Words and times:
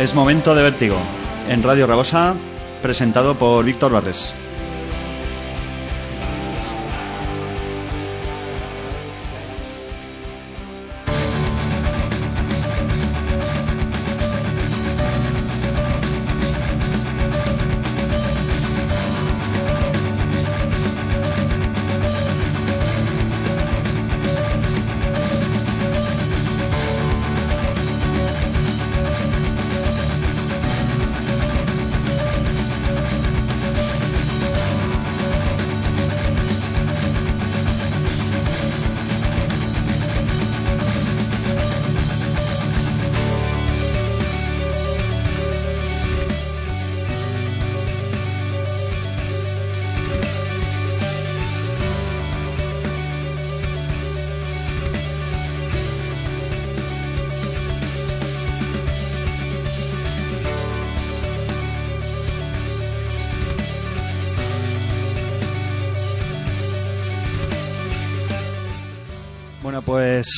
Es 0.00 0.14
momento 0.14 0.54
de 0.54 0.62
vértigo. 0.62 0.96
En 1.46 1.62
Radio 1.62 1.86
Rabosa, 1.86 2.34
presentado 2.80 3.34
por 3.34 3.62
Víctor 3.66 3.92
Barres. 3.92 4.32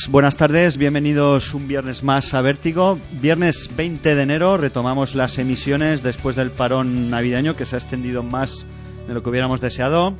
Pues 0.03 0.11
buenas 0.11 0.35
tardes, 0.35 0.75
bienvenidos 0.75 1.53
un 1.53 1.65
viernes 1.65 2.03
más 2.03 2.33
a 2.33 2.41
Vértigo. 2.41 2.99
Viernes 3.21 3.69
20 3.73 4.15
de 4.15 4.21
enero 4.21 4.57
retomamos 4.57 5.15
las 5.15 5.37
emisiones 5.37 6.03
después 6.03 6.35
del 6.35 6.51
parón 6.51 7.09
navideño 7.09 7.55
que 7.55 7.63
se 7.63 7.75
ha 7.75 7.79
extendido 7.79 8.21
más 8.21 8.65
de 9.07 9.13
lo 9.13 9.21
que 9.21 9.29
hubiéramos 9.29 9.61
deseado. 9.61 10.13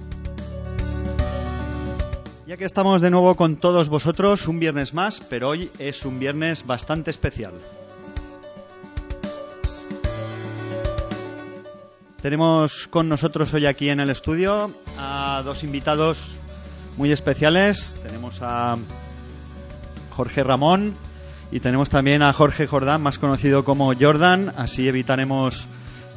Ya 2.47 2.55
que 2.55 2.63
estamos 2.63 3.01
de 3.01 3.09
nuevo 3.09 3.35
con 3.35 3.57
todos 3.57 3.89
vosotros, 3.89 4.47
un 4.47 4.59
viernes 4.59 4.93
más, 4.93 5.19
pero 5.19 5.49
hoy 5.49 5.69
es 5.79 6.05
un 6.05 6.17
viernes 6.17 6.65
bastante 6.65 7.11
especial. 7.11 7.53
Tenemos 12.21 12.87
con 12.87 13.09
nosotros 13.09 13.53
hoy 13.53 13.65
aquí 13.65 13.89
en 13.89 13.99
el 13.99 14.09
estudio 14.09 14.71
a 14.97 15.41
dos 15.43 15.61
invitados 15.65 16.39
muy 16.95 17.11
especiales. 17.11 17.97
Tenemos 18.01 18.37
a 18.41 18.77
Jorge 20.13 20.43
Ramón 20.43 20.93
y 21.51 21.59
tenemos 21.59 21.89
también 21.89 22.21
a 22.21 22.31
Jorge 22.33 22.67
Jordán, 22.67 23.01
más 23.01 23.19
conocido 23.19 23.65
como 23.65 23.93
Jordan. 23.93 24.53
Así 24.57 24.87
evitaremos 24.87 25.67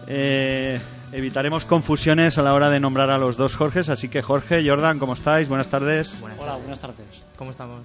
eh, 0.06 0.80
evitaremos 1.12 1.64
confusiones 1.64 2.38
a 2.38 2.42
la 2.42 2.54
hora 2.54 2.70
de 2.70 2.80
nombrar 2.80 3.10
a 3.10 3.18
los 3.18 3.36
dos 3.36 3.56
Jorges. 3.56 3.88
Así 3.88 4.08
que 4.08 4.22
Jorge, 4.22 4.66
Jordan, 4.66 4.98
¿cómo 4.98 5.14
estáis? 5.14 5.48
Buenas 5.48 5.68
tardes. 5.68 6.18
Hola, 6.22 6.56
buenas 6.56 6.80
tardes. 6.80 7.06
¿Cómo 7.36 7.50
estamos? 7.50 7.82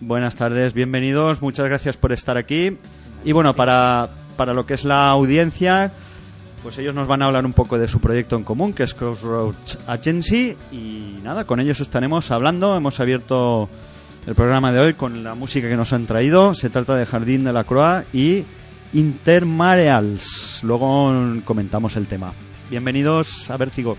Buenas 0.00 0.36
tardes, 0.36 0.72
bienvenidos. 0.72 1.42
Muchas 1.42 1.66
gracias 1.66 1.96
por 1.96 2.12
estar 2.12 2.36
aquí. 2.36 2.78
Y 3.24 3.32
bueno, 3.32 3.54
para, 3.54 4.08
para 4.36 4.54
lo 4.54 4.64
que 4.64 4.74
es 4.74 4.84
la 4.84 5.08
audiencia, 5.10 5.92
pues 6.62 6.78
ellos 6.78 6.94
nos 6.94 7.06
van 7.06 7.22
a 7.22 7.26
hablar 7.26 7.44
un 7.44 7.52
poco 7.52 7.78
de 7.78 7.88
su 7.88 8.00
proyecto 8.00 8.36
en 8.36 8.44
común, 8.44 8.72
que 8.72 8.84
es 8.84 8.94
Crossroads 8.94 9.78
Agency. 9.86 10.56
Y 10.72 11.18
nada, 11.22 11.44
con 11.44 11.60
ellos 11.60 11.80
estaremos 11.80 12.30
hablando. 12.30 12.76
Hemos 12.76 12.98
abierto 13.00 13.68
el 14.26 14.34
programa 14.34 14.72
de 14.72 14.80
hoy 14.80 14.94
con 14.94 15.24
la 15.24 15.34
música 15.34 15.68
que 15.68 15.76
nos 15.76 15.92
han 15.92 16.06
traído. 16.06 16.54
Se 16.54 16.70
trata 16.70 16.94
de 16.94 17.06
Jardín 17.06 17.44
de 17.44 17.52
la 17.52 17.64
Croix 17.64 18.04
y 18.12 18.44
Intermareals. 18.92 20.60
Luego 20.62 21.12
comentamos 21.44 21.96
el 21.96 22.06
tema. 22.06 22.32
Bienvenidos 22.70 23.50
a 23.50 23.56
Vértigo. 23.56 23.96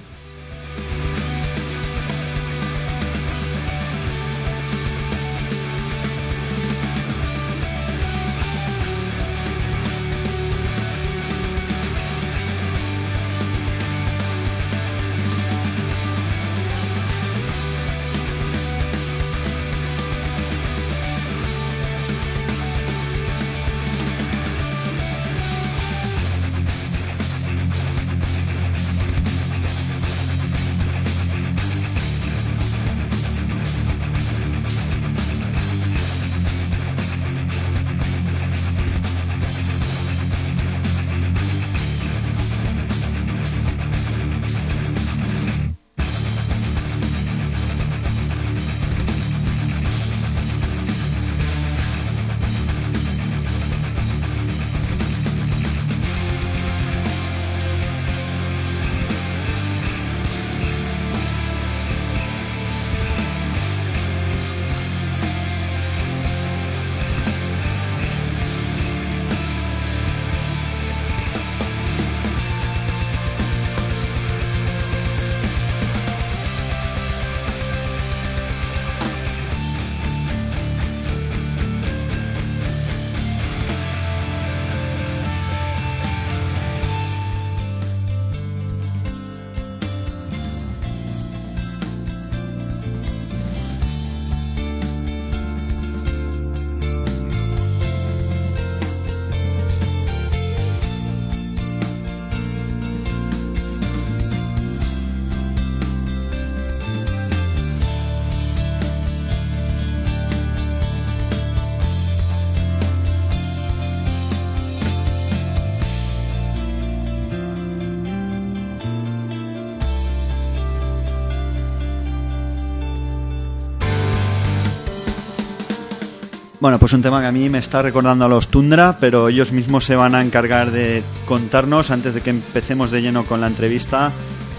Bueno, 126.62 126.78
pues 126.78 126.94
un 126.94 127.02
tema 127.02 127.20
que 127.22 127.26
a 127.26 127.32
mí 127.32 127.50
me 127.50 127.58
está 127.58 127.82
recordando 127.82 128.26
a 128.26 128.28
los 128.28 128.50
Tundra, 128.50 128.98
pero 129.00 129.30
ellos 129.30 129.52
mismos 129.52 129.84
se 129.84 129.96
van 129.96 130.14
a 130.14 130.22
encargar 130.22 130.70
de 130.70 131.02
contarnos, 131.26 131.90
antes 131.90 132.14
de 132.14 132.22
que 132.22 132.30
empecemos 132.30 132.92
de 132.92 133.02
lleno 133.02 133.26
con 133.26 133.42
la 133.42 133.48
entrevista, 133.48 134.12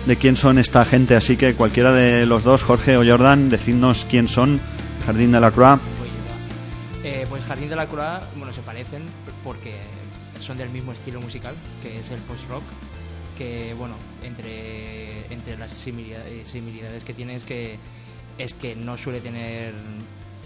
de 0.04 0.16
quién 0.16 0.34
son 0.34 0.58
esta 0.58 0.84
gente. 0.84 1.14
Así 1.14 1.36
que 1.36 1.54
cualquiera 1.54 1.92
de 1.92 2.26
los 2.26 2.42
dos, 2.42 2.64
Jorge 2.64 2.96
o 2.96 3.04
Jordan, 3.06 3.50
decidnos 3.50 4.04
quién 4.10 4.26
son 4.26 4.60
Jardín 5.06 5.30
de 5.30 5.38
la 5.38 5.52
Croix. 5.52 5.80
Eh, 7.04 7.24
pues 7.28 7.44
Jardín 7.44 7.68
de 7.68 7.76
la 7.76 7.86
Croix, 7.86 8.18
bueno, 8.36 8.52
se 8.52 8.62
parecen 8.62 9.02
porque 9.44 9.76
son 10.40 10.56
del 10.56 10.70
mismo 10.70 10.90
estilo 10.90 11.20
musical, 11.20 11.54
que 11.84 12.00
es 12.00 12.10
el 12.10 12.18
post-rock, 12.22 12.64
que, 13.38 13.74
bueno, 13.78 13.94
entre, 14.24 15.32
entre 15.32 15.56
las 15.56 15.70
similitudes, 15.70 16.48
similitudes 16.48 17.04
que 17.04 17.14
tiene 17.14 17.36
es 17.36 17.44
que, 17.44 17.78
es 18.38 18.54
que 18.54 18.74
no 18.74 18.98
suele 18.98 19.20
tener 19.20 19.72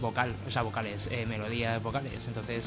vocal, 0.01 0.33
o 0.47 0.51
sea, 0.51 0.63
vocales, 0.63 1.09
eh, 1.11 1.27
melodías 1.27 1.83
vocales. 1.83 2.27
Entonces, 2.27 2.65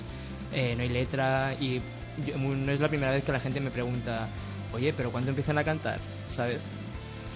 eh, 0.54 0.74
no 0.76 0.84
hay 0.84 0.90
letra 0.90 1.54
y 1.60 1.82
yo- 2.26 2.38
no 2.38 2.72
es 2.72 2.80
la 2.80 2.88
primera 2.88 3.12
vez 3.12 3.24
que 3.24 3.32
la 3.32 3.40
gente 3.40 3.60
me 3.60 3.72
pregunta, 3.72 4.28
oye, 4.74 4.94
pero 4.94 5.12
¿cuándo 5.12 5.30
empiezan 5.30 5.58
a 5.58 5.64
cantar? 5.64 6.00
¿Sabes? 6.28 6.64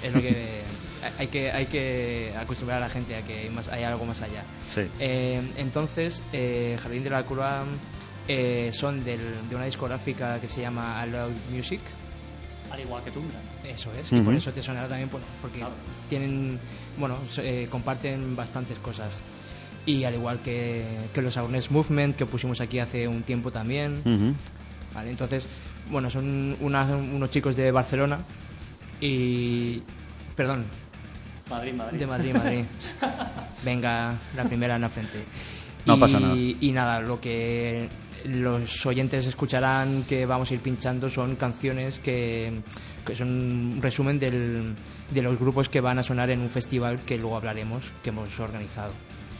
Es 0.04 0.14
lo 0.14 0.22
que 0.22 0.62
hay 1.20 1.28
que 1.28 1.52
hay 1.52 1.66
que 1.66 2.34
acostumbrar 2.38 2.78
a 2.80 2.82
la 2.88 2.90
gente 2.90 3.16
a 3.16 3.22
que 3.22 3.40
hay, 3.42 3.50
más, 3.50 3.68
hay 3.68 3.84
algo 3.84 4.06
más 4.06 4.22
allá. 4.22 4.44
Sí. 4.70 4.82
Eh, 5.00 5.42
entonces, 5.58 6.22
eh, 6.34 6.78
Jardín 6.82 7.04
de 7.04 7.10
la 7.10 7.24
eh, 8.28 8.72
son 8.74 9.04
del- 9.04 9.48
de 9.50 9.56
una 9.56 9.66
discográfica 9.66 10.40
que 10.40 10.48
se 10.48 10.62
llama 10.62 11.02
Allow 11.02 11.30
Music. 11.52 11.82
Al 12.72 12.80
igual 12.80 13.04
que 13.04 13.12
Tundra. 13.12 13.38
Eso 13.66 13.92
es, 13.94 14.12
y 14.12 14.20
por 14.22 14.34
eso 14.34 14.52
te 14.52 14.62
sonará 14.64 14.88
también, 14.88 15.10
bueno, 15.10 15.26
porque 15.42 15.60
Claro. 15.60 15.74
tienen, 16.10 16.60
bueno, 16.98 17.18
eh, 17.38 17.68
comparten 17.70 18.36
bastantes 18.36 18.80
cosas. 18.80 19.20
Y 19.86 20.04
al 20.06 20.14
igual 20.14 20.40
que, 20.40 20.86
que 21.14 21.22
los 21.22 21.36
Awareness 21.38 21.70
Movement 21.72 22.16
que 22.16 22.26
pusimos 22.26 22.62
aquí 22.62 22.80
hace 22.80 23.08
un 23.08 23.24
tiempo 23.24 23.52
también. 23.52 24.02
¿vale? 24.94 25.12
Entonces, 25.12 25.48
bueno, 25.92 26.10
son 26.10 26.56
una- 26.62 26.86
unos 26.96 27.30
chicos 27.32 27.56
de 27.56 27.72
Barcelona 27.72 28.20
y... 29.02 29.82
Perdón, 30.36 30.66
Madrid, 31.50 31.74
Madrid. 31.74 32.00
de 32.00 32.08
Madrid, 32.08 32.34
Madrid. 32.34 32.66
Venga, 33.66 34.16
la 34.36 34.44
primera 34.46 34.76
en 34.76 34.82
la 34.82 34.90
frente. 34.90 35.24
No 35.86 35.98
y, 35.98 36.00
pasa 36.00 36.20
nada. 36.20 36.36
Y 36.36 36.72
nada, 36.72 37.00
lo 37.02 37.20
que 37.20 37.88
los 38.26 38.86
oyentes 38.86 39.26
escucharán 39.28 40.04
que 40.04 40.26
vamos 40.26 40.50
a 40.50 40.54
ir 40.54 40.62
pinchando 40.62 41.10
son 41.10 41.36
canciones 41.36 42.00
que, 42.00 42.54
que 43.06 43.16
son 43.16 43.28
un 43.28 43.80
resumen 43.82 44.18
del- 44.18 44.74
de 45.12 45.22
los 45.22 45.38
grupos 45.38 45.68
que 45.70 45.82
van 45.82 46.00
a 46.00 46.04
sonar 46.04 46.30
en 46.32 46.40
un 46.40 46.50
festival 46.50 47.02
que 47.06 47.18
luego 47.18 47.36
hablaremos, 47.36 47.84
que 48.02 48.10
hemos 48.10 48.40
organizado. 48.40 48.94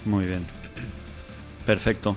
Muy 0.06 0.26
bien. 0.26 0.46
Perfecto. 1.66 2.16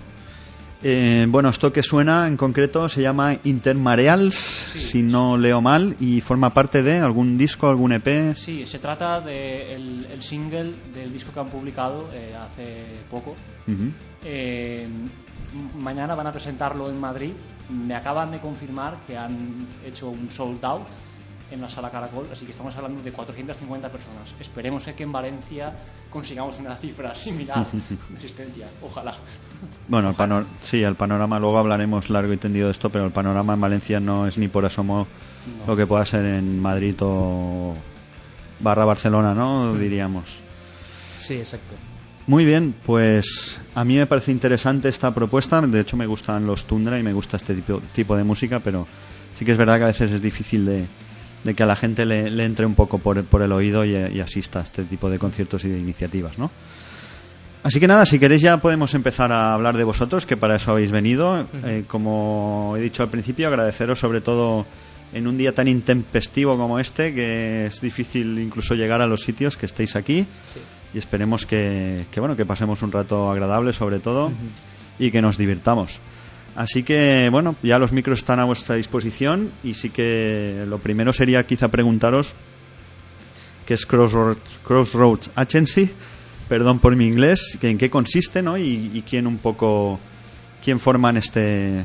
Eh, 0.82 1.26
bueno, 1.28 1.48
esto 1.48 1.72
que 1.72 1.82
suena 1.82 2.28
en 2.28 2.36
concreto 2.36 2.88
se 2.88 3.00
llama 3.00 3.38
Intermareals, 3.44 4.34
si 4.34 5.02
no 5.02 5.36
leo 5.36 5.60
mal, 5.60 5.96
y 5.98 6.20
forma 6.20 6.50
parte 6.52 6.82
de 6.82 6.98
algún 6.98 7.38
disco, 7.38 7.68
algún 7.68 7.92
EP. 7.92 8.36
Sí, 8.36 8.66
se 8.66 8.78
trata 8.78 9.20
del 9.20 10.06
el 10.10 10.22
single 10.22 10.74
del 10.94 11.12
disco 11.12 11.32
que 11.32 11.40
han 11.40 11.48
publicado 11.48 12.08
eh, 12.12 12.34
hace 12.38 12.84
poco. 13.10 13.34
Eh, 14.22 14.86
mañana 15.78 16.14
van 16.14 16.26
a 16.26 16.32
presentarlo 16.32 16.90
en 16.90 17.00
Madrid. 17.00 17.32
Me 17.70 17.94
acaban 17.94 18.30
de 18.30 18.38
confirmar 18.38 18.98
que 19.06 19.16
han 19.16 19.66
hecho 19.84 20.10
un 20.10 20.30
sold 20.30 20.64
out 20.64 20.86
en 21.50 21.60
la 21.60 21.68
sala 21.68 21.90
Caracol, 21.90 22.26
así 22.32 22.44
que 22.44 22.50
estamos 22.52 22.74
hablando 22.76 23.02
de 23.02 23.12
450 23.12 23.88
personas. 23.90 24.34
Esperemos 24.40 24.84
que 24.84 25.02
en 25.02 25.12
Valencia 25.12 25.72
consigamos 26.10 26.58
una 26.58 26.76
cifra 26.76 27.14
similar 27.14 27.66
de 28.08 28.16
asistencia. 28.16 28.66
Ojalá. 28.82 29.14
Bueno, 29.88 30.10
el 30.18 30.46
sí, 30.62 30.82
el 30.82 30.96
panorama, 30.96 31.38
luego 31.38 31.58
hablaremos 31.58 32.10
largo 32.10 32.32
y 32.32 32.36
tendido 32.36 32.66
de 32.66 32.72
esto, 32.72 32.90
pero 32.90 33.04
el 33.06 33.12
panorama 33.12 33.54
en 33.54 33.60
Valencia 33.60 34.00
no 34.00 34.26
es 34.26 34.38
ni 34.38 34.48
por 34.48 34.64
asomo 34.64 35.06
No. 35.60 35.66
lo 35.72 35.76
que 35.76 35.86
pueda 35.86 36.04
ser 36.04 36.24
en 36.24 36.60
Madrid 36.60 36.96
o 37.00 37.74
barra 38.60 38.84
Barcelona, 38.84 39.34
¿no? 39.34 39.74
Diríamos. 39.74 40.38
Sí, 41.16 41.34
exacto. 41.34 41.74
Muy 42.26 42.44
bien, 42.44 42.74
pues 42.84 43.60
a 43.76 43.84
mí 43.84 43.96
me 43.96 44.06
parece 44.06 44.32
interesante 44.32 44.88
esta 44.88 45.14
propuesta. 45.14 45.60
De 45.60 45.80
hecho, 45.80 45.96
me 45.96 46.06
gustan 46.06 46.44
los 46.44 46.64
Tundra 46.64 46.98
y 46.98 47.04
me 47.04 47.12
gusta 47.12 47.36
este 47.36 47.54
tipo, 47.54 47.80
tipo 47.94 48.16
de 48.16 48.24
música, 48.24 48.58
pero 48.58 48.86
sí 49.34 49.44
que 49.44 49.52
es 49.52 49.58
verdad 49.58 49.78
que 49.78 49.84
a 49.84 49.88
veces 49.88 50.10
es 50.10 50.20
difícil 50.20 50.66
de, 50.66 50.86
de 51.46 51.54
que 51.54 51.62
a 51.62 51.66
la 51.66 51.76
gente 51.76 52.04
le, 52.04 52.30
le 52.30 52.44
entre 52.44 52.66
un 52.66 52.74
poco 52.74 52.98
por, 52.98 53.24
por 53.24 53.40
el 53.40 53.52
oído 53.52 53.84
y, 53.86 53.94
y 53.96 54.20
asista 54.20 54.58
a 54.58 54.62
este 54.62 54.82
tipo 54.84 55.08
de 55.08 55.18
conciertos 55.18 55.64
y 55.64 55.68
de 55.68 55.78
iniciativas, 55.78 56.36
¿no? 56.38 56.50
Así 57.62 57.80
que 57.80 57.88
nada, 57.88 58.06
si 58.06 58.18
queréis 58.20 58.42
ya 58.42 58.58
podemos 58.58 58.94
empezar 58.94 59.32
a 59.32 59.52
hablar 59.54 59.76
de 59.76 59.82
vosotros, 59.84 60.24
que 60.26 60.36
para 60.36 60.54
eso 60.56 60.70
habéis 60.70 60.92
venido. 60.92 61.46
Eh, 61.64 61.82
como 61.88 62.74
he 62.76 62.80
dicho 62.80 63.02
al 63.02 63.08
principio, 63.08 63.48
agradeceros 63.48 63.98
sobre 63.98 64.20
todo 64.20 64.66
en 65.12 65.26
un 65.26 65.36
día 65.36 65.52
tan 65.54 65.66
intempestivo 65.66 66.56
como 66.56 66.78
este, 66.78 67.12
que 67.14 67.66
es 67.66 67.80
difícil 67.80 68.38
incluso 68.38 68.74
llegar 68.74 69.00
a 69.00 69.06
los 69.06 69.22
sitios 69.22 69.56
que 69.56 69.66
estéis 69.66 69.96
aquí 69.96 70.26
Sí. 70.44 70.60
y 70.94 70.98
esperemos 70.98 71.46
que, 71.46 72.06
que, 72.12 72.20
bueno 72.20 72.36
que 72.36 72.44
pasemos 72.44 72.82
un 72.82 72.92
rato 72.92 73.30
agradable 73.30 73.72
sobre 73.72 73.98
todo 73.98 74.30
y 74.98 75.10
que 75.10 75.22
nos 75.22 75.36
divirtamos 75.38 76.00
así 76.56 76.82
que 76.82 77.28
bueno 77.30 77.54
ya 77.62 77.78
los 77.78 77.92
micros 77.92 78.18
están 78.18 78.40
a 78.40 78.44
vuestra 78.44 78.76
disposición 78.76 79.50
y 79.62 79.74
sí 79.74 79.90
que 79.90 80.64
lo 80.68 80.78
primero 80.78 81.12
sería 81.12 81.46
quizá 81.46 81.68
preguntaros 81.68 82.34
qué 83.66 83.74
es 83.74 83.84
Crossroads, 83.86 84.40
Crossroads 84.64 85.30
Agency 85.34 85.90
perdón 86.48 86.78
por 86.78 86.94
mi 86.96 87.06
inglés 87.06 87.58
que 87.60 87.68
en 87.68 87.78
qué 87.78 87.90
consiste 87.90 88.42
¿no? 88.42 88.56
y, 88.56 88.90
y 88.94 89.02
quién 89.08 89.26
un 89.26 89.38
poco 89.38 89.98
quién 90.64 90.78
forman 90.80 91.16
este 91.16 91.84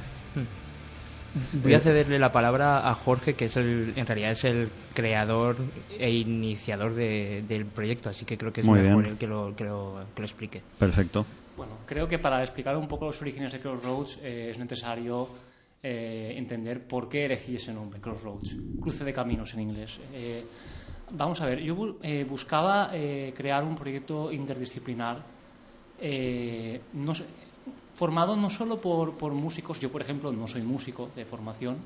Voy 1.63 1.73
a 1.75 1.79
cederle 1.79 2.19
la 2.19 2.33
palabra 2.33 2.89
a 2.89 2.93
Jorge, 2.93 3.35
que 3.35 3.45
es 3.45 3.55
el, 3.55 3.93
en 3.95 4.05
realidad 4.05 4.31
es 4.31 4.43
el 4.43 4.67
creador 4.93 5.55
e 5.97 6.11
iniciador 6.11 6.93
de- 6.93 7.41
del 7.47 7.65
proyecto, 7.65 8.09
así 8.09 8.25
que 8.25 8.37
creo 8.37 8.51
que 8.51 8.59
es 8.59 8.65
Muy 8.67 8.81
mejor 8.81 9.03
bien. 9.03 9.13
el 9.13 9.17
que 9.17 9.27
lo, 9.27 9.55
que 9.55 9.63
lo, 9.63 10.03
que 10.13 10.21
lo 10.23 10.25
explique. 10.25 10.61
perfecto 10.77 11.25
Bueno, 11.61 11.77
creo 11.85 12.07
que 12.07 12.17
para 12.17 12.41
explicar 12.41 12.75
un 12.75 12.87
poco 12.87 13.05
los 13.05 13.21
orígenes 13.21 13.51
de 13.51 13.59
Crossroads 13.59 14.17
eh, 14.23 14.49
es 14.49 14.57
necesario 14.57 15.27
eh, 15.83 16.33
entender 16.35 16.81
por 16.87 17.07
qué 17.07 17.25
elegí 17.25 17.57
ese 17.57 17.71
nombre, 17.71 17.99
Crossroads, 18.01 18.57
cruce 18.81 19.03
de 19.03 19.13
caminos 19.13 19.53
en 19.53 19.59
inglés. 19.59 19.99
Eh, 20.11 20.43
vamos 21.11 21.39
a 21.39 21.45
ver, 21.45 21.59
yo 21.61 21.75
bu- 21.77 21.97
eh, 22.01 22.25
buscaba 22.27 22.89
crear 22.89 23.63
un 23.63 23.75
proyecto 23.75 24.31
interdisciplinar 24.31 25.17
no 26.93 27.13
sé, 27.13 27.25
formado 27.93 28.35
no 28.35 28.49
solo 28.49 28.81
por, 28.81 29.15
por 29.15 29.31
músicos, 29.35 29.79
yo 29.79 29.91
por 29.91 30.01
ejemplo 30.01 30.31
no 30.31 30.47
soy 30.47 30.63
músico 30.63 31.11
de 31.15 31.25
formación, 31.25 31.77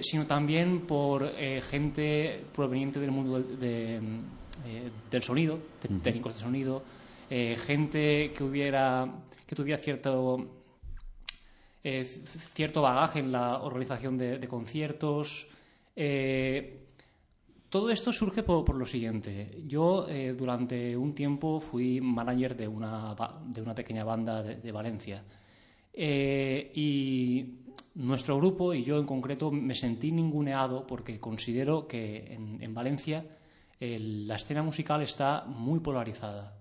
sino 0.00 0.26
también 0.26 0.88
por 0.88 1.30
gente 1.70 2.42
proveniente 2.52 2.98
del 2.98 3.12
mundo 3.12 3.38
del, 3.40 3.60
de, 3.60 4.90
del 5.08 5.22
sonido, 5.22 5.60
de 5.80 6.00
técnicos 6.00 6.34
de 6.34 6.40
sonido, 6.40 6.82
eh, 7.32 7.56
gente 7.56 8.32
que 8.32 8.38
tuviera 9.54 9.78
cierto 9.78 10.48
eh, 11.84 12.04
cierto 12.04 12.82
bagaje 12.82 13.20
en 13.20 13.30
la 13.30 13.62
organización 13.62 14.18
de, 14.18 14.48
conciertos. 14.48 15.46
eh, 15.94 16.88
todo 17.68 17.90
esto 17.90 18.12
surge 18.12 18.42
por, 18.42 18.74
lo 18.74 18.84
siguiente. 18.84 19.62
Yo 19.68 20.08
durante 20.36 20.96
un 20.96 21.14
tiempo 21.14 21.60
fui 21.60 22.00
manager 22.00 22.56
de 22.56 22.66
una, 22.66 23.14
de 23.46 23.62
una 23.62 23.76
pequeña 23.76 24.02
banda 24.02 24.42
de, 24.42 24.72
Valencia. 24.72 25.22
Y 25.94 27.60
nuestro 27.94 28.38
grupo 28.38 28.74
y 28.74 28.82
yo 28.82 28.98
en 28.98 29.06
concreto 29.06 29.52
me 29.52 29.76
sentí 29.76 30.10
ninguneado 30.10 30.84
porque 30.84 31.20
considero 31.20 31.86
que 31.86 32.34
en, 32.34 32.60
en 32.60 32.74
Valencia 32.74 33.24
la 33.78 34.34
escena 34.34 34.64
musical 34.64 35.02
está 35.02 35.44
muy 35.46 35.78
polarizada. 35.78 36.59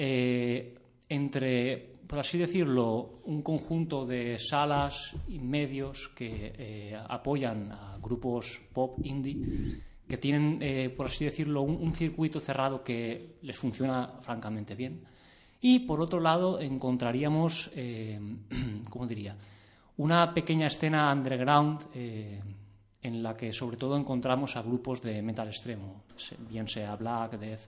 Eh, 0.00 0.78
entre, 1.08 1.98
por 2.06 2.20
así 2.20 2.38
decirlo, 2.38 3.18
un 3.24 3.42
conjunto 3.42 4.06
de 4.06 4.38
salas 4.38 5.10
y 5.26 5.40
medios 5.40 6.08
que 6.14 6.52
eh, 6.56 6.96
apoyan 7.08 7.72
a 7.72 7.98
grupos 8.00 8.60
pop 8.72 9.00
indie 9.02 9.82
que 10.06 10.16
tienen, 10.16 10.60
eh, 10.62 10.88
por 10.88 11.06
así 11.06 11.24
decirlo, 11.24 11.62
un, 11.62 11.74
un 11.82 11.92
circuito 11.92 12.38
cerrado 12.38 12.84
que 12.84 13.38
les 13.42 13.58
funciona 13.58 14.20
francamente 14.22 14.76
bien. 14.76 15.02
Y 15.60 15.80
por 15.80 16.00
otro 16.00 16.20
lado 16.20 16.60
encontraríamos, 16.60 17.72
¿cómo 18.88 19.06
diría?, 19.06 19.36
una 19.96 20.32
pequeña 20.32 20.68
escena 20.68 21.12
underground 21.12 21.86
en 21.92 23.22
la 23.22 23.36
que 23.36 23.52
sobre 23.52 23.76
todo 23.76 23.96
encontramos 23.96 24.54
a 24.54 24.62
grupos 24.62 25.02
de 25.02 25.20
metal 25.22 25.48
extremo, 25.48 26.04
bien 26.48 26.68
sea 26.68 26.94
Black, 26.94 27.36
Death, 27.36 27.62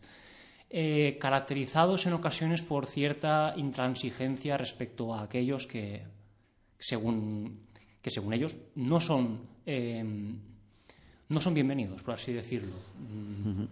eh, 0.71 1.19
caracterizados 1.21 2.07
en 2.07 2.13
ocasiones 2.13 2.63
por 2.63 2.87
cierta 2.87 3.53
intransigencia 3.57 4.57
respecto 4.57 5.13
a 5.15 5.23
aquellos 5.23 5.67
que, 5.67 6.03
según, 6.79 7.61
que 8.01 8.11
según 8.11 8.33
ellos, 8.33 8.57
no 8.77 9.01
son, 9.01 9.41
eh, 9.67 10.05
no 11.29 11.41
son 11.41 11.55
bienvenidos, 11.55 12.03
por 12.03 12.15
así 12.15 12.33
decirlo. 12.33 12.77
Mm, 12.99 13.65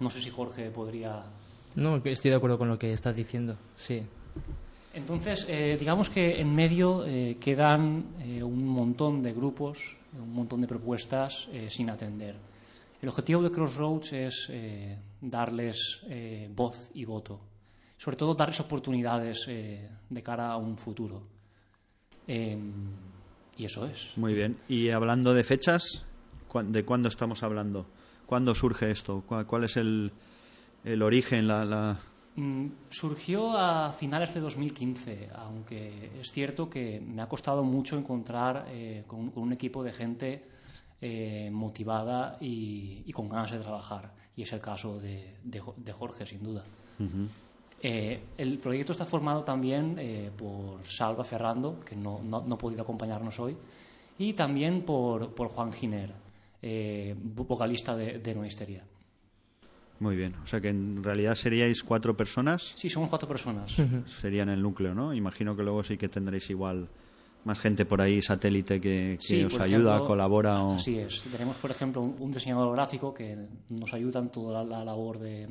No 0.00 0.10
sé 0.10 0.20
si 0.20 0.30
Jorge 0.30 0.70
podría... 0.70 1.22
No, 1.76 1.96
estoy 2.04 2.30
de 2.30 2.36
acuerdo 2.36 2.58
con 2.58 2.68
lo 2.68 2.78
que 2.78 2.92
estás 2.92 3.14
diciendo, 3.14 3.56
sí. 3.76 4.02
Entonces, 4.94 5.46
eh, 5.48 5.76
digamos 5.78 6.10
que 6.10 6.40
en 6.40 6.54
medio 6.54 7.04
eh, 7.06 7.38
quedan 7.40 8.04
eh, 8.20 8.42
un 8.42 8.66
montón 8.66 9.22
de 9.22 9.32
grupos, 9.32 9.96
un 10.18 10.34
montón 10.34 10.60
de 10.60 10.66
propuestas 10.66 11.48
sin 11.68 11.88
atender. 11.88 12.34
El 13.00 13.08
objetivo 13.08 13.42
de 13.42 13.50
Crossroads 13.50 14.12
es 14.12 14.52
darles 15.22 16.02
voz 16.50 16.90
y 16.92 17.06
voto, 17.06 17.40
sobre 17.96 18.18
todo 18.18 18.34
darles 18.34 18.60
oportunidades 18.60 19.46
de 19.46 20.22
cara 20.22 20.50
a 20.50 20.58
un 20.58 20.76
futuro. 20.76 21.22
Em, 22.26 22.90
y 23.56 23.64
eso 23.64 23.86
es. 23.86 24.10
Muy 24.16 24.34
bien. 24.34 24.58
Y 24.68 24.90
hablando 24.90 25.32
de 25.32 25.44
fechas, 25.44 26.04
¿de 26.64 26.84
cuándo 26.84 27.08
estamos 27.08 27.42
hablando? 27.42 27.86
¿Cuándo 28.26 28.54
surge 28.54 28.90
esto? 28.90 29.24
¿Cuál, 29.26 29.64
es 29.64 29.76
el, 29.76 30.12
el 30.84 31.02
origen, 31.02 31.48
la, 31.48 31.98
Mm, 32.34 32.68
surgió 32.88 33.58
a 33.58 33.92
finales 33.92 34.32
de 34.32 34.40
2015, 34.40 35.28
aunque 35.34 36.12
es 36.18 36.32
cierto 36.32 36.70
que 36.70 36.98
me 36.98 37.20
ha 37.20 37.28
costado 37.28 37.62
mucho 37.62 37.98
encontrar 37.98 38.68
eh, 38.70 39.04
con, 39.06 39.32
un 39.34 39.52
equipo 39.52 39.84
de 39.84 39.92
gente 39.92 40.48
eh, 41.02 41.50
motivada 41.52 42.38
y, 42.40 43.12
con 43.12 43.28
ganas 43.28 43.50
de 43.50 43.58
trabajar. 43.58 44.12
Y 44.34 44.42
es 44.42 44.52
el 44.52 44.60
caso 44.60 44.98
de, 44.98 45.92
Jorge, 45.92 46.24
sin 46.24 46.42
duda. 46.42 46.62
Eh, 47.82 48.22
el 48.38 48.58
proyecto 48.58 48.92
está 48.92 49.04
formado 49.04 49.44
también 49.44 50.30
por 50.38 50.82
Salva 50.84 51.24
Ferrando, 51.24 51.80
que 51.80 51.96
no, 51.96 52.20
ha 52.32 52.56
podido 52.58 52.82
acompañarnos 52.82 53.38
hoy, 53.40 53.56
y 54.18 54.32
también 54.32 54.82
por, 54.82 55.34
Juan 55.34 55.72
Giner, 55.72 56.14
vocalista 57.20 57.94
de, 57.94 58.18
de 58.18 58.34
Noisteria. 58.34 58.84
Muy 60.02 60.16
bien. 60.16 60.34
O 60.42 60.46
sea 60.46 60.60
que 60.60 60.68
en 60.68 61.04
realidad 61.04 61.36
seríais 61.36 61.84
cuatro 61.84 62.16
personas. 62.16 62.72
Sí, 62.74 62.90
somos 62.90 63.08
cuatro 63.08 63.28
personas. 63.28 63.72
Serían 64.20 64.48
el 64.48 64.60
núcleo, 64.60 64.94
¿no? 64.94 65.14
Imagino 65.14 65.54
que 65.54 65.62
luego 65.62 65.84
sí 65.84 65.96
que 65.96 66.08
tendréis 66.08 66.50
igual 66.50 66.88
más 67.44 67.58
gente 67.58 67.84
por 67.84 68.00
ahí, 68.00 68.22
satélite, 68.22 68.80
que, 68.80 69.18
os 69.46 69.58
ayuda, 69.60 70.00
colabora. 70.00 70.62
O... 70.62 70.74
Así 70.74 70.98
es. 70.98 71.22
Tenemos, 71.30 71.56
por 71.58 71.70
ejemplo, 71.70 72.02
un, 72.02 72.32
diseñador 72.32 72.74
gráfico 72.74 73.12
que 73.12 73.36
nos 73.68 73.92
ayuda 73.92 74.20
en 74.20 74.28
toda 74.28 74.64
la, 74.64 74.84
labor 74.84 75.18
de, 75.18 75.48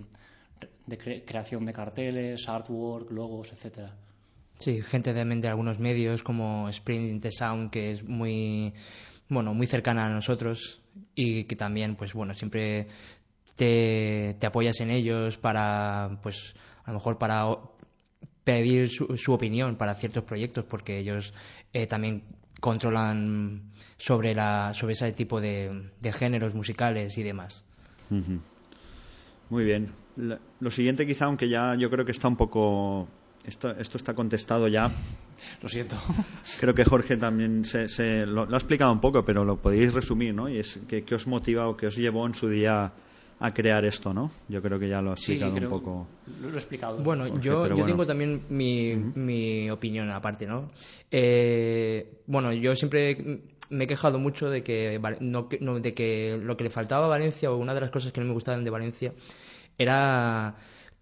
creación 1.25 1.65
de 1.65 1.73
carteles, 1.73 2.47
artwork, 2.47 3.11
logos, 3.11 3.51
etcétera. 3.51 3.95
Sí, 4.59 4.81
gente 4.81 5.13
de, 5.13 5.25
de 5.25 5.47
algunos 5.47 5.79
medios 5.79 6.23
como 6.23 6.69
Sprint 6.69 7.23
the 7.23 7.31
Sound, 7.31 7.71
que 7.71 7.91
es 7.91 8.03
muy 8.03 8.73
bueno, 9.31 9.53
muy 9.53 9.65
cercana 9.65 10.05
a 10.05 10.09
nosotros 10.09 10.81
y 11.15 11.45
que 11.45 11.55
también, 11.55 11.95
pues 11.95 12.13
bueno, 12.13 12.33
siempre 12.33 12.87
te, 13.55 14.37
apoyas 14.45 14.79
en 14.81 14.91
ellos 14.91 15.37
para, 15.37 16.19
pues, 16.21 16.53
a 16.83 16.91
lo 16.91 16.95
mejor 16.95 17.17
para 17.17 17.45
pedir 18.43 18.89
su, 18.89 19.33
opinión 19.33 19.75
para 19.75 19.95
ciertos 19.95 20.23
proyectos, 20.23 20.65
porque 20.65 20.97
ellos 20.97 21.33
eh, 21.73 21.87
también 21.87 22.23
controlan 22.59 23.61
sobre, 23.97 24.33
la, 24.33 24.73
sobre 24.73 24.93
ese 24.93 25.11
tipo 25.13 25.41
de, 25.41 25.91
géneros 26.13 26.53
musicales 26.53 27.17
y 27.17 27.23
demás. 27.23 27.63
Muy 29.49 29.63
bien. 29.63 29.91
Lo 30.59 30.71
siguiente 30.71 31.07
quizá, 31.07 31.25
aunque 31.25 31.49
ya 31.49 31.75
yo 31.75 31.89
creo 31.89 32.05
que 32.05 32.11
está 32.11 32.27
un 32.27 32.37
poco... 32.37 33.07
Esto, 33.45 33.71
esto 33.71 33.97
está 33.97 34.13
contestado 34.13 34.67
ya. 34.67 34.91
Lo 35.63 35.67
siento. 35.67 35.95
Creo 36.59 36.75
que 36.75 36.85
Jorge 36.85 37.17
también 37.17 37.65
se, 37.65 38.27
lo, 38.27 38.43
ha 38.43 38.57
explicado 38.57 38.91
un 38.91 39.01
poco, 39.01 39.25
pero 39.25 39.43
lo 39.43 39.57
podéis 39.57 39.95
resumir, 39.95 40.35
¿no? 40.35 40.47
Y 40.47 40.59
es 40.59 40.79
que, 40.87 41.03
qué 41.03 41.15
os 41.15 41.25
motiva 41.25 41.67
o 41.67 41.75
qué 41.75 41.87
os 41.87 41.95
llevó 41.95 42.27
en 42.27 42.35
su 42.35 42.47
día 42.47 42.93
a 43.41 43.51
crear 43.51 43.83
esto, 43.85 44.13
¿no? 44.13 44.31
Yo 44.47 44.61
creo 44.61 44.79
que 44.79 44.87
ya 44.87 45.01
lo 45.01 45.09
ha 45.09 45.13
explicado 45.13 45.51
un 45.51 45.67
poco. 45.67 46.07
Lo, 46.41 46.49
he 46.49 46.53
explicado. 46.53 46.97
Bueno, 46.99 47.27
yo, 47.39 47.67
yo 47.75 47.85
tengo 47.85 48.05
también 48.05 48.43
mi, 48.49 48.95
mi, 48.95 49.69
opinión 49.71 50.11
aparte, 50.11 50.45
¿no? 50.45 50.69
Eh, 51.09 52.21
bueno, 52.27 52.53
yo 52.53 52.75
siempre 52.75 53.41
me 53.71 53.85
he 53.85 53.87
quejado 53.87 54.19
mucho 54.19 54.47
de 54.51 54.63
que, 54.63 55.01
no, 55.21 55.49
de 55.49 55.93
que 55.95 56.39
lo 56.39 56.55
que 56.55 56.65
le 56.65 56.69
faltaba 56.69 57.05
a 57.07 57.09
Valencia, 57.09 57.51
o 57.51 57.57
una 57.57 57.73
de 57.73 57.81
las 57.81 57.89
cosas 57.89 58.11
que 58.11 58.21
no 58.21 58.27
me 58.27 58.33
gustaban 58.33 58.63
de 58.63 58.69
Valencia, 58.69 59.11
era 59.75 60.55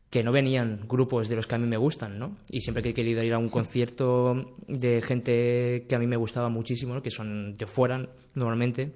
que 0.10 0.24
no 0.24 0.32
venían 0.32 0.86
grupos 0.88 1.28
de 1.28 1.36
los 1.36 1.46
que 1.46 1.56
a 1.56 1.58
mí 1.58 1.68
me 1.68 1.78
gustan, 1.78 2.18
¿no? 2.18 2.38
Y 2.50 2.62
siempre 2.62 2.82
que 2.82 2.90
he 2.90 2.94
querido 2.94 3.22
ir 3.22 3.34
a 3.34 3.38
un 3.38 3.50
concierto 3.50 4.56
de 4.66 5.02
gente 5.02 5.86
que 5.90 5.96
a 5.96 6.00
mí 6.00 6.08
me 6.08 6.16
gustaba 6.16 6.48
muchísimo, 6.48 6.94
¿no? 6.94 7.02
que 7.04 7.12
son 7.12 7.58
de 7.58 7.66
fuera 7.68 8.08
normalmente, 8.34 8.94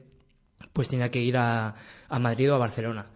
pues 0.71 0.87
tenía 0.87 1.11
que 1.11 1.21
ir 1.21 1.35
a, 1.35 1.75
a 2.07 2.19
Madrid 2.19 2.49
o 2.49 2.55
a 2.55 2.57
Barcelona. 2.57 3.07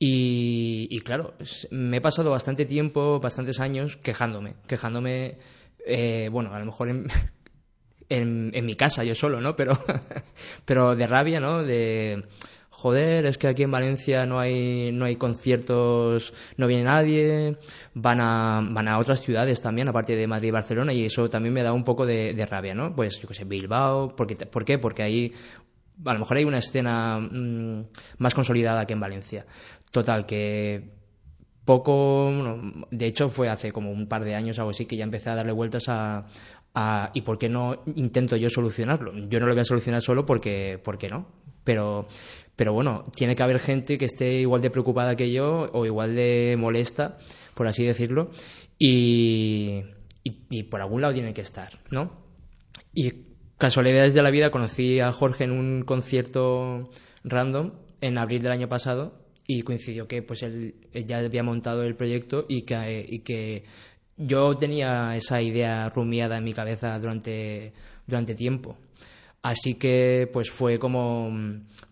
Y, 0.00 1.00
claro, 1.00 1.34
me 1.70 1.96
he 1.96 2.00
pasado 2.00 2.30
bastante 2.30 2.64
tiempo, 2.66 3.18
bastantes 3.18 3.58
años 3.58 3.96
quejándome, 3.96 4.54
quejándome, 4.68 5.38
eh, 5.84 6.28
bueno, 6.30 6.54
a 6.54 6.58
lo 6.60 6.66
mejor 6.66 6.88
en, 6.88 7.08
en, 8.08 8.66
mi 8.66 8.76
casa 8.76 9.02
yo 9.02 9.16
solo, 9.16 9.40
¿no? 9.40 9.56
Pero, 9.56 9.76
pero 10.64 10.94
de 10.94 11.06
rabia, 11.08 11.40
¿no? 11.40 11.64
De, 11.64 12.24
joder, 12.70 13.26
es 13.26 13.38
que 13.38 13.48
aquí 13.48 13.64
en 13.64 13.72
Valencia 13.72 14.24
no 14.24 14.38
hay, 14.38 14.92
no 14.92 15.04
hay 15.04 15.16
conciertos, 15.16 16.32
no 16.56 16.68
viene 16.68 16.84
nadie, 16.84 17.56
van 17.94 18.20
a, 18.20 18.64
van 18.70 18.86
a 18.86 18.98
otras 18.98 19.20
ciudades 19.20 19.60
también, 19.60 19.88
aparte 19.88 20.14
de 20.14 20.28
Madrid 20.28 20.48
y 20.48 20.52
Barcelona, 20.52 20.92
y 20.92 21.06
eso 21.06 21.28
también 21.28 21.54
me 21.54 21.64
da 21.64 21.72
un 21.72 21.82
poco 21.82 22.06
de, 22.06 22.34
de 22.34 22.46
rabia, 22.46 22.72
¿no? 22.72 22.94
Pues 22.94 23.20
yo 23.20 23.26
qué 23.26 23.34
sé, 23.34 23.44
Bilbao, 23.44 24.14
porque, 24.14 24.36
¿por 24.36 24.64
qué? 24.64 24.78
Porque 24.78 25.02
ahí 25.02 25.32
a 26.04 26.12
lo 26.12 26.20
mejor 26.20 26.36
hay 26.36 26.44
una 26.44 26.58
escena 26.58 27.18
mm, 27.18 27.86
más 28.18 28.34
consolidada 28.34 28.86
que 28.86 28.92
en 28.92 29.00
Valencia. 29.00 29.46
Total, 29.90 30.26
que 30.26 30.98
poco, 31.68 32.32
de 32.90 33.06
hecho 33.06 33.28
fue 33.28 33.50
hace 33.50 33.72
como 33.72 33.90
un 33.90 34.08
par 34.08 34.24
de 34.24 34.34
años 34.34 34.58
o 34.58 34.62
algo 34.62 34.70
así 34.70 34.86
que 34.86 34.96
ya 34.96 35.04
empecé 35.04 35.28
a 35.28 35.34
darle 35.34 35.52
vueltas 35.52 35.84
a, 35.88 36.24
¿y 37.12 37.20
por 37.20 37.38
qué 37.38 37.50
no 37.50 37.82
intento 37.94 38.36
yo 38.36 38.48
solucionarlo? 38.48 39.12
Yo 39.28 39.38
no 39.38 39.46
lo 39.46 39.52
voy 39.52 39.60
a 39.60 39.64
solucionar 39.66 40.00
solo 40.00 40.24
porque, 40.24 40.80
porque 40.82 41.08
no, 41.08 41.26
pero, 41.64 42.08
pero 42.56 42.72
bueno, 42.72 43.04
tiene 43.14 43.36
que 43.36 43.42
haber 43.42 43.58
gente 43.58 43.98
que 43.98 44.06
esté 44.06 44.40
igual 44.40 44.62
de 44.62 44.70
preocupada 44.70 45.14
que 45.14 45.30
yo 45.30 45.68
o 45.72 45.84
igual 45.84 46.14
de 46.14 46.56
molesta, 46.58 47.18
por 47.54 47.66
así 47.66 47.84
decirlo, 47.84 48.30
y, 48.78 49.82
por 50.70 50.80
algún 50.80 51.02
lado 51.02 51.12
tienen 51.12 51.34
que 51.34 51.42
estar, 51.42 51.80
¿no? 51.90 52.12
Y 52.94 53.12
casualidades 53.58 54.14
de 54.14 54.22
la 54.22 54.30
vida 54.30 54.50
conocí 54.50 55.00
a 55.00 55.12
Jorge 55.12 55.44
en 55.44 55.50
un 55.50 55.82
concierto 55.82 56.88
random 57.24 57.72
en 58.00 58.16
abril 58.16 58.42
del 58.42 58.52
año 58.52 58.70
pasado 58.70 59.27
y 59.50 59.62
coincidió 59.62 60.06
que 60.06 60.22
pues 60.22 60.42
él, 60.42 60.74
ya 60.92 61.18
había 61.18 61.42
montado 61.42 61.82
el 61.82 61.96
proyecto 61.96 62.44
y 62.48 62.62
que, 62.62 63.06
y 63.08 63.20
que 63.20 63.64
yo 64.18 64.54
tenía 64.56 65.16
esa 65.16 65.40
idea 65.40 65.88
rumiada 65.88 66.36
en 66.36 66.44
mi 66.44 66.52
cabeza 66.52 66.98
durante, 66.98 67.72
durante 68.06 68.34
tiempo. 68.34 68.76
Así 69.42 69.74
que 69.74 70.28
pues 70.30 70.50
fue 70.50 70.78
como... 70.78 71.32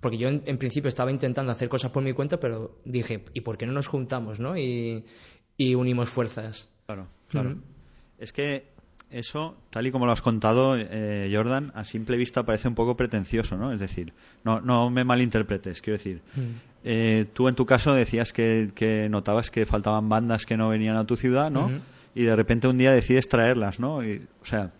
Porque 0.00 0.18
yo 0.18 0.28
en, 0.28 0.58
principio 0.58 0.88
estaba 0.88 1.10
intentando 1.10 1.50
hacer 1.50 1.70
cosas 1.70 1.90
por 1.90 2.02
mi 2.02 2.12
cuenta, 2.12 2.38
pero 2.38 2.78
dije, 2.84 3.24
¿y 3.32 3.40
por 3.40 3.56
qué 3.56 3.64
no 3.64 3.72
nos 3.72 3.88
juntamos, 3.88 4.38
no? 4.38 4.56
Y, 4.58 5.02
unimos 5.58 6.10
fuerzas. 6.10 6.68
Claro, 6.84 7.08
claro. 7.28 7.56
Es 8.18 8.34
que 8.34 8.75
eso, 9.10 9.56
tal 9.70 9.86
y 9.86 9.92
como 9.92 10.06
lo 10.06 10.12
has 10.12 10.22
contado, 10.22 10.76
eh, 10.76 11.30
Jordan, 11.32 11.72
a 11.74 11.84
simple 11.84 12.16
vista 12.16 12.44
parece 12.44 12.68
un 12.68 12.74
poco 12.74 12.96
pretencioso, 12.96 13.56
¿no? 13.56 13.72
Es 13.72 13.80
decir, 13.80 14.12
no, 14.44 14.60
no 14.60 14.90
me 14.90 15.04
malinterpretes, 15.04 15.80
quiero 15.80 15.98
decir. 15.98 16.22
Mm. 16.34 16.40
Eh, 16.84 17.26
tú 17.32 17.48
en 17.48 17.54
tu 17.54 17.66
caso 17.66 17.94
decías 17.94 18.32
que, 18.32 19.08
notabas 19.10 19.50
que 19.50 19.66
faltaban 19.66 20.08
bandas 20.08 20.46
que 20.46 20.56
no 20.56 20.68
venían 20.68 20.96
a 20.96 21.04
tu 21.06 21.16
ciudad, 21.16 21.50
¿no? 21.50 21.70
Y 22.14 22.24
de 22.24 22.34
repente 22.34 22.68
un 22.68 22.78
día 22.78 22.92
decides 22.92 23.28
traerlas, 23.28 23.80
¿no? 23.80 24.04
Y, 24.04 24.26
o 24.40 24.44
sea, 24.44 24.72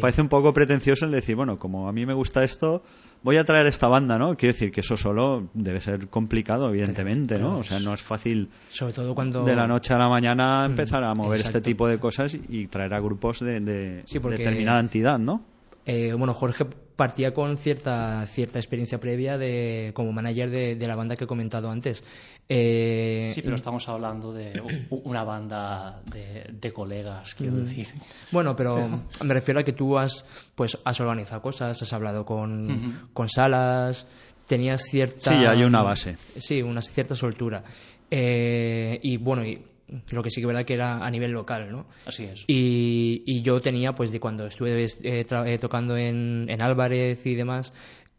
parece 0.00 0.22
un 0.22 0.28
poco 0.28 0.52
pretencioso 0.52 1.06
el 1.06 1.12
decir, 1.12 1.34
bueno, 1.34 1.58
como 1.58 1.88
a 1.88 1.92
mí 1.92 2.06
me 2.06 2.14
gusta 2.14 2.44
esto, 2.44 2.82
voy 3.26 3.38
a 3.38 3.44
traer 3.44 3.66
esta 3.66 3.88
banda, 3.88 4.18
¿no? 4.18 4.36
Quiero 4.36 4.52
decir 4.52 4.70
que 4.70 4.82
eso 4.82 4.96
solo 4.96 5.48
debe 5.52 5.80
ser 5.80 6.06
complicado, 6.06 6.68
evidentemente, 6.68 7.40
¿no? 7.40 7.58
O 7.58 7.64
sea, 7.64 7.80
no 7.80 7.92
es 7.92 8.00
fácil 8.00 8.50
sobre 8.68 8.92
todo 8.92 9.16
cuando 9.16 9.44
de 9.44 9.56
la 9.56 9.66
noche 9.66 9.92
a 9.92 9.98
la 9.98 10.08
mañana 10.08 10.62
mm, 10.62 10.70
empezar 10.70 11.02
a 11.02 11.12
mover 11.12 11.40
este 11.40 11.60
tipo 11.60 11.88
de 11.88 11.98
cosas 11.98 12.38
y 12.48 12.68
traer 12.68 12.94
a 12.94 13.00
grupos 13.00 13.40
de, 13.40 13.58
determinada 13.58 14.78
entidad, 14.78 15.18
¿no? 15.18 15.42
Eh, 15.86 16.12
bueno, 16.14 16.34
Jorge 16.34 16.66
partía 16.96 17.32
con 17.32 17.58
cierta 17.58 18.26
cierta 18.26 18.58
experiencia 18.58 18.98
previa 18.98 19.38
de 19.38 19.92
como 19.94 20.12
manager 20.12 20.50
de, 20.50 20.86
la 20.86 20.96
banda 20.96 21.14
que 21.14 21.24
he 21.24 21.26
comentado 21.26 21.70
antes. 21.70 22.02
Eh, 22.48 23.30
sí, 23.34 23.42
pero 23.42 23.54
estamos 23.54 23.88
hablando 23.88 24.32
de 24.32 24.60
una 24.90 25.22
banda 25.22 26.02
de, 26.12 26.72
colegas, 26.72 27.34
quiero 27.34 27.54
mm. 27.54 27.58
decir. 27.58 27.88
Bueno, 28.32 28.56
pero 28.56 29.04
me 29.24 29.34
refiero 29.34 29.60
a 29.60 29.62
que 29.62 29.72
tú 29.72 29.96
has 29.96 30.24
pues 30.56 30.76
has 30.84 31.00
organizado 31.00 31.40
cosas, 31.40 31.80
has 31.80 31.92
hablado 31.92 32.24
con, 32.24 33.08
con 33.12 33.28
salas, 33.28 34.08
tenías 34.46 34.82
cierta 34.82 35.30
sí, 35.30 35.44
hay 35.44 35.62
una 35.62 35.82
base. 35.82 36.16
Sí, 36.36 36.62
una 36.62 36.82
cierta 36.82 37.14
soltura. 37.14 37.62
Eh, 38.10 38.98
y 39.02 39.16
bueno, 39.18 39.44
y 39.44 39.62
lo 40.10 40.22
que 40.22 40.30
sí 40.30 40.40
que 40.40 40.46
verdad 40.46 40.64
que 40.64 40.74
era 40.74 41.04
a 41.04 41.10
nivel 41.10 41.32
local, 41.32 41.70
¿no? 41.70 41.86
Así 42.06 42.24
es. 42.24 42.44
Y, 42.46 43.22
y 43.26 43.42
yo 43.42 43.60
tenía, 43.60 43.94
pues, 43.94 44.12
de 44.12 44.20
cuando 44.20 44.46
estuve 44.46 44.84
eh, 44.84 44.90
eh, 45.02 45.58
tocando 45.58 45.96
en, 45.96 46.46
en, 46.48 46.62
Álvarez 46.62 47.24
y 47.24 47.34
demás, 47.34 47.72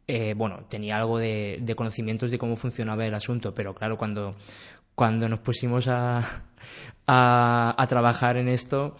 eh, 0.08 0.34
bueno, 0.36 0.66
tenía 0.70 0.98
algo 0.98 1.18
de, 1.18 1.60
de, 1.62 1.76
conocimientos 1.76 2.32
de 2.32 2.38
cómo 2.38 2.56
funcionaba 2.56 3.06
el 3.06 3.14
asunto, 3.14 3.54
pero 3.54 3.76
claro, 3.76 3.98
cuando, 3.98 4.36
cuando 4.96 5.28
nos 5.28 5.40
pusimos 5.40 5.88
a, 5.90 6.44
a, 7.06 7.76
a 7.78 7.88
trabajar 7.88 8.38
en 8.38 8.48
esto, 8.48 8.96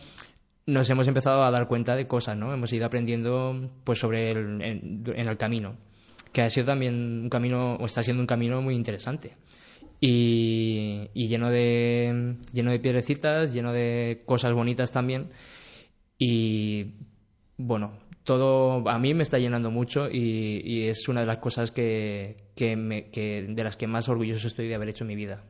nos 0.66 0.90
hemos 0.90 1.08
empezado 1.08 1.44
a 1.44 1.52
dar 1.52 1.68
cuenta 1.68 1.96
de 1.96 2.08
cosas, 2.08 2.38
¿no? 2.38 2.54
Hemos 2.54 2.74
ido 2.74 2.86
aprendiendo 2.86 3.70
pues 3.86 4.00
sobre 4.00 4.32
el, 4.32 4.62
en, 4.62 5.04
en 5.06 5.28
el 5.28 5.38
camino, 5.38 5.78
que 6.34 6.42
ha 6.42 6.50
sido 6.50 6.66
también 6.66 7.22
un 7.24 7.30
camino, 7.30 7.76
o 7.76 7.86
está 7.86 8.04
siendo 8.04 8.22
un 8.22 8.28
camino 8.28 8.62
muy 8.62 8.76
interesante. 8.76 9.38
Y, 10.00 11.10
lleno 11.13 11.50
de 11.50 12.36
lleno 12.54 12.72
de 12.72 12.80
piedrecitas, 12.80 13.54
lleno 13.54 13.74
de 13.74 14.22
cosas 14.25 14.54
bonitas 14.54 14.92
también. 14.92 15.30
Y 16.20 16.94
bueno, 17.58 17.94
todo 18.24 18.88
a 18.89 19.00
mí 19.00 19.13
me 19.13 19.24
está 19.24 19.39
llenando 19.39 19.72
mucho 19.72 20.10
y, 20.10 20.62
y 20.63 20.84
es 20.84 21.08
una 21.08 21.22
de 21.22 21.27
las 21.27 21.38
cosas 21.38 21.72
que, 21.72 22.38
que, 22.56 22.75
me, 22.75 23.10
que 23.10 23.44
de 23.48 23.63
las 23.63 23.77
que 23.77 23.88
más 23.88 24.10
orgulloso 24.10 24.48
estoy 24.48 24.68
de 24.68 24.75
haber 24.75 24.89
hecho 24.89 25.04
en 25.04 25.10
mi 25.10 25.16
vida. 25.16 25.44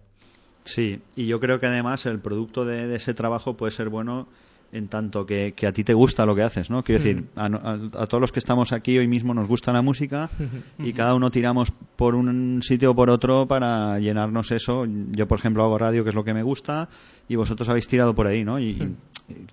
Sí, 0.63 1.01
y 1.15 1.25
yo 1.25 1.39
creo 1.39 1.59
que 1.59 1.67
además 1.67 2.05
el 2.05 2.19
producto 2.19 2.65
de 2.65 2.93
ese 2.95 3.13
trabajo 3.13 3.55
puede 3.55 3.71
ser 3.71 3.89
bueno 3.89 4.27
en 4.71 4.87
tanto 4.87 5.25
que, 5.25 5.53
que, 5.55 5.67
a 5.67 5.71
ti 5.71 5.83
te 5.83 5.93
gusta 5.93 6.25
lo 6.25 6.35
que 6.35 6.43
haces, 6.43 6.69
¿no? 6.69 6.83
Quiero 6.83 7.01
decir, 7.01 7.25
a, 7.35 7.45
a, 7.45 7.73
a, 8.03 8.07
todos 8.07 8.19
los 8.19 8.31
que 8.31 8.39
estamos 8.39 8.73
aquí 8.73 8.97
hoy 8.97 9.07
mismo 9.07 9.33
nos 9.33 9.47
gusta 9.47 9.71
la 9.71 9.81
música 9.81 10.29
y 10.77 10.93
cada 10.93 11.13
uno 11.15 11.31
tiramos 11.31 11.71
por 11.95 12.15
un 12.15 12.61
sitio 12.61 12.91
o 12.91 12.95
por 12.95 13.09
otro 13.09 13.47
para 13.47 13.99
llenarnos 13.99 14.51
eso. 14.51 14.85
Yo, 15.11 15.27
por 15.27 15.39
ejemplo, 15.39 15.63
hago 15.63 15.77
radio, 15.77 16.03
que 16.03 16.09
es 16.09 16.15
lo 16.15 16.23
que 16.23 16.33
me 16.33 16.43
gusta, 16.43 16.89
y 17.29 17.35
vosotros 17.35 17.69
habéis 17.69 17.87
tirado 17.87 18.13
por 18.13 18.27
ahí, 18.27 18.43
¿no? 18.43 18.59
Y 18.59 18.95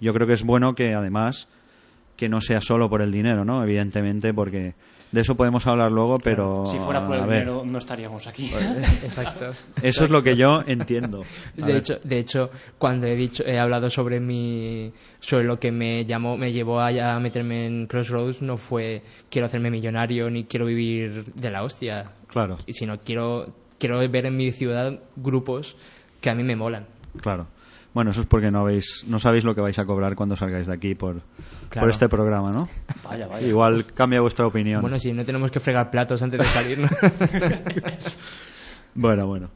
yo 0.01 0.13
creo 0.13 0.27
que 0.27 0.35
es 0.35 0.43
bueno 0.43 0.75
que 0.75 0.95
además 0.95 1.49
que 2.17 2.29
no 2.29 2.41
sea 2.41 2.61
solo 2.61 2.89
por 2.89 3.03
el 3.03 3.13
dinero, 3.13 3.45
¿no? 3.45 3.63
Evidentemente, 3.63 4.33
porque 4.33 4.75
de 5.15 5.21
eso 5.21 5.37
podemos 5.37 5.65
hablar 5.69 5.93
luego, 5.93 6.19
pero... 6.19 6.67
Si 6.67 6.77
fuera 6.79 7.07
por 7.07 7.15
el 7.17 7.23
dinero 7.23 7.63
no 7.65 7.79
estaríamos 7.79 8.27
aquí. 8.27 8.51
Exacto. 9.05 9.47
Eso 9.47 9.65
Exacto. 9.77 10.05
es 10.05 10.11
lo 10.11 10.23
que 10.25 10.37
yo 10.37 10.63
entiendo. 10.67 11.23
A 11.23 11.65
de 11.65 11.73
ver. 11.73 11.77
hecho, 11.77 11.95
de 12.03 12.19
hecho, 12.19 12.51
cuando 12.79 13.07
he 13.07 13.15
dicho, 13.15 13.45
he 13.45 13.57
hablado 13.59 13.89
sobre 13.91 14.19
mi, 14.19 14.93
sobre 15.21 15.45
lo 15.45 15.61
que 15.61 15.71
me 15.71 16.05
llamó, 16.05 16.37
me 16.37 16.53
llevó 16.53 16.81
a, 16.81 16.89
a 16.89 17.21
meterme 17.21 17.67
en 17.67 17.87
Crossroads, 17.87 18.43
no 18.43 18.57
fue 18.57 19.03
quiero 19.31 19.47
hacerme 19.47 19.71
millonario 19.71 20.29
ni 20.31 20.45
quiero 20.45 20.67
vivir 20.67 21.33
de 21.33 21.51
la 21.51 21.63
hostia. 21.63 22.11
Claro. 22.27 22.57
Sino 22.67 22.99
quiero, 22.99 23.55
quiero 23.79 23.99
ver 24.09 24.27
en 24.27 24.37
mi 24.37 24.51
ciudad 24.51 24.99
grupos 25.15 25.77
que 26.21 26.31
a 26.31 26.35
mí 26.35 26.43
me 26.43 26.57
molan. 26.57 26.87
Claro. 27.21 27.47
Bueno, 27.95 28.11
eso 28.11 28.23
es 28.23 28.27
porque 28.27 28.51
no 28.51 28.61
habéis, 28.61 29.05
no 29.07 29.21
sabéis 29.21 29.45
lo 29.45 29.55
que 29.55 29.61
vais 29.61 29.79
a 29.79 29.85
cobrar 29.85 30.17
cuando 30.17 30.37
salgáis 30.37 30.67
de 30.67 30.75
aquí 30.75 30.97
por, 30.97 31.23
claro. 31.69 31.87
por 31.87 31.91
este 31.91 32.09
programa, 32.09 32.51
¿no? 32.51 32.69
Vaya, 33.05 33.29
vaya. 33.29 33.47
Igual 33.47 33.87
cambia 33.87 34.21
vuestra 34.21 34.49
opinión. 34.49 34.83
Bueno, 34.83 34.99
sí, 34.99 35.13
no 35.13 35.25
tenemos 35.25 35.53
que 35.53 35.61
fregar 35.61 35.91
platos 35.91 36.21
antes 36.21 36.41
de 36.41 36.47
salir. 36.47 36.79
¿no? 36.81 36.89
bueno, 38.97 39.29
bueno. 39.29 39.51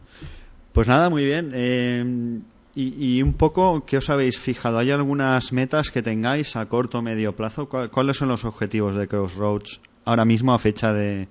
Pues 0.73 0.87
nada, 0.87 1.11
muy 1.11 1.25
bien. 1.25 1.51
Eh, 1.53 2.41
y, 2.77 3.17
y, 3.17 3.23
un 3.23 3.33
poco, 3.33 3.85
¿qué 3.85 3.97
os 3.97 4.09
habéis 4.09 4.39
fijado? 4.39 4.79
¿Hay 4.79 4.93
algunas 4.93 5.53
metas 5.53 5.91
que 5.91 6.01
tengáis 6.01 6.55
a 6.55 6.67
corto 6.67 6.99
o 6.99 7.03
medio 7.03 7.35
plazo? 7.35 7.69
¿Cuáles 7.69 8.19
son 8.19 8.29
los 8.29 8.45
objetivos 8.45 8.95
de 8.95 9.09
Crossroads 9.09 9.81
ahora 10.05 10.25
mismo 10.25 10.55
a 10.55 10.61
fecha 10.61 10.93
de, 10.93 11.27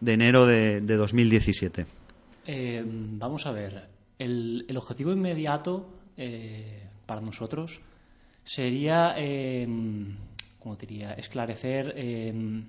de 0.00 0.12
enero 0.14 0.46
de, 0.46 0.80
de 0.80 0.96
2017? 0.96 1.84
Eh, 2.46 2.82
vamos 2.86 3.44
a 3.44 3.52
ver. 3.52 3.86
El, 4.18 4.64
el 4.66 4.76
objetivo 4.78 5.12
inmediato 5.12 5.97
eh, 6.18 6.82
para 7.06 7.20
nosotros 7.20 7.80
sería, 8.44 9.14
eh, 9.16 9.66
¿cómo 10.58 10.76
diría?, 10.76 11.12
esclarecer. 11.14 11.94
Eh, 11.96 12.64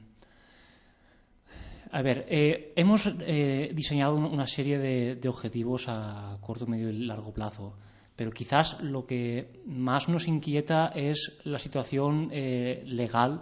a 1.91 2.01
ver, 2.01 2.25
eh, 2.29 2.73
hemos 2.75 3.11
eh, 3.21 3.71
diseñado 3.73 4.15
una 4.15 4.45
serie 4.45 4.77
de, 4.77 5.15
de, 5.15 5.29
objetivos 5.29 5.85
a 5.87 6.37
corto, 6.41 6.67
medio 6.67 6.89
y 6.89 7.05
largo 7.05 7.33
plazo, 7.33 7.75
pero 8.15 8.31
quizás 8.31 8.79
lo 8.81 9.07
que 9.07 9.61
más 9.65 10.07
nos 10.07 10.27
inquieta 10.27 10.87
es 10.93 11.39
la 11.45 11.57
situación 11.57 12.29
eh, 12.31 12.83
legal 12.85 13.41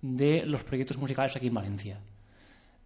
de 0.00 0.44
los 0.46 0.62
proyectos 0.62 0.98
musicales 0.98 1.34
aquí 1.34 1.48
en 1.48 1.54
Valencia. 1.54 2.00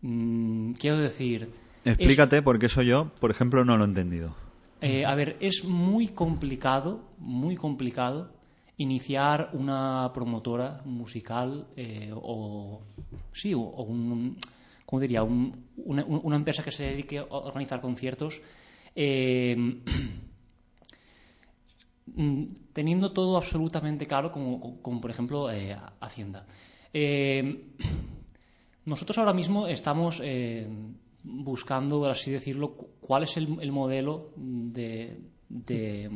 Mm, 0.00 0.72
quiero 0.74 0.96
decir. 0.98 1.50
Explícate, 1.84 2.38
es... 2.38 2.42
porque 2.42 2.66
eso 2.66 2.80
yo, 2.80 3.10
por 3.20 3.30
ejemplo, 3.30 3.64
no 3.64 3.76
lo 3.76 3.84
he 3.84 3.88
entendido. 3.88 4.34
Eh, 4.84 5.04
a 5.04 5.14
ver, 5.14 5.36
es 5.38 5.62
muy 5.62 6.08
complicado, 6.08 7.14
muy 7.18 7.54
complicado 7.54 8.32
iniciar 8.78 9.50
una 9.52 10.10
promotora 10.12 10.82
musical 10.84 11.68
eh, 11.76 12.10
o 12.12 12.82
sí 13.32 13.54
o, 13.54 13.60
un 13.60 14.36
¿cómo 14.84 14.98
diría? 14.98 15.22
Un, 15.22 15.68
una, 15.76 16.04
una, 16.04 16.34
empresa 16.34 16.64
que 16.64 16.72
se 16.72 16.82
dedique 16.82 17.18
a 17.18 17.26
organizar 17.30 17.80
conciertos 17.80 18.42
eh, 18.96 19.56
teniendo 22.72 23.12
todo 23.12 23.36
absolutamente 23.36 24.06
claro 24.08 24.32
como, 24.32 25.00
por 25.00 25.10
ejemplo 25.12 25.48
eh, 25.48 25.76
Hacienda. 26.00 26.44
Nosotros 28.84 29.16
ahora 29.16 29.32
mismo 29.32 29.68
estamos 29.68 30.20
buscando, 31.22 32.00
por 32.00 32.10
así 32.10 32.32
decirlo, 32.32 32.76
cuál 33.02 33.24
es 33.24 33.36
el, 33.36 33.58
el 33.60 33.72
modelo 33.72 34.30
de, 34.36 35.18
de, 35.48 36.08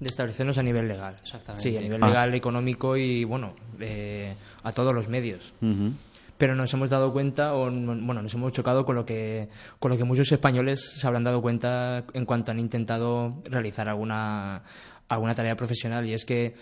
de, 0.00 0.08
establecernos 0.08 0.58
a 0.58 0.62
nivel 0.62 0.88
legal. 0.88 1.14
Exactamente. 1.20 1.70
Sí, 1.70 1.76
a 1.76 1.80
nivel 1.80 2.00
legal, 2.00 2.32
ah. 2.32 2.36
económico 2.36 2.96
y, 2.96 3.24
bueno, 3.24 3.54
eh, 3.78 4.34
a 4.64 4.72
todos 4.72 4.92
los 4.92 5.08
medios. 5.08 5.52
Uh 5.60 5.66
-huh. 5.66 5.92
Pero 6.36 6.54
nos 6.54 6.72
hemos 6.72 6.88
dado 6.88 7.12
cuenta, 7.12 7.54
o 7.54 7.70
bueno, 7.70 8.22
nos 8.22 8.32
hemos 8.32 8.52
chocado 8.54 8.86
con 8.86 8.96
lo, 8.96 9.04
que, 9.04 9.48
con 9.78 9.90
lo 9.90 9.98
que 9.98 10.04
muchos 10.04 10.32
españoles 10.32 10.80
se 10.96 11.06
habrán 11.06 11.22
dado 11.22 11.42
cuenta 11.42 12.04
en 12.14 12.24
cuanto 12.24 12.50
han 12.50 12.58
intentado 12.58 13.42
realizar 13.44 13.90
alguna, 13.90 14.62
alguna 15.08 15.34
tarea 15.34 15.54
profesional, 15.54 16.08
y 16.08 16.14
es 16.14 16.24
que 16.24 16.54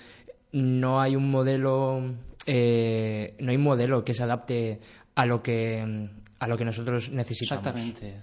no 0.51 1.01
hay 1.01 1.14
un 1.14 1.31
modelo, 1.31 2.03
eh, 2.45 3.37
no 3.38 3.51
hay 3.51 3.57
un 3.57 3.62
modelo 3.62 4.05
que 4.05 4.14
se 4.14 4.25
adapte 4.25 4.81
a 5.14 5.25
lo 5.27 5.43
que 5.43 6.11
a 6.41 6.49
lo 6.49 6.57
que 6.57 6.64
nosotros 6.64 7.11
necesitamos. 7.11 7.64
Exactamente. 7.64 8.21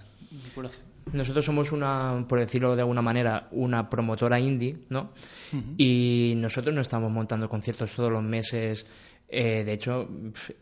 Nosotros 1.12 1.44
somos 1.44 1.70
una, 1.70 2.24
por 2.28 2.40
decirlo 2.40 2.74
de 2.74 2.82
alguna 2.82 3.02
manera, 3.02 3.48
una 3.52 3.88
promotora 3.88 4.40
indie, 4.40 4.78
¿no? 4.88 5.12
Uh 5.52 5.56
-huh. 5.56 5.74
Y 5.78 6.34
nosotros 6.36 6.74
no 6.74 6.80
estamos 6.80 7.12
montando 7.12 7.48
conciertos 7.48 7.92
todos 7.94 8.10
los 8.10 8.24
meses. 8.24 8.86
Eh, 9.28 9.62
de 9.64 9.72
hecho, 9.72 10.08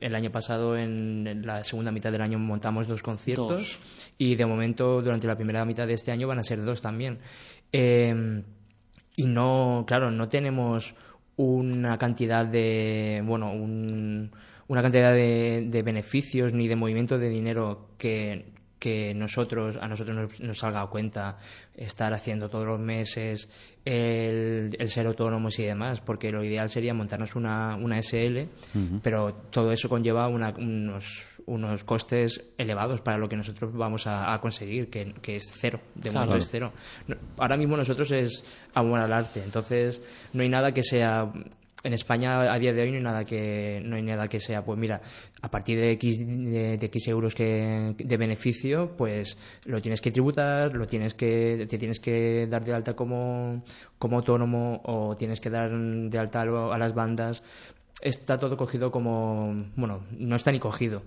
el 0.01 0.15
año 0.15 0.31
pasado, 0.31 0.77
en, 0.77 1.43
la 1.45 1.65
segunda 1.65 1.91
mitad 1.91 2.13
del 2.13 2.21
año, 2.21 2.39
montamos 2.39 2.87
dos 2.87 3.03
conciertos. 3.03 3.49
Dos. 3.49 3.79
Y 4.19 4.35
de 4.35 4.45
momento, 4.45 5.01
durante 5.01 5.27
la 5.27 5.37
primera 5.37 5.65
mitad 5.65 5.87
de 5.87 5.95
este 5.95 6.13
año, 6.13 6.29
van 6.29 6.39
a 6.39 6.45
ser 6.45 6.63
dos 6.63 6.83
también. 6.83 7.19
Eh, 7.73 8.43
y 9.17 9.25
no, 9.25 9.85
claro, 9.87 10.11
no 10.11 10.29
tenemos 10.29 10.95
una 11.37 11.97
cantidad 11.97 12.45
de, 12.45 13.23
bueno, 13.25 13.51
un 13.53 14.31
una 14.67 14.83
cantidad 14.83 15.13
de, 15.13 15.67
de, 15.69 15.83
beneficios 15.83 16.55
ni 16.55 16.69
de 16.69 16.77
movimiento 16.77 17.19
de 17.19 17.29
dinero 17.29 17.89
que, 17.99 18.54
que 18.85 19.15
nosotros 19.15 19.79
a 19.81 19.89
nosotros 19.89 20.15
nos, 20.15 20.41
nos, 20.41 20.59
salga 20.59 20.83
a 20.83 20.87
cuenta 20.89 21.39
estar 21.75 22.13
haciendo 22.13 22.51
todos 22.51 22.67
los 22.67 22.79
meses 22.79 23.49
el, 23.83 24.77
el, 24.79 24.89
ser 24.91 25.07
autónomos 25.07 25.59
y 25.59 25.63
demás, 25.63 26.03
porque 26.03 26.31
lo 26.31 26.45
ideal 26.45 26.69
sería 26.69 26.93
montarnos 26.93 27.35
una, 27.35 27.77
una 27.77 28.03
SL, 28.03 28.41
uh 28.41 28.79
-huh. 28.79 29.01
pero 29.03 29.33
todo 29.49 29.73
eso 29.73 29.89
conlleva 29.89 30.29
una, 30.29 30.51
unos, 30.51 31.25
unos 31.47 31.83
costes 31.85 32.45
elevados 32.59 33.01
para 33.01 33.17
lo 33.17 33.27
que 33.27 33.37
nosotros 33.37 33.73
vamos 33.73 34.07
a, 34.07 34.35
a 34.35 34.39
conseguir, 34.43 34.91
que, 34.91 35.15
que, 35.23 35.37
es 35.37 35.51
cero, 35.51 35.81
de 35.95 36.11
momento 36.11 36.33
claro. 36.33 36.43
es 36.43 36.49
cero. 36.51 36.73
Ahora 37.39 37.57
mismo 37.57 37.79
nosotros 37.79 38.13
es 38.13 38.45
amor 38.75 39.01
al 39.01 39.15
arte, 39.15 39.43
entonces 39.43 40.03
no 40.35 40.43
hay 40.43 40.51
nada 40.51 40.73
que 40.73 40.83
sea 40.83 41.33
en 41.85 41.93
España 41.93 42.53
a 42.53 42.59
día 42.59 42.73
de 42.73 42.83
hoy 42.83 42.91
no 42.91 42.97
hay 42.97 43.03
nada 43.03 43.25
que 43.25 43.81
no 43.85 43.97
hay 43.97 44.03
nada 44.03 44.27
que 44.27 44.41
sea 44.41 44.65
pues 44.65 44.79
mira 44.79 45.01
a 45.43 45.51
partir 45.51 45.79
de 45.79 45.93
x 45.93 46.27
de, 46.27 46.75
x 46.75 47.09
euros 47.09 47.35
que, 47.35 47.95
de 47.97 48.17
beneficio 48.17 48.97
pues 48.97 49.37
lo 49.67 49.81
tienes 49.83 50.01
que 50.01 50.11
tributar 50.11 50.75
lo 50.75 50.87
tienes 50.87 51.15
que 51.15 51.67
te 51.69 51.79
tienes 51.79 52.01
que 52.01 52.47
dar 52.49 52.65
de 52.65 52.73
alta 52.73 52.95
como 52.97 53.63
como 53.99 54.17
autónomo 54.17 54.81
o 54.85 55.15
tienes 55.17 55.41
que 55.41 55.51
dar 55.51 55.71
de 55.71 56.19
alta 56.19 56.43
a 56.43 56.79
las 56.79 56.95
bandas. 56.95 57.43
Está 58.01 58.39
todo 58.39 58.57
cogido 58.57 58.91
como 58.91 59.55
bueno 59.77 60.05
no 60.19 60.37
está 60.37 60.53
ni 60.53 60.59
cogido. 60.59 61.03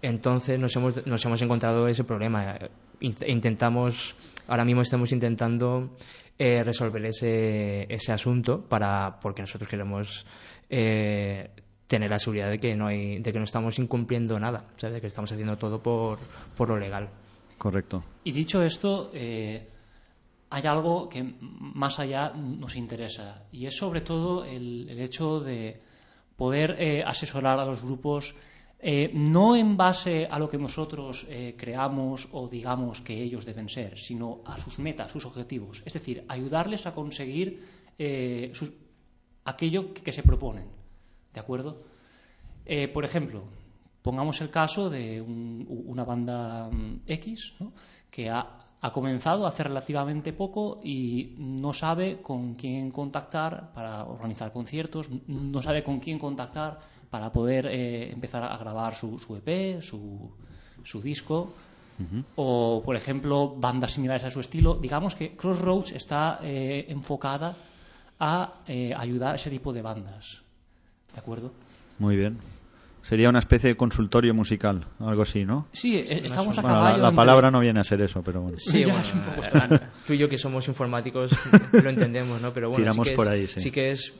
Entonces 0.00 0.58
nos 0.58 0.74
hemos 0.76 1.06
nos 1.06 1.24
hemos 1.24 1.42
encontrado 1.42 1.86
ese 1.88 2.04
problema. 2.04 2.58
Intentamos 3.00 4.14
ahora 4.48 4.64
mismo 4.64 4.82
estamos 4.82 5.12
intentando 5.12 5.96
eh, 6.44 6.64
resolver 6.64 7.06
ese, 7.06 7.86
ese 7.88 8.10
asunto 8.10 8.62
para 8.68 9.20
porque 9.20 9.42
nosotros 9.42 9.70
queremos 9.70 10.26
eh, 10.68 11.50
tener 11.86 12.10
la 12.10 12.18
seguridad 12.18 12.50
de 12.50 12.58
que 12.58 12.74
no 12.74 12.88
hay 12.88 13.20
de 13.20 13.32
que 13.32 13.38
no 13.38 13.44
estamos 13.44 13.78
incumpliendo 13.78 14.40
nada 14.40 14.64
o 14.74 14.80
sea, 14.80 14.90
de 14.90 15.00
que 15.00 15.06
estamos 15.06 15.30
haciendo 15.30 15.56
todo 15.56 15.80
por, 15.80 16.18
por 16.56 16.68
lo 16.68 16.76
legal. 16.76 17.08
Correcto. 17.56 18.02
Y 18.24 18.32
dicho 18.32 18.60
esto 18.60 19.12
eh, 19.14 19.68
hay 20.50 20.66
algo 20.66 21.08
que 21.08 21.22
más 21.40 22.00
allá 22.00 22.32
nos 22.34 22.74
interesa 22.74 23.44
y 23.52 23.66
es 23.66 23.76
sobre 23.76 24.00
todo 24.00 24.44
el, 24.44 24.88
el 24.90 24.98
hecho 24.98 25.38
de 25.38 25.80
poder 26.36 26.74
eh, 26.80 27.04
asesorar 27.06 27.60
a 27.60 27.64
los 27.64 27.84
grupos 27.84 28.34
eh, 28.82 29.10
no 29.14 29.54
en 29.54 29.76
base 29.76 30.26
a 30.28 30.38
lo 30.40 30.50
que 30.50 30.58
nosotros 30.58 31.24
eh, 31.30 31.54
creamos 31.56 32.28
o 32.32 32.48
digamos 32.48 33.00
que 33.00 33.22
ellos 33.22 33.44
deben 33.46 33.68
ser, 33.68 33.98
sino 33.98 34.40
a 34.44 34.58
sus 34.58 34.78
metas, 34.80 35.12
sus 35.12 35.24
objetivos. 35.24 35.82
Es 35.86 35.92
decir, 35.92 36.24
ayudarles 36.28 36.84
a 36.86 36.94
conseguir 36.94 37.64
eh, 37.98 38.50
sus, 38.54 38.72
aquello 39.44 39.94
que, 39.94 40.10
se 40.12 40.22
proponen. 40.24 40.66
¿De 41.32 41.40
acuerdo? 41.40 41.84
Por 42.92 43.04
ejemplo, 43.04 43.42
pongamos 44.02 44.40
el 44.40 44.50
caso 44.50 44.90
de 44.90 45.20
un- 45.20 45.66
una 45.86 46.04
banda 46.04 46.68
mm, 46.70 47.02
X 47.06 47.54
que 48.10 48.30
ha, 48.30 48.58
ha 48.80 48.92
comenzado 48.92 49.46
hace 49.46 49.62
relativamente 49.62 50.32
poco 50.32 50.80
y 50.84 51.34
no 51.38 51.72
sabe 51.72 52.20
con 52.20 52.54
quién 52.54 52.90
contactar 52.90 53.72
para 53.72 54.04
organizar 54.04 54.52
conciertos, 54.52 55.08
no 55.28 55.62
sabe 55.62 55.82
con 55.84 55.98
quién 56.00 56.18
contactar 56.18 56.78
para 57.12 57.30
poder 57.30 57.66
eh, 57.66 58.10
empezar 58.10 58.42
a 58.42 58.56
grabar 58.56 58.94
su, 58.94 59.18
su 59.18 59.36
EP, 59.36 59.82
su, 59.82 60.32
su 60.82 61.00
disco. 61.02 61.52
O, 62.36 62.82
por 62.84 62.96
ejemplo, 62.96 63.54
bandas 63.56 63.92
similares 63.92 64.24
a 64.24 64.30
su 64.30 64.40
estilo. 64.40 64.74
Digamos 64.74 65.14
que 65.14 65.36
Crossroads 65.36 65.92
está 65.92 66.40
eh, 66.42 66.86
enfocada 66.88 67.54
a 68.18 68.54
eh, 68.66 68.92
ayudar 68.96 69.34
a 69.34 69.36
ese 69.36 69.50
tipo 69.50 69.72
de 69.72 69.82
bandas. 69.82 70.40
¿De 71.12 71.20
acuerdo? 71.20 71.52
Muy 72.00 72.16
bien. 72.16 72.38
Sería 73.02 73.28
una 73.28 73.38
especie 73.40 73.68
de 73.68 73.76
consultorio 73.76 74.32
musical, 74.34 74.84
algo 74.98 75.22
así, 75.22 75.44
¿no? 75.44 75.66
Sí, 75.72 75.96
eh, 75.98 76.22
estamos 76.24 76.58
a 76.58 76.62
Bueno, 76.62 76.76
la, 76.76 76.82
caballo. 76.82 77.02
la 77.02 77.08
entre- 77.10 77.16
palabra 77.16 77.50
no 77.52 77.60
viene 77.60 77.78
a 77.80 77.84
ser 77.84 78.00
eso, 78.00 78.22
pero 78.22 78.40
bueno. 78.40 78.58
Sí, 78.58 78.84
bueno, 78.84 79.00
es 79.00 79.12
un 79.14 79.20
poco 79.20 79.42
eh, 79.42 79.44
extraño. 79.44 79.80
tú 80.06 80.12
y 80.14 80.18
yo 80.18 80.28
que 80.28 80.38
somos 80.38 80.66
informáticos 80.66 81.30
lo 81.72 81.90
entendemos, 81.90 82.40
¿no? 82.40 82.52
Pero 82.52 82.70
bueno, 82.70 82.82
Tiramos 82.84 83.06
sí 83.06 83.12
que 83.12 83.16
por 83.16 83.26
es, 83.26 83.32
ahí, 83.32 83.46
sí. 83.62 83.70
que 83.70 83.90
es, 83.92 84.12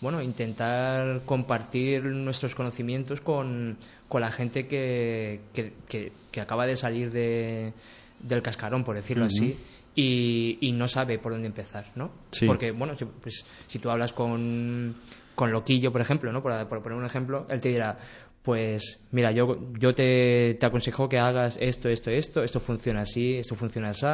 bueno, 0.00 0.20
intentar 0.22 1.22
compartir 1.24 2.04
nuestros 2.04 2.54
conocimientos 2.54 3.20
con, 3.20 3.76
con 4.08 4.20
la 4.20 4.30
gente 4.30 4.66
que, 4.66 5.40
que, 5.54 5.72
que- 5.88 6.12
que 6.30 6.40
acaba 6.40 6.66
de 6.66 6.76
salir 6.76 7.10
de, 7.10 7.72
del 8.20 8.42
cascarón, 8.42 8.84
por 8.84 8.94
decirlo 8.96 9.24
así, 9.24 9.56
y, 9.94 10.58
y 10.60 10.72
no 10.72 10.86
sabe 10.88 11.18
por 11.18 11.32
dónde 11.32 11.46
empezar, 11.46 11.86
¿no? 11.94 12.10
Sí. 12.30 12.46
Porque, 12.46 12.72
bueno, 12.72 12.96
si, 12.96 13.06
pues, 13.06 13.44
si 13.66 13.78
tú 13.78 13.90
hablas 13.90 14.12
con, 14.12 14.94
con 15.34 15.50
Loquillo, 15.50 15.90
por 15.92 16.02
ejemplo, 16.02 16.30
¿no? 16.32 16.42
Por, 16.42 16.52
por 16.68 16.82
poner 16.82 16.98
un 16.98 17.06
ejemplo, 17.06 17.46
él 17.48 17.60
te 17.60 17.70
dirá, 17.70 17.96
pues 18.42 19.00
mira, 19.12 19.32
yo, 19.32 19.58
yo 19.78 19.94
te, 19.94 20.56
te 20.60 20.66
aconsejo 20.66 21.08
que 21.08 21.18
hagas 21.18 21.56
esto, 21.60 21.88
esto, 21.88 22.10
esto, 22.10 22.42
esto 22.42 22.60
funciona 22.60 23.00
así, 23.00 23.36
esto 23.38 23.54
funciona 23.54 23.88
así. 23.88 24.06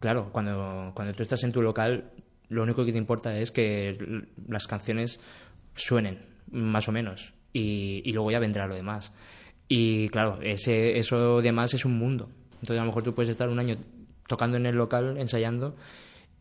Claro, 0.00 0.30
cuando, 0.32 0.92
cuando 0.94 1.14
tú 1.14 1.22
estás 1.22 1.42
en 1.44 1.52
tu 1.52 1.62
local, 1.62 2.10
lo 2.48 2.62
único 2.62 2.84
que 2.84 2.92
te 2.92 2.98
importa 2.98 3.36
es 3.38 3.50
que 3.50 3.96
las 4.48 4.66
canciones 4.66 5.20
suenen, 5.74 6.20
más 6.50 6.88
o 6.88 6.92
menos, 6.92 7.34
y, 7.52 8.02
y 8.04 8.12
luego 8.12 8.30
ya 8.30 8.38
vendrá 8.38 8.66
lo 8.66 8.74
demás. 8.74 9.12
Y 9.68 10.08
claro, 10.10 10.38
ese, 10.42 10.98
eso 10.98 11.42
demás 11.42 11.74
es 11.74 11.84
un 11.84 11.98
mundo. 11.98 12.30
Entonces 12.54 12.78
a 12.78 12.82
lo 12.82 12.86
mejor 12.86 13.02
tú 13.02 13.14
puedes 13.14 13.30
estar 13.30 13.48
un 13.48 13.58
año 13.58 13.76
tocando 14.28 14.56
en 14.56 14.66
el 14.66 14.76
local, 14.76 15.18
ensayando, 15.18 15.76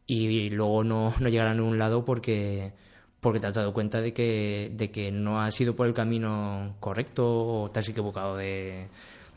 y 0.07 0.49
luego 0.51 0.83
no, 0.83 1.13
no 1.19 1.29
llegar 1.29 1.47
a 1.47 1.53
ningún 1.53 1.79
lado 1.79 2.05
porque, 2.05 2.73
porque 3.19 3.39
te 3.39 3.47
has 3.47 3.53
dado 3.53 3.73
cuenta 3.73 4.01
de 4.01 4.13
que, 4.13 4.71
de 4.73 4.91
que 4.91 5.11
no 5.11 5.41
has 5.41 5.59
ido 5.59 5.75
por 5.75 5.87
el 5.87 5.93
camino 5.93 6.75
correcto 6.79 7.25
o 7.25 7.71
te 7.71 7.79
has 7.79 7.89
equivocado 7.89 8.37
de, 8.37 8.87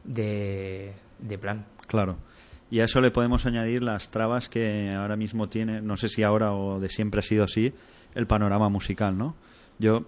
de, 0.05 0.93
de 1.19 1.39
plan. 1.39 1.67
Claro. 1.87 2.19
Y 2.71 2.81
a 2.81 2.85
eso 2.85 3.01
le 3.01 3.11
podemos 3.11 3.47
añadir 3.47 3.83
las 3.83 4.11
trabas 4.11 4.49
que 4.49 4.93
ahora 4.95 5.17
mismo 5.17 5.49
tiene, 5.49 5.81
no 5.81 5.97
sé 5.97 6.09
si 6.09 6.23
ahora 6.23 6.53
o 6.53 6.81
de 6.81 6.91
siempre 6.91 7.21
ha 7.21 7.23
sido 7.23 7.45
así, 7.45 7.73
el 8.15 8.27
panorama 8.27 8.69
musical, 8.69 9.17
¿no? 9.17 9.37
Yo 9.79 10.05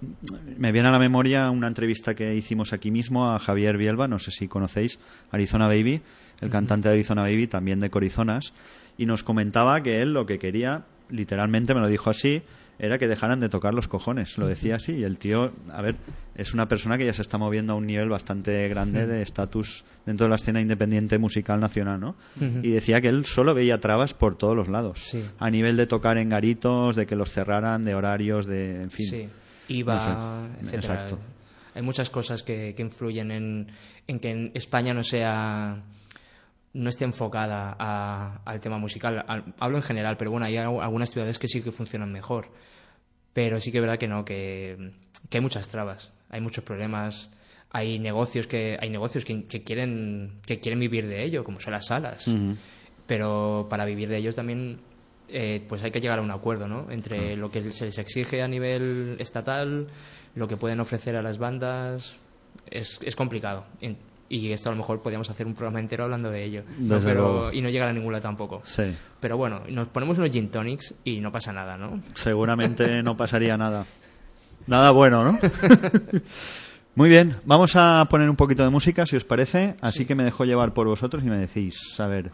me 0.58 0.72
viene 0.72 0.88
a 0.88 0.92
la 0.92 0.98
memoria 0.98 1.48
una 1.50 1.68
entrevista 1.68 2.14
que 2.14 2.34
hicimos 2.34 2.72
aquí 2.72 2.90
mismo 2.90 3.30
a 3.30 3.38
Javier 3.38 3.76
Bielba, 3.76 4.08
no 4.08 4.18
sé 4.18 4.32
si 4.32 4.48
conocéis, 4.48 4.98
Arizona 5.30 5.68
Baby, 5.68 6.02
el 6.40 6.50
cantante 6.50 6.88
de 6.88 6.94
Arizona 6.94 7.22
Baby, 7.22 7.46
también 7.46 7.78
de 7.78 7.88
Corizonas, 7.88 8.52
y 8.98 9.06
nos 9.06 9.22
comentaba 9.22 9.80
que 9.82 10.02
él 10.02 10.12
lo 10.12 10.26
que 10.26 10.40
quería, 10.40 10.84
literalmente 11.08 11.72
me 11.72 11.80
lo 11.80 11.86
dijo 11.86 12.10
así, 12.10 12.42
era 12.80 12.98
que 12.98 13.06
dejaran 13.06 13.38
de 13.40 13.48
tocar 13.48 13.74
los 13.74 13.86
cojones, 13.88 14.38
lo 14.38 14.46
decía 14.46 14.76
así, 14.76 14.92
y 14.92 15.04
el 15.04 15.18
tío, 15.18 15.52
a 15.70 15.82
ver, 15.82 15.96
es 16.34 16.54
una 16.54 16.66
persona 16.66 16.96
que 16.98 17.04
ya 17.06 17.12
se 17.12 17.22
está 17.22 17.36
moviendo 17.38 17.74
a 17.74 17.76
un 17.76 17.86
nivel 17.86 18.08
bastante 18.08 18.66
grande 18.68 19.06
de 19.06 19.22
estatus 19.22 19.84
dentro 20.06 20.24
de 20.24 20.30
la 20.30 20.36
escena 20.36 20.60
independiente 20.60 21.18
musical 21.18 21.60
nacional, 21.60 22.00
¿no? 22.00 22.16
Y 22.62 22.70
decía 22.70 23.00
que 23.00 23.08
él 23.08 23.24
solo 23.26 23.54
veía 23.54 23.78
trabas 23.78 24.14
por 24.14 24.36
todos 24.36 24.56
los 24.56 24.68
lados, 24.68 25.00
Sí. 25.00 25.24
a 25.38 25.50
nivel 25.50 25.76
de 25.76 25.86
tocar 25.86 26.16
en 26.18 26.30
garitos, 26.30 26.96
de 26.96 27.06
que 27.06 27.16
los 27.16 27.30
cerraran, 27.30 27.84
de 27.84 27.94
horarios, 27.94 28.46
de, 28.46 28.82
en 28.82 28.90
fin. 28.90 29.06
Sí, 29.06 29.28
IVA, 29.68 29.94
No 29.94 30.00
sé. 30.00 30.10
etcétera. 30.66 30.94
Exacto. 30.94 31.18
Hay 31.74 31.82
muchas 31.82 32.10
cosas 32.10 32.42
que, 32.42 32.74
que 32.74 32.82
influyen 32.82 33.30
en, 33.30 33.66
en 34.08 34.18
que 34.18 34.30
en 34.30 34.50
España 34.54 34.92
no 34.92 35.04
sea 35.04 35.82
no 36.72 36.88
esté 36.88 37.04
enfocada 37.04 37.74
a- 37.78 38.40
al 38.44 38.60
tema 38.60 38.78
musical. 38.78 39.24
Al- 39.26 39.54
hablo 39.58 39.76
en 39.78 39.82
general, 39.82 40.16
pero 40.16 40.30
bueno, 40.30 40.46
hay 40.46 40.56
al- 40.56 40.80
algunas 40.80 41.10
ciudades 41.10 41.38
que 41.38 41.48
sí 41.48 41.62
que 41.62 41.72
funcionan 41.72 42.12
mejor. 42.12 42.48
Pero 43.32 43.60
sí 43.60 43.70
que 43.72 43.78
es 43.78 43.82
verdad 43.82 43.98
que 43.98 44.08
no, 44.08 44.24
que, 44.24 44.92
que 45.28 45.38
hay 45.38 45.42
muchas 45.42 45.68
trabas, 45.68 46.12
hay 46.30 46.40
muchos 46.40 46.64
problemas, 46.64 47.30
hay 47.70 47.98
negocios 47.98 48.46
que 48.46 48.76
hay 48.80 48.90
negocios 48.90 49.24
que, 49.24 49.44
que 49.44 49.62
quieren 49.62 50.40
que 50.44 50.58
quieren 50.58 50.80
vivir 50.80 51.06
de 51.06 51.22
ello, 51.24 51.44
como 51.44 51.60
son 51.60 51.72
las 51.72 51.86
salas 51.86 52.26
pero 53.06 53.66
para 53.70 53.84
vivir 53.84 54.08
de 54.08 54.16
ellos 54.16 54.34
también 54.34 54.80
eh, 55.28 55.64
pues 55.68 55.82
hay 55.84 55.92
que 55.92 56.00
llegar 56.00 56.18
a 56.18 56.22
un 56.22 56.30
acuerdo 56.32 56.66
¿no? 56.66 56.90
Entre 56.90 57.36
lo 57.36 57.50
que 57.52 57.72
se 57.72 57.84
les 57.84 57.98
exige 57.98 58.42
a 58.42 58.48
nivel 58.48 59.16
estatal 59.20 59.86
lo 60.34 60.48
que 60.48 60.56
pueden 60.56 60.80
ofrecer 60.80 61.14
a 61.14 61.22
las 61.22 61.38
bandas 61.38 62.16
es, 62.68 62.98
es 63.04 63.14
complicado 63.14 63.64
y 64.30 64.52
esto 64.52 64.70
a 64.70 64.72
lo 64.72 64.78
mejor 64.78 65.02
podríamos 65.02 65.28
hacer 65.28 65.46
un 65.46 65.54
programa 65.54 65.80
entero 65.80 66.04
hablando 66.04 66.30
de 66.30 66.44
ello 66.44 66.62
y 67.52 67.60
no 67.60 67.68
llegar 67.68 67.88
a 67.88 67.92
ninguna 67.92 68.20
tampoco 68.20 68.62
Sí, 68.64 68.94
pero 69.18 69.36
bueno 69.36 69.62
nos 69.68 69.88
ponemos 69.88 70.16
unos 70.18 70.30
gin 70.30 70.50
tonics 70.50 70.94
y 71.04 71.20
no 71.20 71.30
pasa 71.32 71.52
nada 71.52 71.76
¿no? 71.76 72.00
seguramente 72.14 73.02
no 73.02 73.16
pasaría 73.16 73.56
nada. 73.56 73.84
Nada 74.66 74.90
bueno, 74.92 75.24
¿no? 75.24 75.38
Muy 76.94 77.08
bien, 77.08 77.36
vamos 77.44 77.76
a 77.76 78.04
poner 78.10 78.28
un 78.28 78.36
poquito 78.36 78.62
de 78.62 78.70
música, 78.70 79.06
si 79.06 79.16
os 79.16 79.24
parece. 79.24 79.76
Así 79.80 80.04
que 80.04 80.14
me 80.14 80.24
dejo 80.24 80.44
llevar 80.44 80.74
por 80.74 80.86
vosotros 80.86 81.22
y 81.24 81.26
me 81.26 81.38
decís, 81.38 81.98
a 81.98 82.06
ver, 82.06 82.30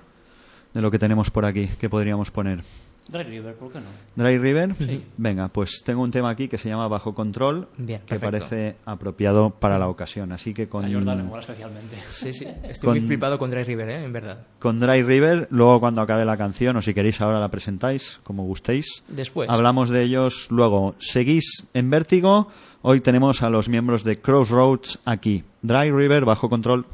de 0.75 0.81
lo 0.81 0.91
que 0.91 0.99
tenemos 0.99 1.31
por 1.31 1.45
aquí, 1.45 1.69
qué 1.79 1.89
podríamos 1.89 2.31
poner. 2.31 2.65
Dry 3.09 3.23
River, 3.23 3.55
¿por 3.55 3.71
qué 3.73 3.79
no? 3.79 3.87
Dry 4.17 4.37
River. 4.39 4.75
Sí. 4.75 5.05
Venga, 5.17 5.49
pues 5.49 5.83
tengo 5.85 6.03
un 6.03 6.11
tema 6.11 6.31
aquí 6.31 6.49
que 6.49 6.59
se 6.59 6.69
llama 6.69 6.89
Bajo 6.89 7.15
Control, 7.15 7.69
Bien, 7.79 8.01
que 8.01 8.17
perfecto. 8.19 8.31
parece 8.39 8.77
apropiado 8.85 9.51
para 9.51 9.79
la 9.79 9.89
ocasión. 9.89 10.33
Así 10.33 10.53
que 10.53 10.69
con, 10.69 10.85
A 10.85 10.93
Jordan 10.93 11.19
le 11.19 11.23
mola 11.25 11.41
especialmente. 11.41 11.97
sí 12.09 12.33
sí 12.33 12.47
estoy 12.65 12.89
Con- 12.89 12.99
muy 12.99 13.07
flipado 13.07 13.39
con 13.39 13.51
Dry 13.51 13.63
River 13.65 13.89
¿eh? 13.91 14.05
en 14.05 14.13
verdad 14.13 14.39
con 14.59 14.81
Dry 14.81 15.03
River, 15.05 15.47
luego 15.51 15.79
cuando 15.79 16.01
acabe 16.03 16.25
la 16.25 16.37
canción, 16.37 16.77
o 16.77 16.83
si 16.83 16.93
queréis 16.95 17.21
ahora 17.21 17.39
la 17.39 17.49
presentáis, 17.49 18.21
como 18.25 18.45
gustéis. 18.45 19.05
después 19.09 19.49
Hablamos 19.49 19.89
de 19.91 20.03
ellos 20.03 20.49
luego. 20.51 20.95
Seguís 20.99 21.67
en 21.75 21.91
Vértigo. 21.91 22.49
Hoy 22.83 23.01
tenemos 23.01 23.43
a 23.43 23.51
los 23.51 23.69
miembros 23.69 24.05
de 24.05 24.21
Crossroads 24.21 24.99
aquí. 25.05 25.45
Dry 25.63 25.91
River 25.91 26.25
bajo 26.25 26.49
control. 26.49 26.87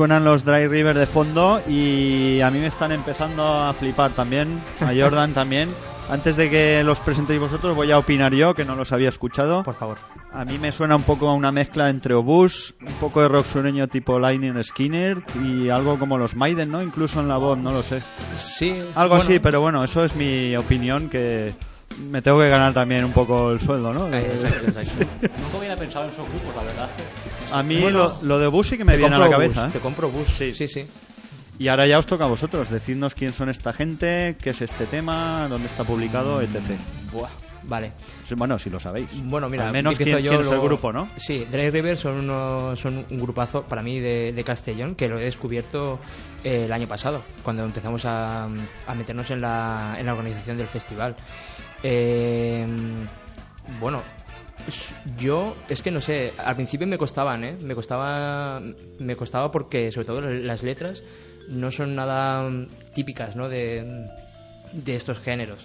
Suenan 0.00 0.24
los 0.24 0.46
Dry 0.46 0.66
River 0.66 0.96
de 0.96 1.04
fondo 1.04 1.60
y 1.68 2.40
a 2.40 2.50
mí 2.50 2.58
me 2.58 2.68
están 2.68 2.90
empezando 2.90 3.44
a 3.46 3.74
flipar 3.74 4.12
también, 4.12 4.58
a 4.80 4.94
Jordan 4.98 5.34
también. 5.34 5.68
Antes 6.08 6.36
de 6.36 6.48
que 6.48 6.82
los 6.82 7.00
presentéis 7.00 7.38
vosotros, 7.38 7.76
voy 7.76 7.90
a 7.90 7.98
opinar 7.98 8.32
yo, 8.32 8.54
que 8.54 8.64
no 8.64 8.76
los 8.76 8.92
había 8.92 9.10
escuchado. 9.10 9.62
Por 9.62 9.74
favor. 9.74 9.98
A 10.32 10.46
mí 10.46 10.56
me 10.56 10.72
suena 10.72 10.96
un 10.96 11.02
poco 11.02 11.28
a 11.28 11.34
una 11.34 11.52
mezcla 11.52 11.90
entre 11.90 12.14
Obús, 12.14 12.72
un 12.80 12.94
poco 12.94 13.20
de 13.20 13.28
rock 13.28 13.44
sureño 13.44 13.88
tipo 13.88 14.18
Lightning 14.18 14.64
Skinner 14.64 15.18
y 15.44 15.68
algo 15.68 15.98
como 15.98 16.16
los 16.16 16.34
Maiden, 16.34 16.70
¿no? 16.70 16.82
Incluso 16.82 17.20
en 17.20 17.28
la 17.28 17.36
voz, 17.36 17.58
no 17.58 17.70
lo 17.70 17.82
sé. 17.82 18.00
Sí. 18.38 18.70
Algo 18.94 19.16
bueno, 19.16 19.24
así, 19.24 19.38
pero 19.38 19.60
bueno, 19.60 19.84
eso 19.84 20.02
es 20.02 20.16
mi 20.16 20.56
opinión, 20.56 21.10
que 21.10 21.52
me 21.98 22.22
tengo 22.22 22.38
que 22.40 22.48
ganar 22.48 22.72
también 22.72 23.04
un 23.04 23.12
poco 23.12 23.50
el 23.50 23.60
sueldo, 23.60 23.92
¿no? 23.92 24.12
eh, 24.12 24.28
Exacto, 24.30 24.66
exacto. 24.66 25.06
Nunca 25.42 25.58
hubiera 25.58 25.76
pensado 25.76 26.04
en 26.06 26.10
esos 26.12 26.28
grupos, 26.28 26.56
la 26.56 26.62
verdad. 26.62 26.90
A 27.52 27.62
mí 27.62 27.78
Bueno, 27.80 27.98
lo, 27.98 28.18
lo 28.22 28.38
de 28.38 28.46
Obús 28.46 28.68
sí 28.68 28.78
que 28.78 28.84
me 28.84 28.96
viene 28.96 29.16
a 29.16 29.18
la 29.18 29.28
cabeza. 29.30 29.64
bus, 29.64 29.70
¿eh? 29.70 29.72
Te 29.74 29.80
compro 29.80 30.08
bus. 30.10 30.28
Sí. 30.28 30.54
Sí, 30.54 30.68
sí. 30.68 30.86
Y 31.58 31.68
ahora 31.68 31.86
ya 31.86 31.98
os 31.98 32.06
toca 32.06 32.24
a 32.24 32.28
vosotros, 32.28 32.70
decidnos 32.70 33.14
quién 33.14 33.32
son 33.34 33.50
esta 33.50 33.72
gente, 33.74 34.36
qué 34.42 34.50
es 34.50 34.62
este 34.62 34.86
tema, 34.86 35.46
dónde 35.50 35.66
está 35.66 35.84
publicado, 35.84 36.40
etc. 36.40 36.56
Buah, 37.12 37.28
Vale. 37.64 37.92
Sí, 38.26 38.34
Bueno, 38.34 38.58
si 38.58 38.70
lo 38.70 38.80
sabéis. 38.80 39.08
Bueno, 39.24 39.50
mira, 39.50 39.66
Al 39.66 39.72
menos 39.72 39.98
quién, 39.98 40.08
yo, 40.08 40.30
quién 40.30 40.40
es 40.40 40.50
el 40.50 40.60
grupo, 40.60 40.90
¿no? 40.90 41.08
Sí, 41.16 41.46
Dry 41.52 41.68
River 41.68 41.98
son, 41.98 42.14
uno- 42.14 42.74
son 42.76 43.04
un 43.10 43.18
grupazo 43.20 43.64
para 43.64 43.82
mí 43.82 44.00
de, 44.00 44.32
de 44.32 44.42
Castellón 44.44 44.94
que 44.94 45.06
lo 45.08 45.18
he 45.18 45.24
descubierto 45.24 45.98
eh, 46.44 46.64
el 46.64 46.72
año 46.72 46.86
pasado, 46.86 47.22
cuando 47.42 47.62
empezamos 47.64 48.06
a, 48.06 48.44
a 48.46 48.94
meternos 48.96 49.30
en 49.30 49.42
la, 49.42 49.96
en 49.98 50.06
la 50.06 50.12
organización 50.14 50.56
del 50.56 50.66
festival. 50.68 51.14
Eh, 51.82 52.66
bueno, 53.80 54.02
yo 55.18 55.56
es 55.68 55.82
que 55.82 55.90
no 55.90 56.00
sé, 56.00 56.32
al 56.38 56.54
principio 56.56 56.86
me 56.86 56.98
costaban, 56.98 57.44
¿eh? 57.44 57.56
Me 57.60 57.74
costaba, 57.74 58.60
me 58.98 59.16
costaba 59.16 59.50
porque 59.50 59.90
sobre 59.90 60.06
todo 60.06 60.20
las 60.20 60.62
letras 60.62 61.02
no 61.48 61.70
son 61.70 61.94
nada 61.94 62.48
mm, 62.48 62.66
típicas, 62.94 63.36
¿no? 63.36 63.48
De, 63.48 64.06
de 64.72 64.94
estos 64.96 65.18
géneros. 65.18 65.60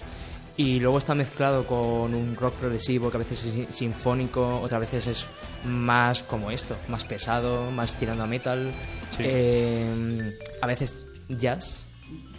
Y 0.58 0.80
luego 0.80 1.00
está 1.00 1.14
mezclado 1.14 1.68
con 1.68 2.14
un 2.16 2.34
rock 2.40 2.54
progresivo 2.56 3.12
que 3.12 3.18
a 3.18 3.20
veces 3.20 3.44
es 3.44 3.76
sinfónico, 3.76 4.62
otras 4.62 4.80
veces 4.80 5.08
es 5.08 5.26
más 5.66 6.24
como 6.24 6.50
esto, 6.50 6.78
más 6.88 7.04
pesado, 7.04 7.70
más 7.72 7.96
tirando 7.96 8.24
a 8.24 8.28
metal, 8.28 8.72
Sí. 9.18 9.24
eh, 9.26 10.38
a 10.62 10.68
veces 10.68 10.96
jazz. 11.28 11.84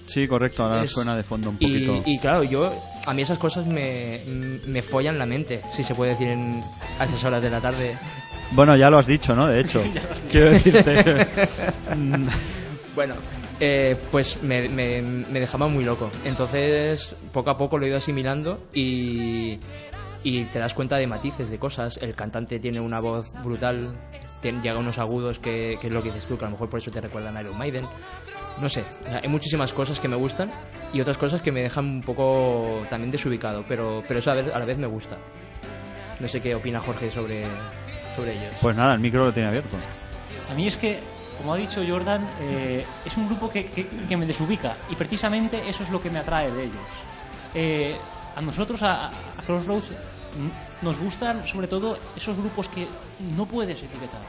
Sí, 0.06 0.26
correcto, 0.26 0.62
ahora 0.64 0.84
Es- 0.84 0.92
suena 0.92 1.14
de 1.14 1.24
fondo 1.24 1.50
un 1.50 1.56
Y, 1.60 1.66
poquito. 1.88 2.10
y 2.10 2.18
claro, 2.18 2.42
yo 2.44 2.72
a 3.07 3.14
mí 3.14 3.23
esas 3.23 3.38
cosas 3.38 3.66
me, 3.66 4.21
me 4.66 4.83
follan 4.83 5.19
la 5.19 5.27
mente, 5.27 5.62
si 5.73 5.83
se 5.85 5.95
puede 5.95 6.11
decir 6.12 6.29
en, 6.29 6.62
a 6.99 7.05
esas 7.05 7.23
horas 7.25 7.40
de 7.42 7.51
la 7.51 7.61
tarde. 7.61 7.97
Bueno, 8.53 8.77
ya 8.77 8.90
lo 8.90 8.99
has 8.99 9.07
dicho, 9.07 9.35
¿no? 9.35 9.47
De 9.47 9.61
hecho, 9.61 9.83
quiero 10.31 10.51
decirte. 10.51 11.27
Bueno, 12.95 13.14
eh, 13.61 13.95
pues 14.11 14.42
me, 14.42 14.69
me, 14.71 15.03
me 15.03 15.40
dejaba 15.40 15.69
muy 15.69 15.85
loco. 15.85 16.11
Entonces, 16.25 17.14
poco 17.33 17.51
a 17.51 17.59
poco 17.59 17.77
lo 17.79 17.85
he 17.85 17.88
ido 17.88 17.99
asimilando 17.99 18.69
y, 18.73 19.59
y 20.25 20.45
te 20.45 20.59
das 20.59 20.73
cuenta 20.73 20.97
de 20.97 21.07
matices, 21.07 21.51
de 21.51 21.59
cosas. 21.59 21.99
El 22.01 22.14
cantante 22.14 22.59
tiene 22.59 22.81
una 22.81 22.99
voz 23.01 23.35
brutal, 23.45 23.92
tiene- 24.40 24.62
llega 24.62 24.77
a 24.77 24.79
unos 24.79 24.99
agudos 24.99 25.38
que, 25.38 25.77
que 25.79 25.88
es 25.88 25.92
lo 25.92 26.03
que 26.03 26.09
dices 26.11 26.25
tú, 26.25 26.38
que 26.38 26.47
a 26.47 26.49
lo 26.49 26.53
mejor 26.53 26.71
por 26.71 26.79
eso 26.81 26.90
te 26.90 27.03
recuerdan 27.03 27.37
a 27.37 27.42
Iron 27.42 27.59
Maiden. 27.59 27.87
No 28.61 28.69
sé, 28.71 28.85
hay 29.23 29.29
muchísimas 29.29 29.73
cosas 29.75 30.01
que 30.01 30.09
me 30.09 30.16
gustan 30.16 30.51
y 30.92 31.01
otras 31.01 31.19
cosas 31.19 31.42
que 31.42 31.53
me 31.53 31.61
dejan 31.62 31.85
un 31.87 32.01
poco 32.03 32.83
también 32.88 33.11
desubicado, 33.11 33.64
pero, 33.69 34.03
pero 34.09 34.19
eso 34.21 34.31
a, 34.31 34.35
ver- 34.35 34.53
a 34.55 34.59
la 34.59 34.64
vez 34.64 34.79
me 34.79 34.87
gusta. 34.87 35.19
No 36.21 36.27
sé 36.27 36.40
qué 36.40 36.55
opina 36.55 36.81
Jorge 36.81 37.11
sobre, 37.11 37.45
sobre 38.14 38.33
ellos. 38.33 38.55
Pues 38.62 38.75
nada, 38.75 38.95
el 38.95 39.01
micro 39.01 39.25
lo 39.27 39.33
tiene 39.33 39.49
abierto. 39.51 39.77
A 40.51 40.55
mí 40.55 40.66
es 40.66 40.79
que, 40.79 41.01
como 41.37 41.53
ha 41.53 41.57
dicho 41.59 41.83
Jordan, 41.87 42.27
eh, 42.40 42.87
es 43.05 43.16
un 43.19 43.27
grupo 43.29 43.51
que, 43.51 43.66
que- 43.66 43.87
que 43.88 44.16
me 44.16 44.25
desubica 44.25 44.75
y 44.90 44.95
precisamente 44.95 45.69
eso 45.69 45.83
es 45.83 45.90
lo 45.90 46.01
que 46.01 46.09
me 46.09 46.19
atrae 46.21 46.51
de 46.51 46.64
ellos. 46.64 46.77
Eh, 47.55 47.95
a 48.35 48.40
nosotros, 48.40 48.83
a, 48.83 49.09
a 49.09 49.12
Crossroads, 49.47 49.92
nos 50.81 50.99
gustan 50.99 51.47
sobre 51.47 51.66
todo 51.69 51.99
esos 52.16 52.37
grupos 52.38 52.69
que 52.69 52.87
no 53.37 53.47
puedes 53.47 53.83
etiquetar. 53.83 54.21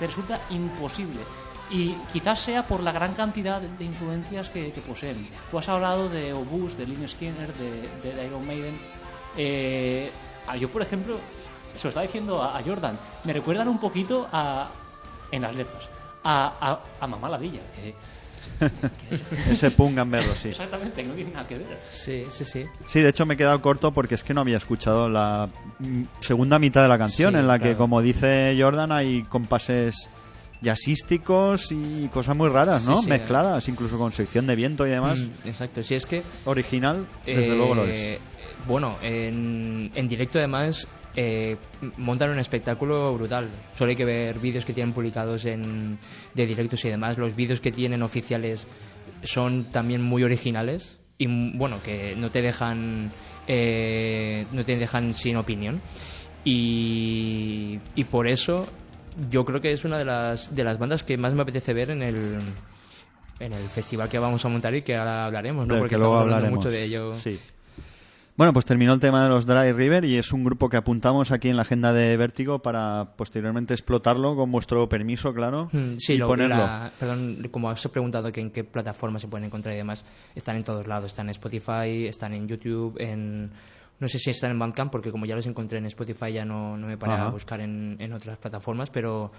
Te 0.00 0.06
resulta 0.08 0.40
imposible. 0.50 1.20
Y 1.70 1.92
quizás 2.12 2.40
sea 2.40 2.66
por 2.66 2.82
la 2.82 2.92
gran 2.92 3.14
cantidad 3.14 3.60
de, 3.60 3.84
influencias 3.84 4.48
que, 4.50 4.72
que 4.72 4.80
poseen. 4.80 5.28
Tú 5.50 5.58
has 5.58 5.68
hablado 5.68 6.08
de 6.08 6.32
Obús, 6.32 6.76
de 6.76 6.86
Lynyrd 6.86 7.10
Skinner, 7.10 7.52
de, 7.54 8.10
de 8.10 8.26
Iron 8.26 8.46
Maiden. 8.46 8.78
Eh, 9.36 10.10
yo, 10.58 10.68
por 10.70 10.82
ejemplo, 10.82 11.18
se 11.76 11.84
lo 11.84 11.88
estaba 11.90 12.06
diciendo 12.06 12.42
a, 12.42 12.58
a 12.58 12.62
Jordan, 12.62 12.98
me 13.24 13.32
recuerdan 13.32 13.68
un 13.68 13.78
poquito 13.78 14.26
a, 14.32 14.68
en 15.30 15.42
las 15.42 15.54
letras, 15.54 15.88
a, 16.24 16.52
a, 16.60 17.04
a 17.04 17.06
Mamá 17.06 17.28
Ladilla, 17.28 17.60
que 17.76 17.94
Ese 19.50 19.70
punk 19.70 19.96
gamberro, 19.96 20.34
sí. 20.34 20.48
exactamente 20.48 21.02
no 21.04 21.14
tiene 21.14 21.30
nada 21.30 21.46
que 21.46 21.58
ver. 21.58 21.78
Sí, 21.90 22.24
sí, 22.30 22.44
sí. 22.44 22.64
Sí, 22.86 23.00
de 23.00 23.10
hecho 23.10 23.26
me 23.26 23.34
he 23.34 23.36
quedado 23.36 23.60
corto 23.60 23.92
porque 23.92 24.14
es 24.14 24.24
que 24.24 24.34
no 24.34 24.40
había 24.40 24.56
escuchado 24.56 25.08
la 25.08 25.48
mm, 25.78 26.02
segunda 26.20 26.58
mitad 26.58 26.82
de 26.82 26.88
la 26.88 26.98
canción, 26.98 27.34
Sí, 27.34 27.38
en 27.38 27.46
la 27.46 27.58
que, 27.58 27.76
como 27.76 28.00
dice 28.00 28.56
Jordan, 28.58 28.90
hay 28.92 29.22
compases 29.24 30.08
jazzísticos 30.62 31.72
y 31.72 32.08
cosas 32.12 32.36
muy 32.36 32.48
raras, 32.48 32.84
¿no? 32.84 32.96
Sí, 32.98 33.04
sí. 33.04 33.08
Mezcladas, 33.08 33.68
incluso 33.68 33.98
con 33.98 34.12
sección 34.12 34.46
de 34.46 34.56
viento 34.56 34.86
y 34.86 34.90
demás. 34.90 35.18
Mm, 35.18 35.48
exacto, 35.48 35.82
si 35.82 35.94
es 35.94 36.06
que 36.06 36.22
Original, 36.44 37.06
desde 37.24 37.52
Eh, 37.52 37.56
luego 37.56 37.74
lo 37.74 37.84
es. 37.86 38.18
Bueno, 38.66 38.98
en, 39.02 39.90
en 39.94 40.08
directo 40.08 40.38
además 40.38 40.88
eh, 41.14 41.56
montan 41.96 42.30
un 42.30 42.38
espectáculo 42.38 43.14
brutal. 43.14 43.48
Solo 43.76 43.90
hay 43.90 43.96
que 43.96 44.04
ver 44.04 44.38
vídeos 44.38 44.64
que 44.64 44.72
tienen 44.72 44.92
publicados 44.92 45.44
en, 45.46 45.98
de 46.34 46.46
directos 46.46 46.84
y 46.84 46.88
demás. 46.88 47.18
Los 47.18 47.34
vídeos 47.36 47.60
que 47.60 47.72
tienen 47.72 48.02
oficiales 48.02 48.66
son 49.24 49.64
también 49.64 50.02
muy 50.02 50.22
originales 50.22 50.98
y 51.18 51.26
bueno, 51.56 51.78
que 51.84 52.14
no 52.16 52.30
te 52.30 52.42
dejan, 52.42 53.10
eh, 53.46 54.46
no 54.52 54.64
te 54.64 54.76
dejan 54.76 55.14
sin 55.14 55.36
opinión. 55.36 55.80
Y, 56.44 57.78
y 57.94 58.04
por 58.04 58.26
eso 58.28 58.66
yo 59.30 59.44
creo 59.44 59.60
que 59.60 59.72
es 59.72 59.84
una 59.84 59.98
de 59.98 60.04
las, 60.04 60.54
de 60.54 60.64
las 60.64 60.78
bandas 60.78 61.02
que 61.02 61.16
más 61.18 61.34
me 61.34 61.42
apetece 61.42 61.72
ver 61.74 61.90
en 61.90 62.02
el, 62.02 62.38
en 63.40 63.52
el 63.52 63.62
festival 63.68 64.08
que 64.08 64.18
vamos 64.18 64.44
a 64.44 64.48
montar 64.48 64.74
y 64.74 64.82
que 64.82 64.96
ahora 64.96 65.26
hablaremos, 65.26 65.66
¿no? 65.66 65.74
Del 65.74 65.82
Porque 65.82 65.94
que 65.94 66.00
luego 66.00 66.14
estamos 66.16 66.32
hablaremos. 66.34 66.56
mucho 66.64 66.70
de 66.70 66.84
ello. 66.84 67.12
Sí. 67.14 67.38
Bueno, 68.36 68.52
pues 68.52 68.64
terminó 68.66 68.92
el 68.94 69.00
tema 69.00 69.24
de 69.24 69.30
los 69.30 69.46
Dry 69.46 69.72
River 69.72 70.04
y 70.04 70.16
es 70.16 70.32
un 70.32 70.44
grupo 70.44 70.68
que 70.68 70.76
apuntamos 70.76 71.32
aquí 71.32 71.48
en 71.48 71.56
la 71.56 71.62
agenda 71.62 71.92
de 71.92 72.16
Vértigo 72.16 72.60
para 72.60 73.16
posteriormente 73.16 73.74
explotarlo 73.74 74.36
con 74.36 74.52
vuestro 74.52 74.88
permiso, 74.88 75.34
claro, 75.34 75.68
Mm, 75.72 75.96
Sí, 75.98 76.12
y 76.12 76.18
lo- 76.18 76.28
ponerlo. 76.28 76.56
la- 76.56 76.92
perdón, 77.00 77.48
como 77.50 77.68
has 77.68 77.84
preguntado 77.88 78.30
que 78.30 78.40
en 78.40 78.52
qué 78.52 78.62
plataforma 78.62 79.18
se 79.18 79.26
pueden 79.26 79.46
encontrar 79.46 79.74
y 79.74 79.78
demás, 79.78 80.04
están 80.36 80.54
en 80.54 80.62
todos 80.62 80.86
lados. 80.86 81.06
Están 81.10 81.26
en 81.26 81.30
Spotify, 81.30 82.06
están 82.06 82.32
en 82.32 82.46
YouTube, 82.46 82.94
en... 83.00 83.50
No 84.00 84.06
sé 84.08 84.18
si 84.18 84.30
están 84.30 84.50
en 84.52 84.58
Bandcamp, 84.58 84.92
porque 84.92 85.10
como 85.10 85.26
ya 85.26 85.34
los 85.34 85.46
encontré 85.46 85.78
en 85.78 85.86
Spotify 85.86 86.32
ya 86.32 86.44
no, 86.44 86.76
no 86.76 86.86
me 86.86 86.96
paré 86.96 87.14
Ajá. 87.14 87.26
a 87.26 87.30
buscar 87.30 87.60
en, 87.60 87.96
en 87.98 88.12
otras 88.12 88.38
plataformas, 88.38 88.90
pero, 88.90 89.30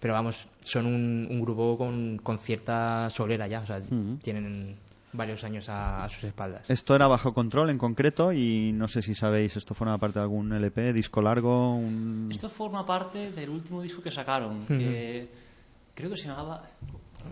pero 0.00 0.14
vamos, 0.14 0.46
son 0.62 0.86
un, 0.86 1.28
un 1.30 1.40
grupo 1.42 1.76
con, 1.76 2.18
con 2.22 2.38
cierta 2.38 3.10
solera 3.10 3.46
ya, 3.46 3.60
o 3.60 3.66
sea, 3.66 3.78
Ujú. 3.78 4.16
tienen 4.22 4.76
varios 5.12 5.44
años 5.44 5.68
a, 5.68 6.04
a 6.04 6.08
sus 6.08 6.24
espaldas. 6.24 6.68
Esto 6.70 6.94
era 6.94 7.06
bajo 7.06 7.32
control 7.34 7.70
en 7.70 7.78
concreto 7.78 8.32
y 8.32 8.72
no 8.72 8.88
sé 8.88 9.02
si 9.02 9.14
sabéis, 9.14 9.56
esto 9.56 9.74
forma 9.74 9.96
parte 9.98 10.18
de 10.18 10.22
algún 10.24 10.52
LP, 10.52 10.92
disco 10.94 11.20
largo, 11.22 11.74
un... 11.74 12.28
Esto 12.30 12.48
forma 12.48 12.84
parte 12.86 13.30
del 13.32 13.50
último 13.50 13.82
disco 13.82 14.02
que 14.02 14.10
sacaron, 14.10 14.66
que 14.66 15.28
creo 15.94 16.10
que 16.10 16.16
se 16.16 16.28
llamaba... 16.28 16.62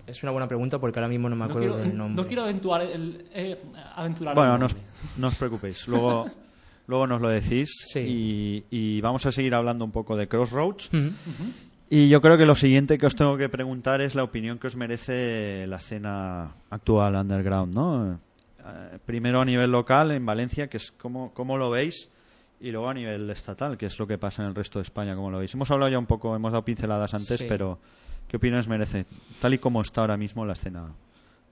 Es 0.07 0.23
una 0.23 0.33
buena 0.33 0.49
pregunta 0.49 0.79
porque 0.79 0.99
ahora 0.99 1.09
mismo 1.09 1.29
no 1.29 1.37
me 1.37 1.45
No 1.47 1.51
acuerdo 1.53 1.75
quiero, 1.77 1.77
del 1.89 1.97
nombre. 1.97 2.23
no 2.23 2.27
quiero 2.29 2.43
aventurar 2.43 2.83
el, 2.83 3.27
eh, 3.33 3.59
aventurar 3.95 4.35
Bueno, 4.35 4.55
el 4.55 4.61
no 4.61 4.67
os, 4.67 4.77
no 5.19 5.27
os 5.29 5.35
preocupéis, 5.37 5.87
luego, 5.87 6.27
luego 6.87 7.07
nos 7.07 7.21
lo 7.21 7.29
decís 7.29 7.69
Sí. 7.93 8.01
y, 8.01 8.65
y 8.71 9.01
vamos 9.01 9.25
a 9.27 9.33
seguir 9.33 9.55
hablando 9.55 9.85
un 9.85 9.93
poco 9.93 10.17
de 10.17 10.29
Crossroads. 10.29 10.91
Y 11.91 12.09
yo 12.09 12.21
creo 12.21 12.37
que 12.39 12.47
lo 12.47 12.55
siguiente 12.57 12.99
que 12.99 13.07
os 13.07 13.15
tengo 13.15 13.37
que 13.37 13.49
preguntar 13.49 14.01
es 14.01 14.15
la 14.15 14.25
opinión 14.25 14.59
que 14.59 14.67
os 14.67 14.75
merece 14.77 15.67
la 15.67 15.77
escena 15.77 16.51
actual 16.71 17.15
underground, 17.15 17.75
¿no? 17.75 18.19
Eh, 18.67 18.99
primero 19.05 19.41
a 19.41 19.45
nivel 19.45 19.71
local 19.71 20.11
en 20.11 20.25
Valencia, 20.25 20.69
que 20.69 20.79
es 20.79 20.91
cómo, 20.93 21.33
cómo 21.35 21.59
lo 21.59 21.71
veis, 21.71 22.09
y 22.61 22.71
luego 22.71 22.89
a 22.89 22.95
nivel 22.95 23.29
estatal, 23.31 23.77
que 23.77 23.87
es 23.87 23.99
lo 23.99 24.07
que 24.07 24.17
pasa 24.17 24.43
en 24.43 24.49
el 24.49 24.55
resto 24.55 24.79
de 24.79 24.85
España, 24.85 25.15
cómo 25.15 25.31
lo 25.31 25.39
veis. 25.39 25.53
Hemos 25.55 25.71
hablado 25.71 25.91
ya 25.93 25.99
un 25.99 26.07
poco, 26.07 26.35
hemos 26.35 26.53
dado 26.53 26.65
pinceladas 26.65 27.13
antes, 27.13 27.41
Sí. 27.41 27.47
pero 27.49 27.79
¿qué 28.29 28.39
opiniones 28.39 28.67
merece? 28.67 29.05
Tal 29.41 29.53
y 29.55 29.59
como 29.59 29.83
está 29.83 30.01
ahora 30.01 30.17
mismo 30.17 30.47
la 30.47 30.55
escena 30.55 30.87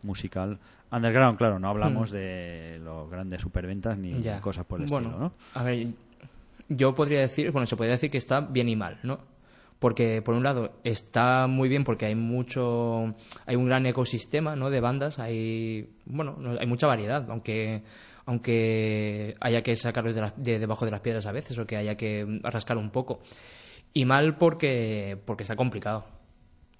musical 0.04 0.58
underground, 0.92 1.38
claro, 1.38 1.58
no 1.58 1.68
hablamos 1.68 2.10
de 2.10 2.78
los 2.82 3.10
grandes 3.10 3.40
superventas 3.40 3.96
ni 3.98 4.20
Ya. 4.22 4.40
cosas 4.40 4.64
por 4.66 4.80
el 4.80 4.86
bueno, 4.88 5.08
estilo, 5.08 5.24
¿no? 5.28 5.32
A 5.54 5.62
ver, 5.64 5.86
yo 6.68 6.94
podría 6.94 7.20
decir, 7.20 7.50
bueno, 7.50 7.66
se 7.66 7.76
podría 7.76 7.94
decir 7.94 8.10
que 8.10 8.18
está 8.18 8.40
bien 8.40 8.68
y 8.68 8.76
mal, 8.76 8.98
¿no? 9.02 9.18
Porque 9.78 10.22
por 10.22 10.34
un 10.34 10.44
lado 10.44 10.74
está 10.84 11.46
muy 11.48 11.68
bien 11.68 11.82
porque 11.82 12.06
hay 12.06 12.14
mucho, 12.14 13.14
hay 13.46 13.56
un 13.56 13.66
gran 13.66 13.84
ecosistema, 13.86 14.54
¿no? 14.54 14.70
De 14.70 14.80
bandas, 14.80 15.18
hay, 15.18 15.90
bueno, 16.06 16.36
no- 16.38 16.58
hay 16.60 16.66
mucha 16.66 16.86
variedad, 16.86 17.28
aunque 17.30 17.82
aunque 18.24 19.34
haya 19.40 19.62
que 19.62 19.74
sacarlos 19.74 20.14
de, 20.14 20.20
la- 20.20 20.32
de 20.36 20.58
debajo 20.60 20.84
de 20.84 20.90
las 20.92 21.00
piedras 21.00 21.26
a 21.26 21.32
veces 21.32 21.58
o 21.58 21.66
que 21.66 21.76
haya 21.76 21.96
que 21.96 22.40
rascar 22.44 22.76
un 22.76 22.90
poco. 22.90 23.20
Y 23.92 24.04
mal 24.04 24.36
porque 24.36 25.18
porque 25.24 25.42
está 25.42 25.56
complicado. 25.56 26.04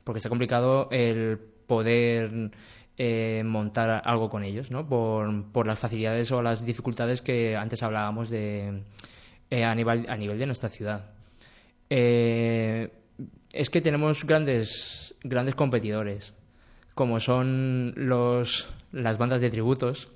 porque 0.05 0.18
está 0.18 0.29
complicado 0.29 0.88
el 0.90 1.38
poder 1.66 2.51
eh, 2.98 3.42
montar 3.44 4.02
algo 4.05 4.28
con 4.28 4.44
ellos, 4.44 4.70
¿no? 4.70 4.87
Por, 4.87 5.44
por, 5.52 5.66
las 5.66 5.78
facilidades 5.78 6.31
o 6.33 6.42
las 6.42 6.64
dificultades 6.64 7.22
que 7.22 7.57
antes 7.57 7.83
hablábamos 7.83 8.28
de 8.28 8.83
eh, 9.50 9.64
a, 9.64 9.74
nivel, 9.74 10.07
a 10.09 10.16
nivel 10.16 10.38
de 10.38 10.46
nuestra 10.46 10.68
ciudad. 10.68 11.11
Eh, 11.90 12.90
es 13.52 13.70
que 13.70 13.81
tenemos 13.81 14.24
grandes, 14.24 15.14
grandes 15.22 15.55
competidores, 15.55 16.35
como 16.94 17.20
son 17.20 17.92
los, 17.96 18.68
las 18.92 19.18
bandas 19.18 19.40
de 19.40 19.50
tributos, 19.50 20.09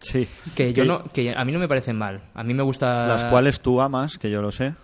Sí. 0.00 0.28
que 0.54 0.74
yo 0.74 0.84
no 0.84 1.04
que 1.04 1.34
a 1.34 1.44
mí 1.46 1.52
no 1.52 1.58
me 1.58 1.66
parecen 1.66 1.96
mal 1.96 2.24
a 2.34 2.42
mí 2.42 2.52
me 2.52 2.62
gusta 2.62 3.06
Las 3.06 3.24
cuales 3.24 3.60
tú 3.60 3.80
amas, 3.80 4.18
que 4.18 4.28
yo 4.28 4.42
lo 4.42 4.52
sé. 4.52 4.74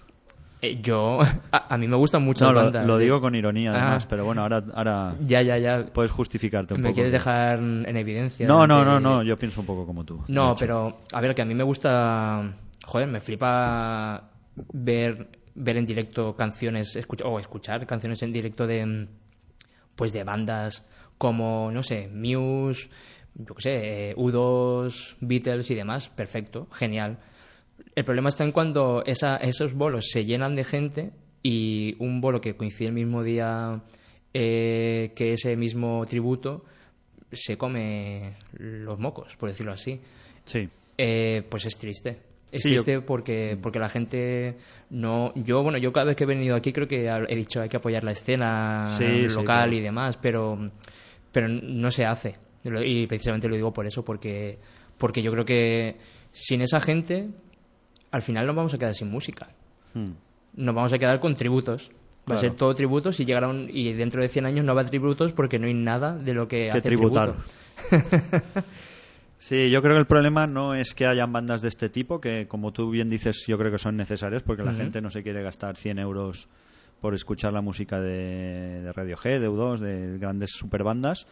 Eh, 0.62 0.78
yo 0.82 1.20
a, 1.52 1.74
a 1.74 1.78
mí 1.78 1.88
me 1.88 1.96
gustan 1.96 2.22
muchas 2.22 2.48
No, 2.48 2.54
bandas 2.54 2.86
lo 2.86 2.98
digo 2.98 3.20
con 3.20 3.34
ironía, 3.34 3.72
Ah. 3.72 3.76
además, 3.76 4.06
pero 4.06 4.24
bueno, 4.24 4.42
ahora, 4.42 4.62
ahora 4.74 5.14
ya 5.26 5.40
ya 5.42 5.56
ya 5.58 5.86
puedes 5.92 6.10
justificarte 6.12 6.74
un 6.74 6.80
me 6.80 6.88
poco. 6.88 6.94
quieres 6.96 7.12
dejar 7.12 7.58
en 7.58 7.96
evidencia 7.96 8.46
No, 8.46 8.66
no, 8.66 8.84
no, 8.84 9.00
no, 9.00 9.22
yo 9.22 9.36
pienso 9.36 9.60
un 9.60 9.66
poco 9.66 9.86
como 9.86 10.04
tú. 10.04 10.22
no 10.28 10.54
pero 10.58 10.98
a 11.12 11.20
ver 11.20 11.34
que 11.34 11.42
a 11.42 11.44
mí 11.46 11.54
me 11.54 11.64
gusta 11.64 12.52
joder 12.86 13.08
me 13.08 13.20
flipa 13.20 14.30
ver 14.72 15.28
ver 15.54 15.76
en 15.76 15.86
directo 15.86 16.34
canciones 16.36 16.94
escuchar 16.96 17.26
o 17.26 17.38
escuchar 17.38 17.86
canciones 17.86 18.22
en 18.22 18.32
directo 18.32 18.66
de 18.66 19.08
pues 19.96 20.12
de 20.12 20.24
bandas 20.24 20.84
como 21.18 21.70
no 21.72 21.82
sé 21.82 22.08
Muse 22.08 22.88
yo 23.34 23.54
qué 23.54 23.62
sé 23.62 24.10
eh, 24.10 24.14
U2 24.16 25.16
Beatles 25.20 25.70
y 25.70 25.74
demás 25.74 26.08
perfecto 26.08 26.66
genial 26.72 27.18
el 27.94 28.04
problema 28.04 28.28
está 28.28 28.44
en 28.44 28.52
cuando 28.52 29.02
esa- 29.06 29.36
esos 29.36 29.74
bolos 29.74 30.08
se 30.10 30.24
llenan 30.24 30.54
de 30.56 30.64
gente 30.64 31.12
y 31.42 31.96
un 31.98 32.20
bolo 32.20 32.40
que 32.40 32.54
coincide 32.56 32.88
el 32.88 32.94
mismo 32.94 33.22
día 33.22 33.82
eh, 34.34 35.12
que 35.16 35.32
ese 35.32 35.56
mismo 35.56 36.04
tributo 36.06 36.64
se 37.32 37.56
come 37.56 38.34
los 38.54 38.98
mocos, 38.98 39.36
por 39.36 39.48
decirlo 39.48 39.72
así. 39.72 40.00
Sí. 40.44 40.68
Eh, 40.98 41.42
pues 41.48 41.66
es 41.66 41.76
triste. 41.78 42.18
Es 42.52 42.62
Sí, 42.62 42.70
yo- 42.70 42.82
triste 42.82 43.00
porque, 43.00 43.56
porque 43.60 43.78
la 43.78 43.88
gente 43.88 44.56
no... 44.90 45.32
Yo, 45.36 45.62
bueno, 45.62 45.78
yo 45.78 45.92
cada 45.92 46.06
vez 46.06 46.16
que 46.16 46.24
he 46.24 46.26
venido 46.26 46.56
aquí 46.56 46.72
creo 46.72 46.88
que 46.88 47.06
he 47.28 47.36
dicho 47.36 47.60
hay 47.60 47.68
que 47.68 47.76
apoyar 47.76 48.02
la 48.04 48.10
escena 48.12 48.92
Sí, 48.98 49.04
sí, 49.04 49.22
local 49.28 49.44
claro. 49.44 49.72
y 49.72 49.80
demás, 49.80 50.16
pero, 50.20 50.70
pero 51.32 51.48
no 51.48 51.90
se 51.90 52.04
hace. 52.04 52.36
Y 52.84 53.06
precisamente 53.06 53.48
lo 53.48 53.54
digo 53.54 53.72
por 53.72 53.86
eso, 53.86 54.04
porque, 54.04 54.58
porque 54.98 55.22
yo 55.22 55.30
creo 55.32 55.44
que 55.44 55.96
sin 56.32 56.60
esa 56.60 56.80
gente 56.80 57.28
al 58.10 58.22
final 58.22 58.46
nos 58.46 58.56
vamos 58.56 58.74
a 58.74 58.78
quedar 58.78 58.94
sin 58.94 59.10
música. 59.10 59.48
Hmm. 59.94 60.12
Nos 60.54 60.74
vamos 60.74 60.92
a 60.92 60.98
quedar 60.98 61.20
con 61.20 61.34
tributos. 61.34 61.90
Va 62.30 62.36
a 62.36 62.38
ser 62.38 62.54
todo 62.54 62.74
tributos 62.74 63.18
y 63.18 63.24
llegará 63.24 63.48
un, 63.48 63.68
y 63.68 63.92
dentro 63.92 64.22
de 64.22 64.28
100 64.28 64.46
años 64.46 64.64
no 64.64 64.74
va 64.74 64.82
a 64.82 64.86
tributos 64.86 65.32
porque 65.32 65.58
no 65.58 65.66
hay 65.66 65.74
nada 65.74 66.16
de 66.16 66.34
lo 66.34 66.46
que, 66.46 66.66
Que 66.66 66.70
hace 66.70 66.82
tributar. 66.82 67.34
tributo. 67.88 68.62
Sí, 69.40 69.70
yo 69.70 69.80
creo 69.80 69.94
que 69.94 70.00
el 70.00 70.06
problema 70.06 70.46
no 70.46 70.74
es 70.74 70.92
que 70.92 71.06
hayan 71.06 71.32
bandas 71.32 71.62
de 71.62 71.68
este 71.68 71.88
tipo, 71.88 72.20
que 72.20 72.46
como 72.46 72.72
tú 72.72 72.90
bien 72.90 73.08
dices, 73.08 73.46
yo 73.48 73.56
creo 73.56 73.72
que 73.72 73.78
son 73.78 73.96
necesarias 73.96 74.42
porque 74.42 74.62
la 74.62 74.74
gente 74.74 75.00
no 75.00 75.08
se 75.08 75.22
quiere 75.22 75.42
gastar 75.42 75.76
100 75.76 75.98
euros 75.98 76.46
por 77.00 77.14
escuchar 77.14 77.54
la 77.54 77.62
música 77.62 77.98
de, 78.02 78.82
de 78.82 78.92
Radiohead, 78.92 79.40
de 79.40 79.48
U2, 79.48 79.78
de 79.78 80.18
grandes 80.18 80.50
superbandas. 80.52 81.26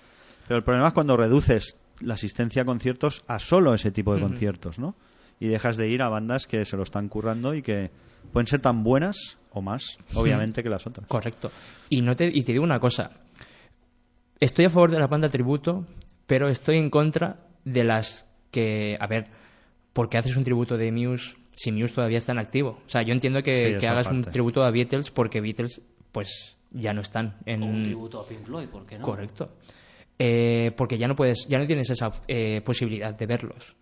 Pero 0.46 0.56
el 0.56 0.64
problema 0.64 0.88
es 0.88 0.94
cuando 0.94 1.18
reduces 1.18 1.76
la 2.00 2.14
asistencia 2.14 2.62
a 2.62 2.64
conciertos 2.64 3.24
a 3.26 3.38
solo 3.38 3.74
ese 3.74 3.90
tipo 3.90 4.14
de 4.14 4.22
conciertos, 4.22 4.78
¿no? 4.78 4.94
Y 5.40 5.48
dejas 5.48 5.76
de 5.76 5.88
ir 5.88 6.02
a 6.02 6.08
bandas 6.08 6.46
que 6.46 6.64
se 6.64 6.76
lo 6.76 6.82
están 6.82 7.08
currando 7.08 7.54
y 7.54 7.62
que 7.62 7.90
pueden 8.32 8.46
ser 8.46 8.60
tan 8.60 8.82
buenas 8.82 9.38
o 9.52 9.62
más, 9.62 9.98
obviamente, 10.14 10.62
que 10.62 10.68
las 10.68 10.86
otras. 10.86 11.06
Correcto. 11.06 11.50
Y, 11.88 12.02
no 12.02 12.16
te, 12.16 12.26
y 12.26 12.42
te 12.42 12.52
digo 12.52 12.64
una 12.64 12.80
cosa. 12.80 13.10
Estoy 14.40 14.66
a 14.66 14.70
favor 14.70 14.90
de 14.90 14.98
la 14.98 15.06
banda 15.06 15.28
tributo, 15.28 15.86
pero 16.26 16.48
estoy 16.48 16.76
en 16.76 16.90
contra 16.90 17.46
de 17.64 17.84
las 17.84 18.26
que... 18.50 18.96
A 19.00 19.06
ver, 19.06 19.26
¿por 19.92 20.08
qué 20.08 20.18
haces 20.18 20.36
un 20.36 20.44
tributo 20.44 20.76
de 20.76 20.92
Muse 20.92 21.36
si 21.54 21.72
Muse 21.72 21.94
todavía 21.94 22.18
está 22.18 22.32
en 22.32 22.38
activo? 22.38 22.80
O 22.86 22.88
sea, 22.88 23.02
yo 23.02 23.12
entiendo 23.12 23.40
Sí, 23.40 23.44
que, 23.44 23.78
que 23.80 23.86
hagas 23.86 24.08
un 24.08 24.22
tributo 24.22 24.62
a 24.62 24.70
Beatles 24.70 25.10
porque 25.10 25.40
Beatles, 25.40 25.80
pues, 26.12 26.56
ya 26.70 26.92
no 26.92 27.00
están 27.00 27.36
en... 27.46 27.62
O 27.62 27.66
un 27.66 27.82
tributo 27.82 28.20
a 28.20 28.26
Pink 28.26 28.44
Floyd, 28.44 28.68
¿por 28.68 28.86
qué 28.86 28.98
no? 28.98 29.04
Correcto. 29.04 29.50
Eh, 30.18 30.72
porque 30.76 30.98
ya 30.98 31.08
no 31.08 31.14
puedes, 31.14 31.46
ya 31.48 31.58
no 31.58 31.66
tienes 31.66 31.90
esa 31.90 32.10
eh, 32.26 32.60
posibilidad 32.64 33.14
de 33.14 33.26
verlos. 33.26 33.76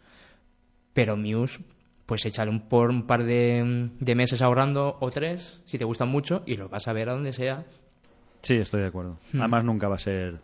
Pero 0.96 1.16
Muse, 1.16 1.60
pues 2.06 2.24
échale 2.26 2.50
un, 2.50 2.60
por 2.68 2.90
un 2.90 3.06
par 3.06 3.22
de, 3.22 3.90
de 4.00 4.14
meses 4.16 4.42
ahorrando 4.42 4.96
o 5.00 5.10
tres, 5.12 5.60
si 5.64 5.78
te 5.78 5.84
gustan 5.84 6.08
mucho, 6.08 6.42
y 6.46 6.56
los 6.56 6.68
vas 6.70 6.88
a 6.88 6.92
ver 6.92 7.08
a 7.08 7.12
donde 7.12 7.32
sea. 7.32 7.64
Sí, 8.42 8.54
estoy 8.54 8.80
de 8.80 8.86
acuerdo. 8.88 9.16
Hmm. 9.32 9.40
Además, 9.42 9.64
nunca 9.64 9.88
va 9.88 9.96
a 9.96 10.00
ser 10.00 10.38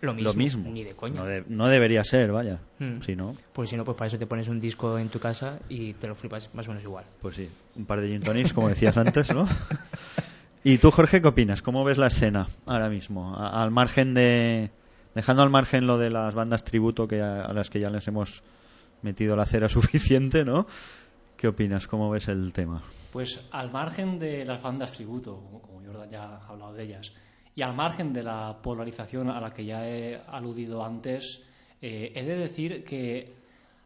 Lo 0.00 0.14
mismo. 0.14 0.28
lo 0.30 0.34
mismo. 0.34 0.70
Ni 0.70 0.84
de 0.84 0.92
coña. 0.94 1.20
No, 1.20 1.26
de- 1.26 1.44
no 1.48 1.68
debería 1.68 2.04
ser, 2.04 2.30
vaya. 2.32 2.60
Hmm. 2.78 3.00
Si 3.00 3.16
no, 3.16 3.34
Pues 3.52 3.68
si 3.70 3.76
no, 3.76 3.84
pues 3.84 3.96
para 3.98 4.06
eso 4.08 4.18
te 4.18 4.26
pones 4.26 4.46
un 4.48 4.60
disco 4.60 4.98
en 4.98 5.08
tu 5.08 5.18
casa 5.18 5.58
y 5.68 5.92
te 5.94 6.06
lo 6.06 6.14
flipas 6.14 6.54
más 6.54 6.66
o 6.66 6.70
menos 6.70 6.84
igual. 6.84 7.04
Pues 7.20 7.36
sí, 7.36 7.48
un 7.76 7.84
par 7.84 8.00
de 8.00 8.08
gin 8.08 8.20
tonics, 8.20 8.52
como 8.52 8.68
decías 8.68 8.96
antes, 8.96 9.34
¿no? 9.34 9.46
¿Y 10.62 10.78
tú, 10.78 10.90
Jorge, 10.90 11.22
qué 11.22 11.28
opinas? 11.28 11.62
¿Cómo 11.62 11.84
ves 11.84 11.96
la 11.98 12.08
escena 12.08 12.46
ahora 12.66 12.88
mismo? 12.90 13.34
A- 13.36 13.62
al 13.62 13.70
margen 13.70 14.14
de... 14.14 14.70
Dejando 15.14 15.42
al 15.42 15.50
margen 15.50 15.86
lo 15.88 15.98
de 15.98 16.10
las 16.10 16.34
bandas 16.34 16.62
tributo 16.64 17.08
que 17.08 17.20
a, 17.22 17.42
a 17.46 17.52
las 17.52 17.68
que 17.70 17.80
ya 17.80 17.90
les 17.90 18.06
hemos 18.06 18.42
metido 19.02 19.36
la 19.36 19.46
cera 19.46 19.68
suficiente, 19.70 20.44
¿no? 20.44 20.66
¿Qué 21.36 21.48
opinas? 21.48 21.86
¿Cómo 21.86 22.10
ves 22.10 22.28
el 22.28 22.52
tema? 22.52 22.82
Pues 23.12 23.40
al 23.50 23.72
margen 23.72 24.18
de 24.18 24.44
las 24.44 24.62
bandas 24.62 24.92
tributo, 24.92 25.36
como- 25.36 25.80
Jordan 25.84 26.10
ya 26.10 26.24
ha 26.36 26.46
hablado 26.46 26.74
de 26.74 26.84
ellas, 26.84 27.12
y 27.56 27.62
al 27.62 27.74
margen 27.74 28.12
de 28.12 28.22
la 28.22 28.58
polarización 28.62 29.28
a 29.28 29.40
la 29.40 29.52
que 29.52 29.64
ya 29.64 29.88
he 29.88 30.16
aludido 30.28 30.84
antes, 30.84 31.42
eh, 31.82 32.12
he 32.14 32.22
de 32.22 32.36
decir 32.36 32.84
que 32.84 33.34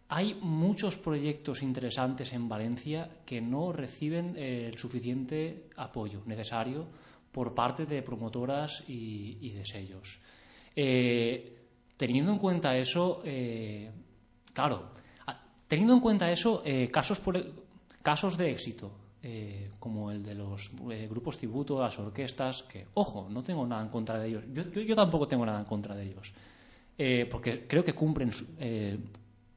hay 0.08 0.34
muchos 0.42 0.96
proyectos 0.96 1.62
interesantes 1.62 2.32
en 2.34 2.46
Valencia 2.48 3.08
que 3.24 3.40
no 3.40 3.72
reciben 3.72 4.34
eh, 4.36 4.68
el 4.70 4.76
suficiente 4.76 5.70
apoyo 5.76 6.20
necesario 6.26 6.86
por 7.32 7.54
parte 7.54 7.86
de 7.86 8.02
promotoras 8.02 8.84
y, 8.86 9.50
de 9.50 9.64
sellos. 9.64 10.18
Eh, 10.76 11.56
teniendo 11.96 12.32
en 12.32 12.38
cuenta 12.38 12.76
eso, 12.76 13.22
claro, 14.52 14.90
teniendo 15.68 15.94
en 15.94 16.00
cuenta 16.00 16.30
eso, 16.30 16.62
eh, 16.64 16.90
e- 16.90 17.52
casos 18.02 18.36
de 18.36 18.50
éxito, 18.50 18.92
eh, 19.22 19.70
como 19.78 20.10
el 20.10 20.22
de 20.22 20.34
los 20.34 20.70
eh, 20.90 21.06
grupos 21.08 21.38
tributo, 21.38 21.80
las 21.80 21.98
orquestas, 21.98 22.62
que, 22.64 22.86
ojo, 22.94 23.28
no 23.30 23.42
tengo 23.42 23.66
nada 23.66 23.82
en 23.82 23.88
contra 23.88 24.18
de 24.18 24.28
ellos. 24.28 24.44
Yo, 24.52 24.94
tampoco 24.94 25.26
tengo 25.26 25.46
nada 25.46 25.60
en 25.60 25.64
contra 25.64 25.94
de 25.94 26.04
ellos, 26.04 26.32
porque 27.30 27.66
creo 27.66 27.84
que 27.84 27.94
cumplen 27.94 28.30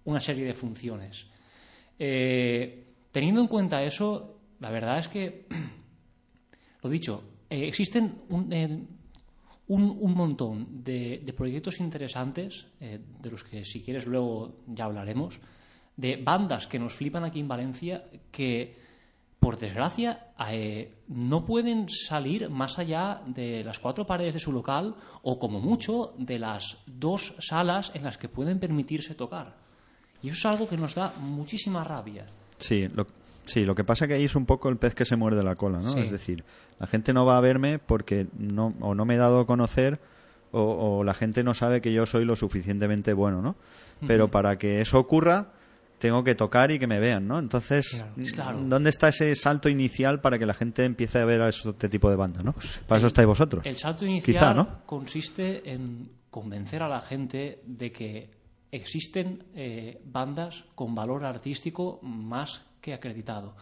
una 0.06 0.22
serie 0.22 0.46
de 0.46 0.54
funciones. 0.54 1.28
Teniendo 1.98 3.42
en 3.42 3.48
cuenta 3.48 3.84
eso, 3.84 4.40
la 4.60 4.72
verdad 4.72 5.00
es 5.00 5.08
que, 5.08 5.46
lo 6.82 6.90
dicho, 6.90 7.24
existen 7.50 8.22
un, 8.30 8.88
montón 10.16 10.84
de, 10.84 11.34
proyectos 11.36 11.82
interesantes, 11.82 12.68
de 12.80 13.30
los 13.30 13.44
que 13.44 13.66
si 13.66 13.82
quieres 13.82 14.08
luego 14.08 14.56
ya 14.68 14.86
hablaremos, 14.86 15.42
de 15.98 16.22
bandas 16.24 16.68
que 16.68 16.80
nos 16.80 16.94
flipan 16.94 17.24
aquí 17.24 17.40
en 17.40 17.48
Valencia 17.48 18.06
que, 18.32 18.78
por 19.40 19.58
desgracia, 19.58 20.28
eh, 20.50 20.94
no 21.08 21.44
pueden 21.44 21.90
salir 21.90 22.50
más 22.50 22.80
allá 22.80 23.22
de 23.26 23.64
las 23.64 23.80
cuatro 23.80 24.06
paredes 24.06 24.36
de 24.36 24.40
su 24.40 24.52
local 24.52 24.96
o, 25.24 25.40
como 25.40 25.60
mucho, 25.60 26.14
de 26.18 26.40
las 26.40 26.78
dos 26.86 27.34
salas 27.40 27.92
en 27.96 28.04
las 28.04 28.18
que 28.18 28.30
pueden 28.30 28.60
permitirse 28.60 29.16
tocar. 29.16 29.56
Y 30.22 30.30
eso 30.30 30.38
es 30.38 30.46
algo 30.46 30.70
que 30.70 30.78
nos 30.78 30.96
da 30.96 31.14
muchísima 31.20 31.84
rabia. 31.84 32.26
Sí, 32.60 32.88
lo, 32.88 33.08
sí, 33.46 33.66
lo 33.66 33.76
que 33.76 33.84
pasa 33.84 34.08
que 34.08 34.14
ahí 34.14 34.26
es 34.26 34.36
un 34.36 34.46
poco 34.46 34.70
el 34.70 34.78
pez 34.78 34.94
que 34.94 35.06
se 35.06 35.16
muerde 35.16 35.44
la 35.44 35.56
cola, 35.56 35.80
¿no? 35.80 35.92
Sí. 35.92 36.00
Es 36.00 36.12
decir, 36.12 36.44
la 36.80 36.88
gente 36.88 37.14
no 37.14 37.26
va 37.26 37.38
a 37.38 37.42
verme 37.42 37.80
porque 37.80 38.28
no, 38.38 38.74
o 38.82 38.94
no 38.96 39.06
me 39.06 39.16
he 39.16 39.18
dado 39.18 39.40
a 39.40 39.48
conocer 39.48 40.00
o, 40.52 40.62
o 40.62 41.04
la 41.04 41.14
gente 41.14 41.44
no 41.44 41.54
sabe 41.54 41.82
que 41.82 41.92
yo 41.92 42.06
soy 42.06 42.26
lo 42.26 42.36
suficientemente 42.36 43.14
bueno, 43.14 43.42
¿no? 43.42 43.56
Pero 44.06 44.30
para 44.30 44.58
que 44.58 44.82
eso 44.82 45.00
ocurra, 45.00 45.54
tengo 45.98 46.24
que 46.24 46.36
tocar 46.36 46.72
y 46.72 46.80
que 46.80 46.88
me 46.88 47.00
vean, 47.00 47.28
¿no? 47.28 47.40
Entonces, 47.40 48.04
Claro. 48.34 48.60
¿dónde 48.64 48.90
está 48.90 49.10
ese 49.10 49.36
salto 49.36 49.68
inicial 49.70 50.22
para 50.22 50.38
que 50.38 50.46
la 50.46 50.54
gente 50.54 50.86
empiece 50.86 51.20
a 51.20 51.26
ver 51.26 51.42
a 51.42 51.50
este 51.50 51.90
tipo 51.90 52.10
de 52.10 52.16
bandas, 52.16 52.44
¿no? 52.44 52.54
Para 52.88 53.00
eso 53.00 53.08
estáis 53.08 53.28
vosotros. 53.28 53.66
El 53.66 53.78
salto 53.78 54.06
inicial 54.06 54.36
Quizá, 54.36 54.54
¿no? 54.54 54.84
consiste 54.86 55.72
en 55.72 56.10
convencer 56.30 56.84
a 56.84 56.88
la 56.88 57.02
gente 57.02 57.62
de 57.66 57.92
que 57.92 58.30
existen 58.72 59.44
eh, 59.56 60.00
bandas 60.06 60.66
con 60.76 60.94
valor 60.94 61.26
artístico 61.26 62.00
más 62.04 62.62
que 62.82 62.94
acreditado. 62.94 63.56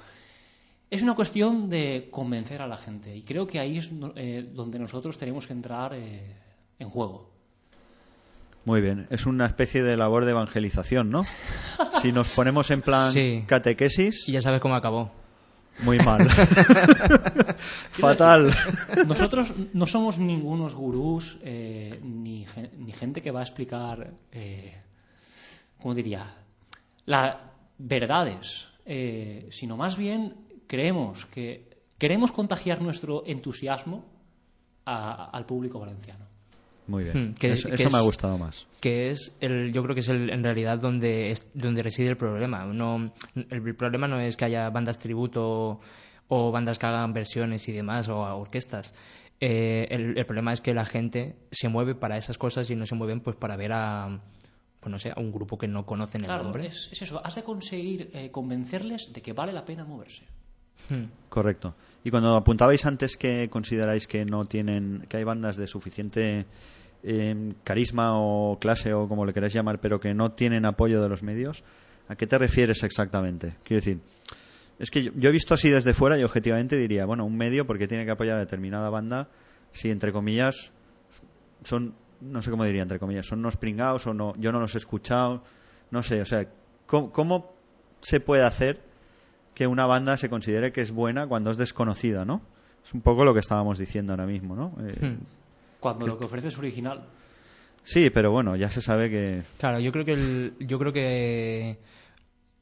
Es 0.90 1.02
una 1.02 1.16
cuestión 1.16 1.70
de 1.70 2.10
convencer 2.12 2.62
a 2.62 2.68
la 2.68 2.78
gente 2.78 3.16
y 3.16 3.24
creo 3.24 3.48
que 3.48 3.60
ahí 3.60 3.78
es 3.78 3.90
eh, 4.16 4.48
donde 4.54 4.78
nosotros 4.80 5.18
tenemos 5.18 5.48
que 5.48 5.54
entrar 5.54 5.94
eh, 5.94 6.36
en 6.80 6.90
juego. 6.90 7.35
Muy 8.66 8.82
bien, 8.82 9.08
es 9.12 9.26
una 9.28 9.46
especie 9.46 9.84
de 9.84 9.96
labor 9.96 10.26
de 10.26 10.32
evangelización, 10.32 11.10
¿no? 11.12 11.24
Si 12.02 12.12
nos 12.12 12.30
ponemos 12.36 12.70
en 12.72 12.82
plan 12.82 13.12
Sí. 13.14 13.44
catequesis, 13.48 14.28
Y 14.28 14.34
ya 14.34 14.42
sabes 14.42 14.60
cómo 14.62 14.76
acabó. 14.76 15.12
Muy 15.84 15.98
mal. 16.00 16.28
Fatal. 17.92 18.52
Nosotros 19.08 19.54
no 19.74 19.86
somos 19.86 20.18
ningunos 20.18 20.74
gurús 20.76 21.38
eh, 21.42 22.00
ni, 22.04 22.46
ni 22.78 22.92
gente 22.94 23.22
que 23.22 23.32
va 23.32 23.42
a 23.42 23.44
explicar, 23.44 24.14
eh, 24.32 24.74
¿cómo 25.82 25.94
diría?, 25.94 26.34
las 27.06 27.36
verdades, 27.78 28.68
eh, 28.86 29.48
sino 29.52 29.76
más 29.78 29.98
bien 29.98 30.36
creemos 30.68 31.26
que 31.26 31.70
queremos 31.98 32.32
contagiar 32.32 32.82
nuestro 32.82 33.24
entusiasmo 33.26 34.06
a- 34.86 35.30
al 35.32 35.46
público 35.46 35.80
valenciano. 35.80 36.26
Muy 36.88 37.04
bien. 37.06 37.30
Hmm, 37.32 37.34
que- 37.34 37.52
eso 37.52 37.68
que 37.70 37.76
eso 37.76 37.90
me 37.90 37.98
ha 37.98 38.02
es- 38.02 38.06
gustado 38.06 38.38
más. 38.38 38.68
que 38.82 39.12
es 39.12 39.36
el 39.42 39.74
yo 39.74 39.82
creo 39.84 39.96
que 39.96 40.02
es 40.02 40.08
el, 40.10 40.30
en 40.30 40.44
realidad 40.44 40.78
donde 40.80 41.32
es, 41.32 41.48
donde 41.54 41.82
reside 41.82 42.10
el 42.10 42.18
problema 42.18 42.64
no 42.66 43.12
el, 43.50 43.76
problema 43.76 44.08
no 44.08 44.20
es 44.20 44.38
que 44.38 44.46
haya 44.46 44.70
bandas 44.70 45.00
tributo 45.00 45.80
o 46.28 46.52
bandas 46.52 46.78
que 46.78 46.86
hagan 46.86 47.12
versiones 47.14 47.68
y 47.68 47.72
demás 47.72 48.08
o 48.10 48.24
a 48.26 48.36
orquestas 48.36 48.94
Eh, 49.42 49.88
el, 49.90 50.18
el 50.18 50.26
problema 50.26 50.54
es 50.54 50.62
que 50.62 50.74
la 50.74 50.86
gente 50.86 51.36
se 51.52 51.68
mueve 51.68 51.94
para 51.94 52.18
esas 52.18 52.38
cosas 52.38 52.70
y 52.70 52.76
no 52.76 52.86
se 52.86 52.96
mueven 52.96 53.20
pues 53.20 53.36
para 53.36 53.58
ver 53.58 53.72
a 53.74 54.20
pues 54.80 54.92
no 54.92 54.98
sé 55.00 55.10
a 55.10 55.20
un 55.20 55.32
grupo 55.32 55.58
que 55.58 55.68
no 55.68 55.86
conocen 55.86 56.22
el 56.22 56.28
Claro, 56.28 56.44
nombre 56.44 56.68
es, 56.68 56.88
es 56.92 57.02
eso, 57.02 57.20
has 57.26 57.36
de 57.36 57.44
conseguir 57.44 58.12
eh, 58.14 58.30
convencerles 58.32 59.12
de 59.12 59.22
que 59.22 59.34
vale 59.34 59.52
la 59.52 59.66
pena 59.66 59.84
moverse. 59.84 60.22
Hmm. 60.90 61.06
Correcto. 61.30 61.74
Y 62.04 62.12
cuando 62.12 62.36
apuntabais 62.36 62.86
antes 62.86 63.18
que 63.18 63.50
consideráis 63.50 64.06
que 64.08 64.24
no 64.26 64.46
tienen, 64.46 65.04
que 65.10 65.18
hay 65.18 65.24
bandas 65.24 65.58
de 65.58 65.66
suficiente 65.68 66.46
eh, 67.08 67.54
carisma 67.64 68.20
o 68.20 68.58
clase 68.60 68.94
o 68.94 69.08
como 69.08 69.26
le 69.26 69.34
queráis 69.34 69.54
llamar, 69.54 69.80
pero 69.80 70.00
que 70.00 70.14
no 70.14 70.32
tienen 70.32 70.66
apoyo 70.66 71.02
de 71.02 71.08
los 71.08 71.22
medios, 71.22 71.64
¿a 72.08 72.16
qué 72.16 72.26
te 72.26 72.38
refieres 72.38 72.84
exactamente? 72.84 73.56
Quiero 73.64 73.82
decir, 73.82 74.00
es 74.80 74.90
que 74.90 75.04
yo, 75.04 75.12
yo 75.16 75.30
he 75.30 75.32
visto 75.32 75.54
así 75.54 75.70
desde 75.70 75.94
fuera 75.94 76.18
y 76.18 76.24
objetivamente 76.24 76.78
diría, 76.78 77.06
bueno, 77.06 77.24
un 77.26 77.38
medio 77.38 77.68
porque 77.68 77.88
tiene 77.88 78.06
que 78.06 78.12
apoyar 78.12 78.38
a 78.38 78.40
determinada 78.40 78.90
banda, 78.90 79.30
si 79.72 79.92
entre 79.92 80.12
comillas 80.12 80.74
son, 81.64 81.94
no 82.22 82.42
sé 82.42 82.50
cómo 82.50 82.64
diría, 82.66 82.82
entre 82.82 83.00
comillas, 83.00 83.28
son 83.28 83.40
unos 83.40 83.56
pringados 83.56 84.08
o 84.08 84.14
no, 84.14 84.34
yo 84.38 84.52
no 84.52 84.60
los 84.60 84.74
he 84.74 84.80
escuchado, 84.80 85.44
no 85.92 86.02
sé, 86.02 86.22
o 86.22 86.26
sea, 86.26 86.48
¿cómo, 86.88 87.12
cómo 87.12 87.54
se 88.02 88.20
puede 88.20 88.44
hacer 88.44 88.82
que 89.54 89.68
una 89.68 89.86
banda 89.86 90.18
se 90.18 90.30
considere 90.30 90.72
que 90.72 90.82
es 90.82 90.92
buena 90.92 91.28
cuando 91.28 91.52
es 91.52 91.58
desconocida, 91.58 92.26
¿no? 92.26 92.42
Es 92.84 92.94
un 92.94 93.02
poco 93.02 93.24
lo 93.24 93.34
que 93.34 93.40
estábamos 93.40 93.78
diciendo 93.78 94.14
ahora 94.14 94.26
mismo, 94.26 94.56
¿no? 94.56 94.76
Eh, 94.86 94.96
Hmm. 95.02 95.45
Cuando 95.86 96.08
lo 96.08 96.18
que 96.18 96.26
ofrece 96.26 96.48
es 96.48 96.58
original. 96.58 97.06
Sí, 97.84 98.10
pero 98.10 98.32
bueno, 98.32 98.56
ya 98.56 98.70
se 98.72 98.82
sabe 98.82 99.12
que... 99.12 99.44
Claro, 99.60 99.80
yo 99.80 99.92
creo 99.92 100.04
que 100.04 100.14
el- 100.14 100.54
yo 100.62 100.80
creo 100.80 100.92
que 100.92 101.78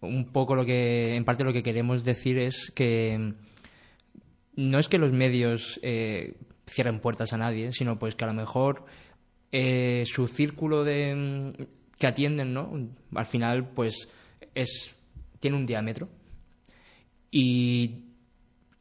un 0.01 0.25
poco 0.25 0.55
lo 0.55 0.65
que 0.65 1.15
en 1.15 1.23
parte 1.23 1.45
lo 1.45 1.53
que 1.53 1.63
queremos 1.63 2.03
decir 2.03 2.37
es 2.37 2.69
que 2.75 3.33
no 4.57 4.77
es 4.77 4.89
que 4.89 4.97
los 4.97 5.13
medios 5.13 5.79
eh, 5.83 6.35
cierren 6.67 6.99
puertas 6.99 7.31
a 7.31 7.37
nadie, 7.37 7.71
sino 7.71 7.97
pues 7.97 8.15
que 8.15 8.25
a 8.25 8.27
lo 8.27 8.33
mejor 8.33 8.83
eh, 9.53 10.03
su 10.05 10.27
círculo 10.27 10.83
de 10.83 11.53
que 11.97 12.07
atienden, 12.07 12.53
¿no? 12.53 12.73
Al 13.15 13.25
final 13.25 13.69
pues 13.69 14.09
es 14.53 14.93
tiene 15.39 15.55
un 15.55 15.65
diámetro 15.65 16.09
y 17.31 18.03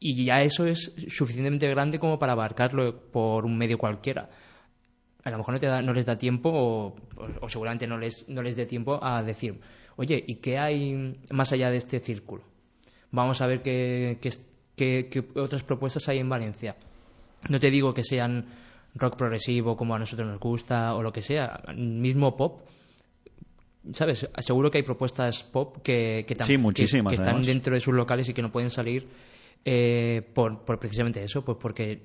y 0.05 0.25
ya 0.25 0.41
eso 0.43 0.65
es 0.65 0.91
suficientemente 1.07 1.67
grande 1.69 1.97
como 1.99 2.19
para 2.19 2.33
abarcarlo 2.33 2.99
por 3.11 3.45
un 3.45 3.57
medio 3.57 3.77
cualquiera 3.77 4.29
a 5.23 5.29
lo 5.29 5.37
mejor 5.37 5.53
no, 5.53 5.59
te 5.61 5.67
da- 5.67 5.81
no 5.81 5.93
les 5.93 6.05
da 6.05 6.17
tiempo 6.17 6.49
o, 7.41 7.47
seguramente 7.49 7.87
no 7.87 7.97
les, 7.97 8.27
no 8.27 8.41
les 8.41 8.57
dé 8.57 8.65
tiempo 8.65 8.99
a 9.01 9.23
decir, 9.23 9.57
oye, 9.95 10.21
¿y 10.27 10.35
qué 10.35 10.57
hay 10.57 11.15
más 11.31 11.53
allá 11.53 11.69
de 11.71 11.77
este 11.77 12.01
círculo? 12.01 12.43
Vamos 13.11 13.39
a 13.39 13.47
ver 13.47 13.61
qué, 13.61 14.17
qué, 14.19 14.31
qué- 14.75 15.07
qué 15.09 15.39
otras 15.39 15.63
propuestas 15.63 16.09
hay 16.09 16.17
en 16.19 16.27
Valencia. 16.27 16.75
No 17.47 17.57
te 17.57 17.71
digo 17.71 17.93
que 17.93 18.03
sean 18.03 18.45
rock 18.95 19.15
progresivo 19.15 19.77
como 19.77 19.95
a 19.95 19.99
nosotros 19.99 20.27
nos 20.27 20.41
gusta 20.41 20.93
o 20.93 21.01
lo 21.01 21.13
que 21.13 21.21
sea, 21.21 21.61
mismo 21.73 22.35
pop. 22.35 22.67
¿Sabes? 23.93 24.27
Seguro 24.39 24.71
que 24.71 24.79
hay 24.79 24.83
propuestas 24.83 25.43
pop 25.43 25.77
que, 25.83 26.23
que, 26.27 26.35
Sí, 26.45 26.57
que- 27.09 27.15
están 27.15 27.35
dentro 27.45 27.73
de 27.75 27.79
sus 27.79 27.93
locales 27.93 28.27
y 28.29 28.33
que 28.33 28.41
no 28.41 28.51
pueden 28.51 28.69
salir 28.69 29.07
eh, 29.65 30.21
por, 30.33 30.59
por 30.65 30.79
precisamente 30.79 31.23
eso, 31.23 31.43
pues 31.43 31.57
porque 31.59 32.03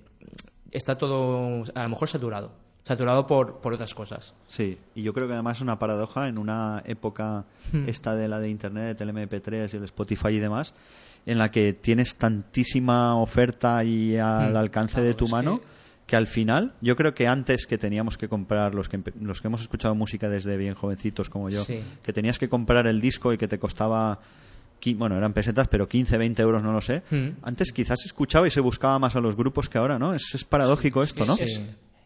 está 0.70 0.96
todo 0.96 1.64
a 1.74 1.82
lo 1.82 1.88
mejor 1.88 2.08
saturado. 2.08 2.52
Saturado 2.84 3.26
por, 3.26 3.60
por 3.60 3.74
otras 3.74 3.94
cosas. 3.94 4.32
Sí, 4.46 4.78
y 4.94 5.02
yo 5.02 5.12
creo 5.12 5.26
que 5.28 5.34
además 5.34 5.58
es 5.58 5.62
una 5.62 5.78
paradoja 5.78 6.26
en 6.28 6.38
una 6.38 6.82
época 6.86 7.44
Hmm. 7.72 7.86
esta 7.86 8.14
de 8.14 8.28
la 8.28 8.40
de 8.40 8.48
Internet, 8.48 8.98
el 9.02 9.10
MP3, 9.10 9.74
el 9.74 9.84
Spotify 9.84 10.28
y 10.28 10.38
demás, 10.38 10.72
en 11.26 11.36
la 11.36 11.50
que 11.50 11.74
tienes 11.74 12.16
tantísima 12.16 13.16
oferta 13.20 13.84
y 13.84 14.16
al 14.16 14.54
Hmm. 14.54 14.56
alcance 14.56 15.02
de 15.02 15.12
tu 15.14 15.28
mano 15.28 15.58
que- 15.60 15.66
que 16.06 16.16
al 16.16 16.26
final, 16.26 16.72
yo 16.80 16.96
creo 16.96 17.12
que 17.12 17.26
antes 17.26 17.66
que 17.66 17.76
teníamos 17.76 18.16
que 18.16 18.28
comprar, 18.28 18.74
los 18.74 18.88
que, 18.88 18.98
empe- 18.98 19.12
los 19.20 19.42
que 19.42 19.48
hemos 19.48 19.60
escuchado 19.60 19.94
música 19.94 20.30
desde 20.30 20.56
bien 20.56 20.72
jovencitos 20.74 21.28
como 21.28 21.50
yo, 21.50 21.62
Sí. 21.64 21.82
que 22.02 22.14
tenías 22.14 22.38
que 22.38 22.48
comprar 22.48 22.86
el 22.86 23.02
disco 23.02 23.34
y 23.34 23.36
que 23.36 23.46
te 23.48 23.58
costaba, 23.58 24.20
bueno, 24.96 25.16
eran 25.16 25.32
pesetas, 25.32 25.68
pero 25.68 25.88
15, 25.88 26.16
20 26.18 26.42
euros, 26.42 26.62
no 26.62 26.72
lo 26.72 26.80
sé. 26.80 27.02
Hmm. 27.10 27.30
Antes 27.42 27.72
quizás 27.72 28.00
se 28.00 28.06
escuchaba 28.08 28.46
y 28.46 28.50
se 28.50 28.60
buscaba 28.60 28.98
más 28.98 29.14
a 29.16 29.20
los 29.20 29.36
grupos 29.36 29.68
que 29.68 29.78
ahora, 29.78 29.98
¿no? 29.98 30.12
Es, 30.14 30.34
es 30.34 30.44
paradójico 30.44 31.02
esto, 31.02 31.24
¿no? 31.26 31.36
Sí. 31.36 31.42
Es, 31.44 31.60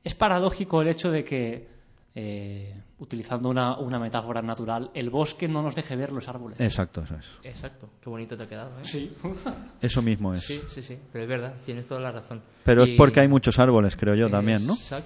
es 0.05 0.15
paradójico 0.15 0.83
el 0.83 0.89
hecho 0.89 1.11
de 1.11 1.25
que, 1.25 1.69
eh, 2.15 2.75
utilizando 2.99 3.49
una, 3.49 3.79
una 3.79 3.99
metáfora 3.99 4.43
natural, 4.43 4.91
el 4.95 5.11
bosque 5.11 5.49
no 5.49 5.63
nos 5.63 5.75
deje 5.75 5.97
ver 5.97 6.13
los 6.13 6.29
árboles. 6.29 6.61
Exacto, 6.61 7.03
eso 7.03 7.17
es. 7.17 7.27
Exacto. 7.43 7.89
Qué 8.03 8.11
bonito 8.11 8.37
te 8.37 8.43
ha 8.45 8.49
quedado, 8.49 8.71
¿eh? 8.81 8.85
Sí. 8.85 9.13
Eso 9.81 10.03
mismo 10.03 10.33
es. 10.35 10.41
Sí, 10.43 10.61
sí, 10.69 10.83
sí. 10.83 10.99
Pero 11.13 11.25
es 11.25 11.29
verdad, 11.29 11.55
tienes 11.65 11.87
toda 11.87 12.01
la 12.01 12.13
razón. 12.13 12.43
Pero 12.65 12.85
Y- 12.87 12.91
es 12.93 12.97
porque 12.99 13.21
hay 13.21 13.29
muchos 13.29 13.59
árboles, 13.59 13.97
creo 13.97 14.15
yo, 14.15 14.29
también, 14.31 14.67
¿no? 14.67 14.75
Exact- 14.75 15.05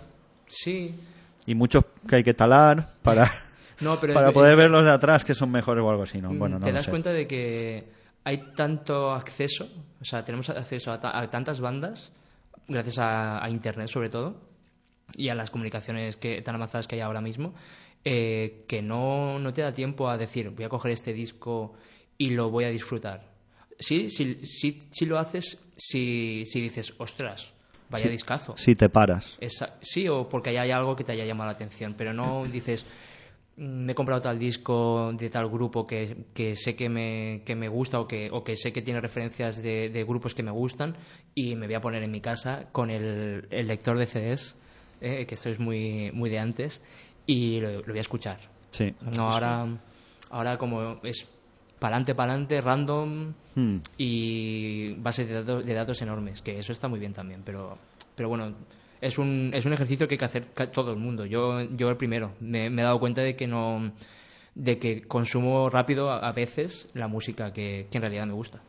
Sí. 0.49 0.95
Y 1.47 1.55
muchos 1.55 1.85
que 2.09 2.17
hay 2.17 2.25
que 2.25 2.35
talar 2.35 2.95
para, 3.03 3.31
No, 3.81 3.99
pero 4.01 4.15
para 4.15 4.29
es- 4.29 4.35
poder 4.35 4.53
es- 4.53 4.57
ver 4.59 4.71
los 4.71 4.85
de 4.85 4.91
atrás 4.91 5.25
que 5.25 5.35
son 5.35 5.51
mejores 5.51 5.83
o 5.85 5.91
algo 5.91 6.03
así, 6.05 6.21
¿no? 6.21 6.33
Mm, 6.33 6.39
Bueno, 6.39 6.59
no 6.59 6.65
te 6.67 6.73
das 6.73 6.85
sé. 6.85 6.91
cuenta 6.91 7.11
de 7.11 7.27
que 7.27 7.85
hay 8.25 8.39
tanto 8.55 9.13
acceso, 9.13 9.69
o 10.01 10.05
sea, 10.05 10.25
tenemos 10.25 10.49
acceso 10.51 10.91
a, 10.93 11.01
ta- 11.01 11.19
a 11.19 11.29
tantas 11.31 11.61
bandas, 11.61 12.13
gracias 12.69 12.99
a, 12.99 13.45
a 13.45 13.51
Internet 13.51 13.89
sobre 13.89 14.09
todo, 14.09 14.41
y 15.15 15.29
a 15.29 15.35
las 15.35 15.51
comunicaciones 15.51 16.17
que, 16.17 16.43
tan 16.43 16.55
avanzadas 16.57 16.89
que 16.89 16.97
hay 16.97 17.01
ahora 17.03 17.21
mismo, 17.21 17.55
eh, 18.05 18.65
que 18.69 18.83
no, 18.83 19.39
no 19.39 19.53
te 19.53 19.63
da 19.63 19.73
tiempo 19.73 20.09
a 20.09 20.17
decir, 20.19 20.51
voy 20.51 20.65
a 20.65 20.69
coger 20.69 20.93
este 20.93 21.13
disco 21.13 21.75
y 22.19 22.31
lo 22.31 22.51
voy 22.51 22.65
a 22.65 22.71
disfrutar. 22.71 23.25
Sí, 23.79 24.11
sí, 24.11 24.39
sí, 24.45 24.83
sí 24.91 25.05
lo 25.07 25.19
haces 25.19 25.59
si, 25.77 26.45
si 26.47 26.61
dices, 26.61 26.95
ostras, 26.99 27.53
vaya 27.91 28.09
discazo. 28.09 28.55
Si 28.57 28.75
te 28.75 28.89
paras. 28.89 29.37
Esa- 29.41 29.75
sí, 29.81 30.09
o 30.09 30.29
porque 30.29 30.59
hay 30.59 30.71
algo 30.71 30.97
que 30.97 31.05
te 31.05 31.13
haya 31.13 31.25
llamado 31.25 31.51
la 31.51 31.55
atención, 31.55 31.95
pero 31.97 32.13
no 32.15 32.45
dices, 32.53 32.85
"Mm, 32.85 33.16
me 33.59 33.93
he 33.93 33.95
comprado 33.95 34.21
tal 34.21 34.39
disco 34.39 35.13
de 35.15 35.31
tal 35.31 35.49
grupo 35.49 35.87
que, 35.87 36.25
que 36.35 36.57
sé 36.57 36.77
que 36.77 36.89
me, 36.89 37.43
que 37.45 37.55
me 37.57 37.69
gusta 37.69 37.99
o 38.01 38.07
que, 38.07 38.29
o 38.31 38.45
que 38.45 38.57
sé 38.57 38.73
que 38.73 38.83
tiene 38.83 39.01
referencias 39.01 39.63
de, 39.63 39.89
de 39.89 40.05
grupos 40.05 40.35
que 40.35 40.43
me 40.43 40.51
gustan 40.51 40.97
y 41.35 41.55
me 41.57 41.67
voy 41.67 41.75
a 41.75 41.81
poner 41.81 42.03
en 42.03 42.11
mi 42.11 42.21
casa 42.21 42.69
con 42.73 42.91
el, 42.91 43.47
el 43.51 43.67
lector 43.67 43.99
de 43.99 44.07
CDs, 44.07 44.57
eh, 45.01 45.25
que 45.27 45.35
esto 45.35 45.49
es 45.49 45.59
muy, 45.59 46.11
muy 46.13 46.29
de 46.29 46.39
antes, 46.39 46.83
y 47.27 47.61
lo, 47.61 47.81
lo 47.81 47.87
voy 47.87 47.99
a 47.99 48.01
escuchar. 48.03 48.39
Sí. 48.73 48.95
No, 49.17 49.29
ahora, 49.29 49.67
ahora 50.31 50.59
como 50.59 51.01
es 51.03 51.27
pa'lante, 51.79 52.15
pa'lante, 52.15 52.61
random 52.61 53.33
Hmm. 53.57 53.79
y 53.97 54.93
bases 54.99 55.27
de 55.29 55.33
datos, 55.33 55.65
de 55.65 55.73
datos 55.73 56.03
enormes, 56.03 56.43
que 56.43 56.59
eso 56.59 56.73
está 56.73 56.89
muy 56.89 57.01
bien 57.01 57.15
también, 57.15 57.41
pero, 57.43 57.79
pero 58.15 58.29
bueno, 58.29 58.55
es 59.01 59.19
un, 59.19 59.51
es 59.55 59.65
un 59.65 59.73
ejercicio 59.73 60.07
que 60.09 60.15
hay 60.15 60.19
que 60.19 60.25
hacer 60.25 60.47
todo 60.73 60.93
el 60.93 60.99
mundo. 60.99 61.25
Yo, 61.25 61.63
yo 61.63 61.89
el 61.89 61.97
primero, 61.97 62.35
me, 62.41 62.71
me 62.71 62.83
he 62.83 62.85
dado 62.85 62.99
cuenta 62.99 63.23
de 63.23 63.37
que 63.37 63.47
no 63.47 63.93
de 64.55 64.79
que 64.79 65.03
consumo 65.03 65.69
rápido 65.69 66.11
a, 66.11 66.27
a 66.27 66.33
veces 66.33 66.89
la 66.95 67.09
música 67.09 67.53
que, 67.53 67.89
que 67.91 67.99
en 67.99 68.03
realidad 68.03 68.27
me 68.27 68.33
gusta. 68.33 68.63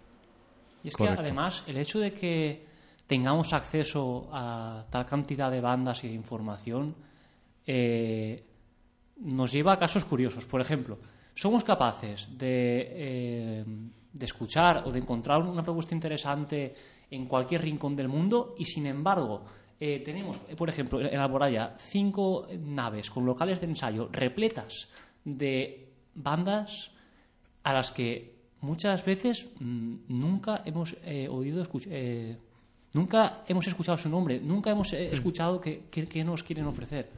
Y 0.84 0.90
es 0.90 0.98
Correcto. 0.98 1.22
que 1.22 1.28
además 1.28 1.64
el 1.66 1.78
hecho 1.78 2.00
de 2.00 2.14
que 2.14 2.66
tengamos 3.08 3.54
acceso 3.54 4.30
a 4.34 4.86
tal 4.90 5.06
cantidad 5.06 5.50
de 5.50 5.62
bandas 5.62 6.04
y 6.04 6.10
de 6.10 6.14
información 6.14 6.94
eh, 7.66 8.44
nos 9.22 9.52
lleva 9.52 9.74
a 9.74 9.80
casos 9.80 10.06
curiosos. 10.06 10.46
Por 10.46 10.60
ejemplo, 10.60 11.00
somos 11.34 11.64
capaces 11.64 12.38
de, 12.38 12.88
eh, 12.92 13.66
de 14.12 14.26
escuchar 14.26 14.84
o 14.86 14.92
de 14.92 15.00
encontrar 15.00 15.42
una 15.42 15.64
propuesta 15.64 15.96
interesante 15.96 16.76
en 17.10 17.26
cualquier 17.26 17.62
rincón 17.62 17.96
del 17.96 18.10
mundo 18.10 18.56
y 18.58 18.66
sin 18.66 18.86
embargo 18.88 19.46
eh, 19.80 20.00
tenemos, 20.04 20.38
por 20.58 20.70
ejemplo, 20.70 21.00
en 21.02 21.18
la 21.18 21.28
Boraya, 21.28 21.76
cinco 21.78 22.48
naves 22.60 23.10
con 23.12 23.26
locales 23.26 23.60
de 23.62 23.68
ensayo 23.68 24.10
repletas 24.12 24.88
de 25.24 25.90
bandas 26.16 26.92
a 27.64 27.74
las 27.74 27.92
que 27.92 28.34
muchas 28.62 29.06
veces 29.06 29.48
mm, 29.60 29.96
nunca 30.08 30.62
hemos 30.66 30.96
eh, 31.04 31.28
oído 31.30 31.64
eh, 31.90 32.38
nunca 32.94 33.44
hemos 33.48 33.68
escuchado 33.68 33.98
su 33.98 34.10
nombre 34.10 34.40
nunca 34.40 34.72
hemos 34.72 34.94
eh, 34.94 35.14
escuchado 35.14 35.62
qué 35.62 35.84
qué- 35.92 36.08
qué 36.08 36.24
nos 36.24 36.42
quieren 36.44 36.66
ofrecer 36.66 37.12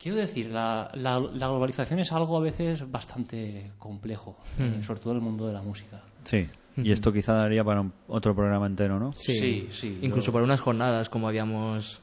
Quiero 0.00 0.16
decir, 0.16 0.46
la, 0.50 0.92
la, 0.94 1.18
la 1.18 1.48
globalización 1.48 1.98
es 1.98 2.12
algo 2.12 2.36
a 2.36 2.40
veces 2.40 2.88
bastante 2.88 3.72
complejo, 3.80 4.36
eh, 4.56 4.76
Hmm. 4.78 4.82
sobre 4.84 5.00
todo 5.00 5.10
en 5.14 5.16
el 5.18 5.24
mundo 5.24 5.44
de 5.48 5.52
la 5.52 5.60
música. 5.60 6.00
Sí. 6.22 6.46
Y 6.84 6.92
esto 6.92 7.12
quizá 7.12 7.34
daría 7.34 7.64
para 7.64 7.80
un- 7.80 7.92
otro 8.08 8.34
programa 8.34 8.66
entero, 8.66 8.98
¿no? 8.98 9.12
Sí, 9.12 9.34
Sí, 9.34 9.68
sí, 9.72 9.98
Incluso 10.02 10.26
yo- 10.28 10.32
por 10.32 10.42
unas 10.42 10.60
jornadas, 10.60 11.08
como 11.08 11.28
habíamos. 11.28 12.00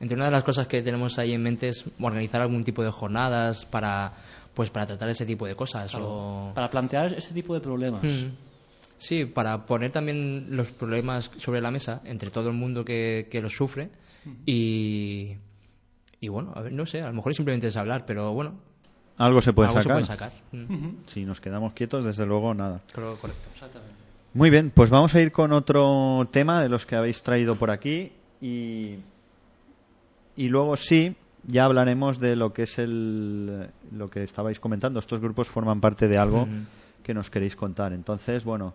Entre 0.00 0.16
una 0.16 0.24
de 0.26 0.30
las 0.32 0.44
cosas 0.44 0.66
que 0.66 0.82
tenemos 0.82 1.18
ahí 1.18 1.32
en 1.32 1.42
mente 1.42 1.68
es 1.68 1.84
organizar 2.00 2.40
algún 2.42 2.64
tipo 2.64 2.82
de 2.82 2.90
jornadas 2.90 3.64
para, 3.66 4.12
pues, 4.54 4.70
para 4.70 4.86
tratar 4.86 5.08
ese 5.10 5.24
tipo 5.26 5.46
de 5.46 5.54
cosas. 5.54 5.94
o- 5.94 6.52
Para 6.54 6.68
plantear 6.70 7.12
ese 7.14 7.32
tipo 7.34 7.54
de 7.54 7.60
problemas. 7.60 8.02
Mm. 8.02 8.30
Sí, 8.98 9.24
para 9.24 9.62
poner 9.66 9.90
también 9.90 10.46
los 10.50 10.70
problemas 10.70 11.30
sobre 11.38 11.60
la 11.60 11.70
mesa 11.72 12.00
entre 12.04 12.30
todo 12.30 12.48
el 12.48 12.54
mundo 12.54 12.84
que, 12.84 13.26
que 13.30 13.40
los 13.42 13.52
sufre 13.56 13.90
y, 14.46 15.36
y 16.20 16.28
bueno, 16.28 16.52
a 16.54 16.60
ver, 16.62 16.72
no 16.72 16.86
sé, 16.86 17.02
a 17.02 17.06
lo 17.08 17.12
mejor 17.14 17.34
simplemente 17.34 17.66
es 17.66 17.76
hablar, 17.76 18.04
pero 18.06 18.32
bueno, 18.32 18.54
Algo 19.18 19.40
se 19.40 19.52
puede 19.52 19.68
algo 19.70 19.80
se 19.80 19.84
sacar. 19.84 19.96
puede 19.96 20.06
sacar. 20.06 20.32
Mm, 20.52 20.90
Si 21.08 21.24
nos 21.24 21.40
quedamos 21.40 21.72
quietos, 21.72 22.04
desde 22.04 22.24
luego 22.26 22.54
nada. 22.54 22.80
creo 22.92 23.16
correcto. 23.16 23.48
Exactamente. 23.52 23.94
Muy 24.34 24.48
bien, 24.48 24.70
pues 24.74 24.88
vamos 24.88 25.14
a 25.14 25.20
ir 25.20 25.30
con 25.30 25.52
otro 25.52 26.26
tema 26.30 26.62
de 26.62 26.68
los 26.70 26.86
que 26.86 26.96
habéis 26.96 27.22
traído 27.22 27.56
por 27.56 27.70
aquí 27.70 28.12
y, 28.40 28.96
y 30.36 30.48
luego 30.48 30.76
sí, 30.78 31.16
ya 31.46 31.64
hablaremos 31.64 32.18
de 32.18 32.36
lo 32.36 32.52
que 32.52 32.62
es 32.62 32.78
el, 32.78 33.68
lo 33.90 34.08
que 34.08 34.22
estabais 34.22 34.58
comentando. 34.58 34.98
Estos 35.00 35.20
grupos 35.20 35.48
forman 35.48 35.80
parte 35.80 36.08
de 36.08 36.16
algo 36.16 36.48
que 37.02 37.12
nos 37.12 37.28
queréis 37.28 37.56
contar. 37.56 37.92
Entonces, 37.92 38.44
bueno, 38.44 38.72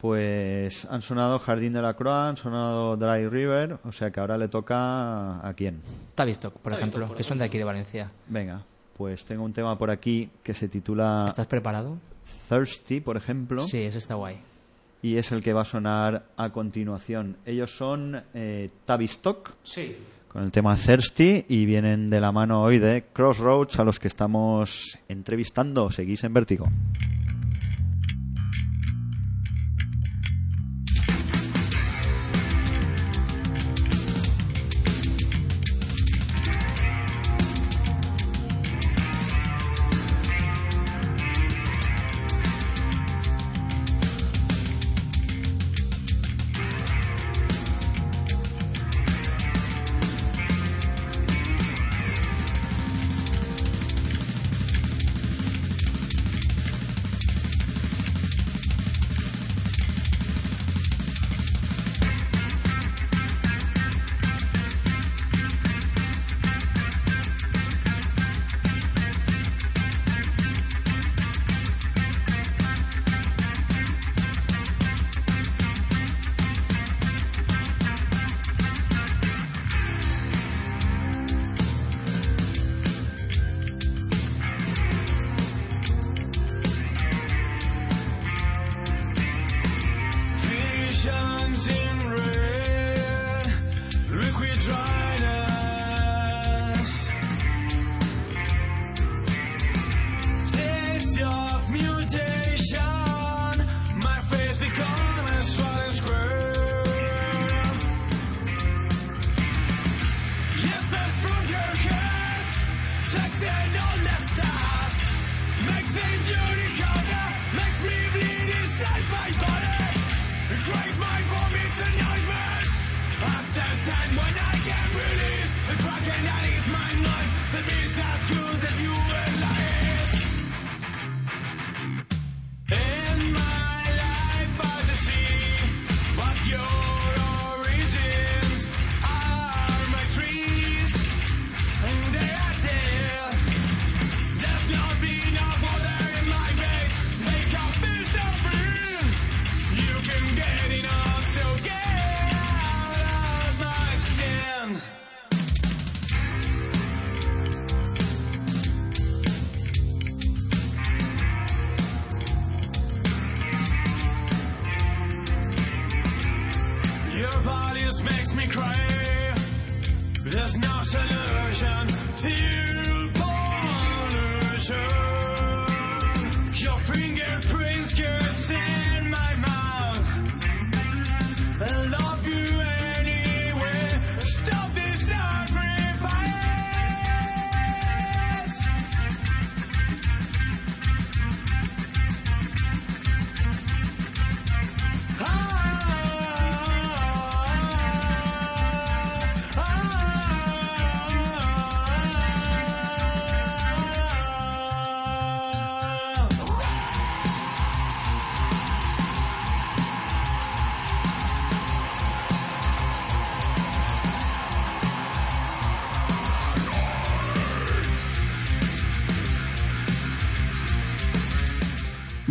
pues 0.00 0.84
han 0.86 1.00
sonado 1.00 1.38
Jardín 1.38 1.74
de 1.74 1.82
la 1.82 1.94
Croix, 1.94 2.30
han 2.30 2.36
sonado 2.36 2.96
Dry 2.96 3.28
River, 3.28 3.78
o 3.84 3.92
sea 3.92 4.10
que 4.10 4.18
ahora 4.18 4.36
le 4.36 4.48
toca 4.48 5.46
a 5.46 5.54
quién. 5.54 5.80
Tavistock, 6.16 6.54
por 6.54 6.72
Tavistock, 6.72 6.80
ejemplo, 6.80 7.06
por 7.06 7.16
que 7.16 7.22
son 7.22 7.38
de 7.38 7.44
aquí 7.44 7.56
de 7.56 7.64
Valencia. 7.64 8.10
Venga, 8.26 8.62
pues 8.96 9.24
tengo 9.24 9.44
un 9.44 9.52
tema 9.52 9.78
por 9.78 9.92
aquí 9.92 10.28
que 10.42 10.54
se 10.54 10.66
titula 10.66 11.26
¿Estás 11.28 11.46
preparado? 11.46 11.98
Thirsty, 12.48 13.00
por 13.00 13.16
ejemplo. 13.16 13.62
Sí, 13.62 13.78
ese 13.78 13.98
está 13.98 14.14
guay. 14.16 14.38
Y 15.02 15.16
es 15.16 15.32
el 15.32 15.42
que 15.42 15.52
va 15.52 15.62
a 15.62 15.66
sonar 15.66 16.26
a 16.36 16.50
continuación. 16.50 17.36
Ellos 17.44 17.76
son 17.76 18.22
eh, 18.34 18.70
Tavistock 18.84 19.50
Sí. 19.64 19.96
con 20.28 20.44
el 20.44 20.50
tema 20.52 20.76
Thirsty 20.76 21.44
y 21.48 21.66
vienen 21.66 22.08
de 22.08 22.20
la 22.20 22.30
mano 22.32 22.62
hoy 22.62 22.78
de 22.78 23.04
Crossroads 23.12 23.78
a 23.80 23.84
los 23.84 23.98
que 23.98 24.08
estamos 24.08 24.98
entrevistando. 25.08 25.90
Seguís 25.90 26.22
en 26.24 26.32
Vértigo. 26.34 26.68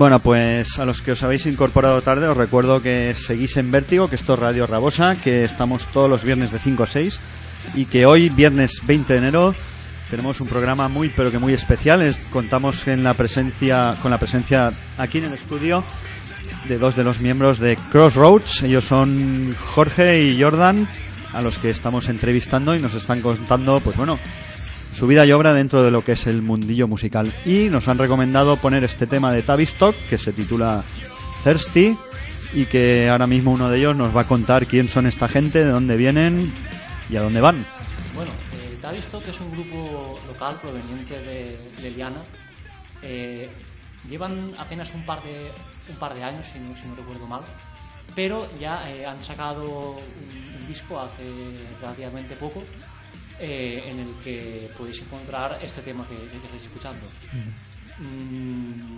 Bueno, 0.02 0.18
pues 0.18 0.80
a 0.80 0.86
los 0.86 1.00
que 1.04 1.12
os 1.12 1.22
habéis 1.22 1.46
incorporado 1.46 2.02
tarde 2.02 2.28
os 2.28 2.36
recuerdo 2.36 2.82
que 2.82 3.14
seguís 3.14 3.56
en 3.58 3.70
Vértigo, 3.70 4.10
que 4.10 4.16
esto 4.16 4.34
es 4.34 4.40
Radio 4.40 4.66
Rabosa, 4.66 5.16
que 5.16 5.44
estamos 5.44 5.86
todos 5.94 6.10
los 6.10 6.24
viernes 6.24 6.52
de 6.52 6.58
5 6.58 6.82
a 6.82 6.88
6 6.88 7.20
y 7.76 7.86
que 7.86 8.08
hoy, 8.08 8.30
viernes 8.30 8.82
20 8.88 9.14
de 9.14 9.20
enero, 9.20 9.54
tenemos 10.10 10.42
un 10.42 10.48
programa 10.48 10.88
muy 10.88 11.10
pero 11.10 11.30
que 11.30 11.38
muy 11.38 11.54
especial. 11.54 12.02
Es- 12.02 12.18
contamos 12.32 12.88
en 12.88 13.04
la 13.04 13.14
presencia, 13.14 13.96
con 14.02 14.10
la 14.10 14.18
presencia 14.18 14.74
aquí 14.98 15.20
en 15.20 15.26
el 15.26 15.34
estudio 15.36 15.84
de 16.68 16.80
dos 16.80 16.96
de 16.96 17.04
los 17.04 17.20
miembros 17.20 17.60
de 17.60 17.78
Crossroads. 17.92 18.64
Ellos 18.64 18.86
son 18.86 19.54
Jorge 19.68 20.24
y 20.24 20.42
Jordan, 20.42 20.88
a 21.32 21.44
los 21.44 21.60
que 21.60 21.70
estamos 21.70 22.10
entrevistando 22.10 22.76
y 22.76 22.80
nos 22.80 22.96
están 22.96 23.22
contando, 23.22 23.80
pues 23.82 23.98
bueno, 23.98 24.18
su 24.94 25.08
vida 25.08 25.26
y 25.26 25.32
obra 25.32 25.54
dentro 25.54 25.84
de 25.84 25.92
lo 25.92 26.04
que 26.04 26.14
es 26.14 26.28
el 26.28 26.42
mundillo 26.42 26.88
musical. 26.88 27.32
Y 27.46 27.70
nos 27.70 27.88
han 27.88 27.98
recomendado 27.98 28.58
poner 28.58 28.84
este 28.84 29.08
tema 29.08 29.34
de 29.34 29.42
Tavistock, 29.42 29.96
que 30.10 30.18
se 30.18 30.34
titula 30.34 30.84
Thirsty, 31.44 31.96
y 32.54 32.66
que 32.66 33.10
ahora 33.10 33.28
mismo 33.28 33.52
uno 33.52 33.70
de 33.70 33.80
ellos 33.80 33.96
nos 33.96 34.16
va 34.16 34.22
a 34.22 34.28
contar 34.28 34.68
quién 34.68 34.88
son 34.88 35.08
esta 35.08 35.28
gente, 35.28 35.64
de 35.64 35.72
dónde 35.72 35.96
vienen 35.96 36.52
y 37.10 37.16
a 37.16 37.22
dónde 37.22 37.42
van. 37.42 37.66
Bueno, 38.16 38.32
eh, 38.32 38.78
Tavistock 38.82 39.28
es 39.28 39.40
un 39.40 39.52
grupo 39.52 40.20
local 40.28 40.56
proveniente 40.62 41.20
de, 41.20 41.58
de 41.82 41.92
Liana. 41.92 42.22
Eh, 43.04 43.50
llevan 44.10 44.52
apenas 44.58 44.94
un 44.94 45.06
par 45.06 45.24
de, 45.24 45.52
un 45.90 45.96
par 45.96 46.14
de 46.14 46.24
años, 46.24 46.46
si 46.52 46.60
no, 46.60 46.76
si 46.76 46.88
no 46.88 46.96
recuerdo 46.96 47.26
mal, 47.28 47.42
pero 48.16 48.48
ya 48.60 48.90
eh, 48.92 49.06
han 49.06 49.24
sacado 49.24 49.92
un, 49.92 50.62
un 50.62 50.68
disco 50.68 51.00
hace 51.00 51.24
relativamente 51.80 52.36
poco 52.36 52.62
eh, 53.42 53.84
en 53.92 54.00
el 54.00 54.14
que 54.24 54.70
podéis 54.78 55.02
encontrar 55.02 55.60
este 55.62 55.82
tema 55.82 56.06
que, 56.08 56.16
que 56.16 56.38
estáis 56.46 56.64
escuchando. 56.64 57.00
Mm, 58.00 58.98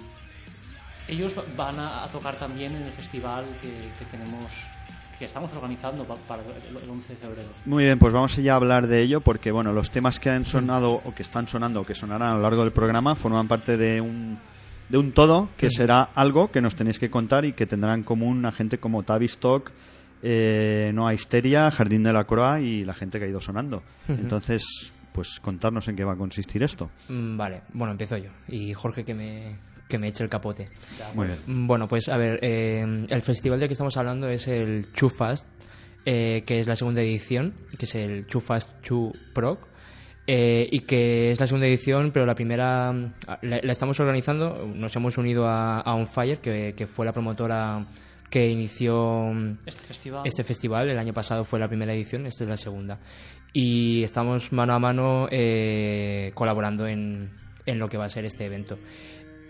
ellos 1.07 1.37
va- 1.37 1.43
van 1.57 1.79
a, 1.79 2.03
a 2.03 2.07
tocar 2.07 2.35
también 2.35 2.75
en 2.75 2.83
el 2.83 2.91
festival 2.91 3.45
que, 3.61 3.69
que 3.99 4.05
tenemos 4.11 4.51
que 5.19 5.25
estamos 5.25 5.51
organizando 5.53 6.05
pa- 6.05 6.15
para 6.27 6.41
el, 6.41 6.75
el 6.83 6.89
11 6.89 7.09
de 7.13 7.15
febrero. 7.19 7.47
Muy 7.65 7.83
bien, 7.83 7.99
pues 7.99 8.11
vamos 8.13 8.35
ya 8.37 8.53
a 8.53 8.55
hablar 8.55 8.87
de 8.87 9.01
ello 9.01 9.21
porque 9.21 9.51
bueno, 9.51 9.71
los 9.73 9.91
temas 9.91 10.19
que 10.19 10.29
han 10.29 10.45
sonado 10.45 11.01
o 11.05 11.13
que 11.13 11.21
están 11.23 11.47
sonando 11.47 11.81
o 11.81 11.85
que 11.85 11.93
sonarán 11.95 12.31
a 12.31 12.35
lo 12.35 12.41
largo 12.41 12.63
del 12.63 12.71
programa 12.73 13.15
forman 13.15 13.47
parte 13.47 13.77
de 13.77 14.01
un 14.01 14.37
de 14.89 14.97
un 14.97 15.11
todo 15.11 15.49
que 15.57 15.69
será 15.71 16.09
algo 16.13 16.51
que 16.51 16.61
nos 16.61 16.75
tenéis 16.75 16.99
que 16.99 17.09
contar 17.09 17.45
y 17.45 17.53
que 17.53 17.65
tendrá 17.65 17.93
en 17.95 18.03
común 18.03 18.45
a 18.45 18.51
gente 18.51 18.77
como 18.79 19.03
Tavistock, 19.03 19.71
eh, 20.23 20.91
Noa 20.93 21.13
Histeria, 21.13 21.69
Jardín 21.69 22.01
de 22.03 22.13
la 22.13 22.23
Croa 22.23 22.59
y 22.61 22.83
la 22.85 22.93
gente 22.93 23.19
que 23.19 23.25
ha 23.25 23.27
ido 23.27 23.41
sonando. 23.41 23.83
Entonces, 24.07 24.91
pues 25.11 25.39
contarnos 25.41 25.87
en 25.89 25.95
qué 25.95 26.03
va 26.03 26.13
a 26.13 26.17
consistir 26.17 26.63
esto. 26.63 26.89
Mm, 27.09 27.37
Vale, 27.37 27.61
bueno, 27.73 27.91
empiezo 27.91 28.17
yo. 28.17 28.29
Y 28.47 28.73
Jorge 28.73 29.03
que 29.03 29.13
me, 29.13 29.55
que 29.87 29.99
me 29.99 30.07
eche 30.07 30.23
el 30.23 30.29
capote. 30.29 30.69
Muy 31.13 31.27
bien. 31.27 31.39
Mm, 31.45 31.67
Bueno, 31.67 31.87
pues 31.87 32.09
a 32.09 32.17
ver, 32.17 32.39
eh, 32.41 33.05
el 33.09 33.21
festival 33.21 33.59
del 33.59 33.67
que 33.69 33.73
estamos 33.73 33.95
hablando 33.97 34.27
es 34.29 34.47
el 34.47 34.91
Chu 34.93 35.09
Fast, 35.09 35.45
eh, 36.05 36.43
que 36.45 36.59
es 36.59 36.67
la 36.67 36.75
segunda 36.75 37.01
edición, 37.01 37.53
que 37.77 37.85
es 37.85 37.93
el 37.95 38.25
Chu 38.27 38.39
Fast 38.39 38.69
Chu 38.81 39.11
Pro. 39.33 39.57
eh, 40.25 40.67
y 40.71 40.79
que 40.79 41.31
es 41.33 41.39
la 41.41 41.47
segunda 41.47 41.67
edición, 41.67 42.11
pero 42.11 42.25
la 42.25 42.33
primera 42.33 42.93
mm, 42.93 43.11
la, 43.41 43.59
la 43.61 43.71
estamos 43.73 43.99
organizando. 43.99 44.71
Nos 44.73 44.95
hemos 44.95 45.17
unido 45.17 45.45
a, 45.47 45.81
a 45.81 45.93
On 45.95 46.07
Fire, 46.07 46.39
que, 46.39 46.73
que 46.77 46.87
fue 46.87 47.05
la 47.05 47.11
promotora 47.11 47.85
que 48.33 48.49
inició 48.49 49.31
mm, 49.31 49.57
Este 49.63 49.81
festival. 49.85 50.21
este 50.25 50.43
festival. 50.43 50.89
El 50.89 50.97
año 50.97 51.13
pasado 51.13 51.45
fue 51.45 51.59
la 51.59 51.67
primera 51.67 51.93
edición, 51.93 52.25
esta 52.25 52.43
es 52.43 52.49
la 52.49 52.57
segunda. 52.57 52.97
Y 53.53 54.01
estamos 54.01 54.51
mano 54.51 54.73
a 54.73 54.79
mano 54.79 55.27
eh, 55.29 56.31
colaborando 56.33 56.87
en, 56.87 57.29
en 57.67 57.77
lo 57.77 57.87
que 57.89 57.97
va 57.97 58.05
a 58.05 58.09
ser 58.09 58.25
este 58.25 58.45
evento. 58.45 58.79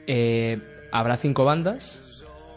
Eh, 0.06 0.60
habrá 0.92 1.16
cinco 1.16 1.46
bandas. 1.46 2.02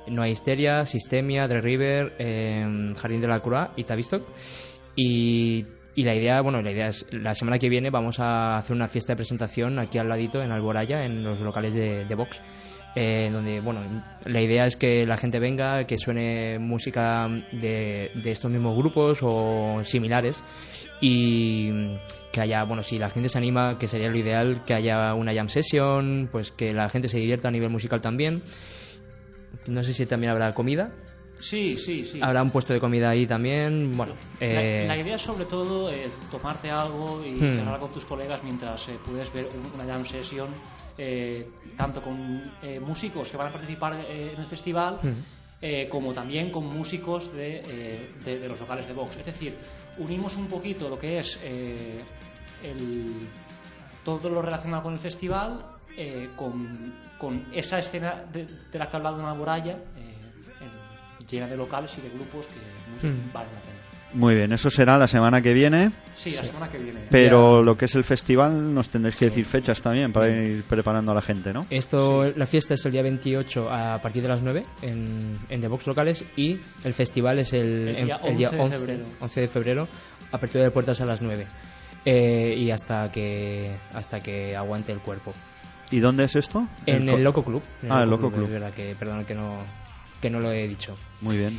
No 0.09 0.23
hay 0.23 0.33
Histeria, 0.33 0.85
Sistemia, 0.85 1.47
The 1.47 1.61
River, 1.61 2.17
eh, 2.19 2.93
Jardín 2.97 3.21
de 3.21 3.29
la 3.29 3.39
Croix 3.39 3.69
y 3.77 3.85
Tavistock. 3.85 4.27
Y, 4.97 5.65
y 5.95 6.03
la 6.03 6.17
idea, 6.17 6.41
bueno, 6.41 6.61
la 6.61 6.73
idea 6.73 6.89
es 6.89 7.07
la 7.13 7.37
semana 7.37 7.61
que 7.61 7.69
viene 7.69 7.91
vamos 7.91 8.19
a 8.19 8.57
hacer 8.57 8.75
una 8.75 8.89
fiesta 8.89 9.13
de 9.13 9.19
presentación 9.19 9.79
aquí 9.79 9.99
al 9.99 10.09
ladito 10.09 10.43
en 10.43 10.51
Alboraya, 10.51 11.05
en 11.05 11.23
los 11.23 11.39
locales 11.39 11.73
de, 11.73 12.05
de 12.05 12.15
Vox. 12.17 12.41
Eh, 12.97 13.29
donde, 13.31 13.61
bueno, 13.61 13.83
la 14.25 14.41
idea 14.41 14.65
es 14.65 14.75
que 14.75 15.07
la 15.07 15.19
gente 15.19 15.39
venga, 15.39 15.87
que 15.87 15.99
suene 15.99 16.59
música 16.59 17.29
de, 17.53 18.11
de 18.15 18.33
estos 18.33 18.51
mismos 18.51 18.75
grupos 18.75 19.19
o 19.23 19.83
similares 19.85 20.43
y 21.03 21.95
que 22.33 22.41
haya, 22.41 22.65
bueno, 22.65 22.83
si 22.83 22.99
la 22.99 23.11
gente 23.11 23.29
se 23.29 23.37
anima, 23.37 23.79
que 23.79 23.87
sería 23.87 24.09
lo 24.09 24.17
ideal, 24.17 24.65
que 24.65 24.73
haya 24.73 25.13
una 25.15 25.35
jam 25.35 25.51
session, 25.51 26.31
pues 26.33 26.53
que 26.53 26.73
la 26.73 26.89
gente 26.89 27.09
se 27.09 27.19
divierta 27.19 27.49
a 27.49 27.51
nivel 27.51 27.69
musical 27.69 28.01
también. 28.01 28.43
No 29.67 29.83
sé 29.83 29.93
si 29.93 30.07
también 30.07 30.33
habrá 30.33 30.53
comida. 30.53 30.91
Sí, 31.39 31.77
sí, 31.77 32.05
sí. 32.05 32.21
Habrá 32.23 32.43
un 32.43 32.51
puesto 32.51 32.73
de 32.73 32.81
comida 32.81 33.11
ahí 33.11 33.27
también. 33.27 33.97
Bueno, 33.97 34.15
La, 34.41 34.47
eh, 34.47 34.85
la 34.89 34.97
idea 34.97 35.19
sobre 35.19 35.45
todo 35.45 35.91
es 35.91 36.13
tomarte 36.31 36.71
algo 36.71 37.25
y 37.25 37.33
Hmm. 37.33 37.57
charlar 37.57 37.79
con 37.81 37.93
tus 37.93 38.05
colegas 38.05 38.43
mientras 38.43 38.89
eh, 38.89 38.99
puedes 39.05 39.33
ver 39.33 39.47
un- 39.55 39.81
una 39.81 39.93
jam 39.93 40.05
session, 40.07 40.49
eh, 40.99 41.47
tanto 41.77 42.01
con 42.01 42.43
eh, 42.63 42.81
músicos 42.81 43.29
que 43.29 43.37
van 43.37 43.49
a 43.49 43.53
participar 43.53 43.95
eh, 44.09 44.33
en 44.35 44.41
el 44.41 44.47
festival, 44.47 44.99
Hmm. 45.03 45.13
eh, 45.61 45.87
como 45.91 46.13
también 46.13 46.51
con 46.51 46.67
músicos 46.67 47.33
de, 47.35 47.63
eh, 47.69 48.11
de- 48.25 48.39
de 48.39 48.49
los 48.49 48.59
locales 48.59 48.87
de 48.87 48.95
Vox. 48.95 49.17
Es 49.19 49.27
decir, 49.27 49.55
unimos 49.99 50.37
un 50.37 50.47
poquito 50.49 50.89
lo 50.89 50.99
que 50.99 51.19
es 51.19 51.39
eh, 51.43 52.01
el- 52.65 53.29
todo 54.05 54.29
lo 54.31 54.41
relacionado 54.43 54.85
con 54.85 54.95
el 54.95 55.01
festival 55.01 55.59
eh, 55.99 56.29
con, 56.37 56.93
con 57.19 57.43
esa 57.53 57.79
escena 57.79 58.23
de, 58.33 58.45
de 58.71 58.79
la 58.79 58.89
que 58.89 58.97
ha 58.97 58.99
hablado 58.99 59.17
una 59.19 59.33
eh, 59.75 59.77
en- 59.99 60.16
llena 61.29 61.47
de 61.47 61.57
locales 61.57 61.93
y 61.99 62.01
de 62.03 62.09
grupos 62.11 62.47
que 62.47 62.55
muchos 63.07 63.11
Hmm. 63.11 63.33
valen 63.33 63.53
la 63.55 63.61
pena. 63.61 63.73
Muy 64.15 64.35
bien, 64.35 64.53
eso 64.53 64.71
será 64.71 64.97
la 64.97 65.09
semana 65.09 65.43
que 65.43 65.53
viene, 65.53 65.91
Sí, 66.17 66.31
la 66.31 66.43
semana 66.45 66.69
que 66.71 66.79
viene. 66.79 67.01
pero 67.11 67.63
lo 67.63 67.77
que 67.77 67.85
es 67.85 67.95
el 67.97 68.05
festival 68.05 68.73
nos 68.73 68.89
tendréis 68.89 69.17
que 69.17 69.27
decir 69.27 69.45
fechas 69.45 69.83
también 69.83 70.13
para 70.13 70.29
ir 70.31 70.63
preparando 70.63 71.13
a 71.13 71.15
la 71.17 71.21
gente, 71.23 71.53
¿no? 71.53 71.67
Esto, 71.69 72.33
la 72.35 72.47
fiesta 72.47 72.75
es 72.75 72.85
el 72.87 72.93
día 72.93 73.03
28 73.03 73.71
a 73.71 73.99
partir 74.01 74.23
de 74.23 74.29
las 74.29 74.41
9 74.41 74.65
en, 74.83 75.37
en 75.51 75.61
The 75.61 75.69
Box 75.69 75.87
locales 75.89 76.25
y 76.37 76.59
el 76.85 76.95
festival 76.95 77.41
es 77.41 77.53
el, 77.53 77.89
El 77.89 77.97
en- 77.97 78.05
día 78.07 78.19
el 78.25 78.37
día 78.39 78.49
11 78.51 78.57
de 78.57 78.63
11, 78.63 78.79
febrero. 78.79 79.05
11 79.21 79.41
de 79.41 79.49
febrero, 79.49 79.89
apertura 80.33 80.65
de 80.65 80.71
puertas 80.71 81.01
a 81.01 81.05
las 81.07 81.21
9 81.21 81.47
Eh, 82.09 82.55
y 82.57 82.71
hasta 82.71 83.11
que 83.11 83.73
hasta 83.93 84.21
que 84.21 84.57
aguante 84.57 84.93
el 84.93 85.01
cuerpo. 85.01 85.35
¿Y 85.91 85.99
dónde 85.99 86.25
es 86.25 86.37
esto? 86.37 86.67
En 86.87 87.09
el 87.09 87.23
Loco 87.23 87.43
Club. 87.45 87.63
en 87.83 87.91
Ah, 87.93 88.05
el 88.05 88.11
Loco 88.11 88.31
Club. 88.31 88.45
Es 88.47 88.53
verdad 88.53 88.73
que, 88.73 88.95
perdón 88.99 89.25
que 89.25 89.35
no, 89.35 89.59
que 90.21 90.31
no 90.31 90.41
lo 90.41 90.53
he 90.53 90.67
dicho. 90.69 90.95
Muy 91.21 91.37
bien. 91.37 91.59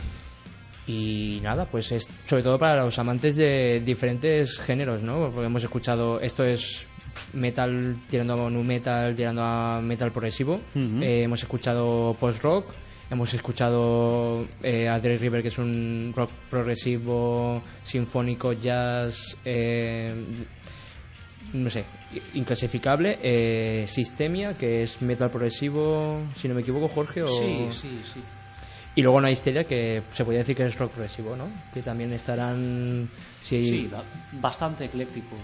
Y 0.87 1.39
nada, 1.43 1.65
pues 1.65 1.91
es 1.91 2.07
sobre 2.25 2.43
todo 2.43 2.57
para 2.57 2.83
los 2.83 2.97
amantes 2.97 3.35
de 3.35 3.81
diferentes 3.85 4.57
géneros, 4.59 5.03
¿no? 5.03 5.29
Porque 5.31 5.45
hemos 5.45 5.63
escuchado, 5.63 6.19
esto 6.21 6.43
es 6.43 6.85
metal 7.33 7.97
tirando 8.09 8.45
a 8.45 8.49
nu 8.49 8.63
metal, 8.63 9.15
tirando 9.15 9.43
a 9.43 9.81
metal 9.81 10.11
progresivo. 10.11 10.61
Eh, 10.75 11.23
hemos 11.23 11.43
escuchado 11.43 12.15
post-rock, 12.17 12.67
hemos 13.11 13.33
escuchado 13.33 14.45
eh, 14.63 14.87
a 14.87 14.97
Dre 14.99 15.17
River, 15.17 15.41
que 15.41 15.49
es 15.49 15.57
un 15.57 16.13
rock 16.15 16.31
progresivo, 16.49 17.61
sinfónico, 17.83 18.53
jazz, 18.53 19.35
eh, 19.43 20.13
no 21.53 21.69
sé, 21.69 21.83
inclasificable. 22.35 23.19
Eh, 23.21 23.85
Sistemia, 23.87 24.53
que 24.57 24.83
es 24.83 25.01
metal 25.01 25.29
progresivo, 25.29 26.21
si 26.39 26.47
no 26.47 26.55
me 26.55 26.61
equivoco, 26.61 26.87
Jorge. 26.87 27.23
O... 27.23 27.27
Sí, 27.27 27.67
sí, 27.71 28.01
sí. 28.13 28.21
Y 28.97 29.01
luego 29.03 29.17
una 29.19 29.31
histeria 29.31 29.63
que 29.63 30.01
se 30.13 30.23
podría 30.25 30.39
decir 30.39 30.55
que 30.57 30.65
es 30.65 30.77
rock 30.77 30.91
progresivo, 30.91 31.35
¿no? 31.37 31.45
Que 31.73 31.81
también 31.81 32.11
estarán... 32.11 33.07
Sí, 33.43 33.69
Sí, 33.69 33.89
ba- 33.91 34.03
bastante 34.41 34.85
ecléctico. 34.85 35.35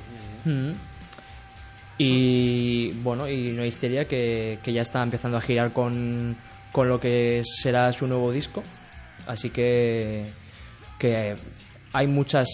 eh. 0.45 0.49
Mm. 0.49 0.73
Y 1.97 2.91
bueno, 3.03 3.29
y 3.29 3.51
una 3.51 3.65
histeria 3.65 4.07
que, 4.07 4.57
que 4.63 4.73
ya 4.73 4.81
está 4.81 5.03
empezando 5.03 5.37
a 5.37 5.41
girar 5.41 5.71
con, 5.71 6.35
con 6.71 6.89
lo 6.89 6.99
que 6.99 7.43
será 7.45 7.91
su 7.93 8.07
nuevo 8.07 8.31
disco. 8.31 8.63
Así 9.27 9.51
que, 9.51 10.25
que 10.97 11.35
hay 11.93 12.07
muchas, 12.07 12.47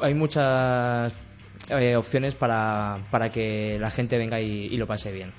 hay 0.00 0.14
muchas 0.14 1.12
eh, 1.68 1.94
opciones 1.96 2.34
para, 2.34 2.98
para 3.10 3.28
que 3.30 3.76
la 3.78 3.90
gente 3.90 4.16
venga 4.18 4.40
y, 4.40 4.66
y 4.72 4.76
lo 4.78 4.86
pase 4.86 5.12
bien. 5.12 5.30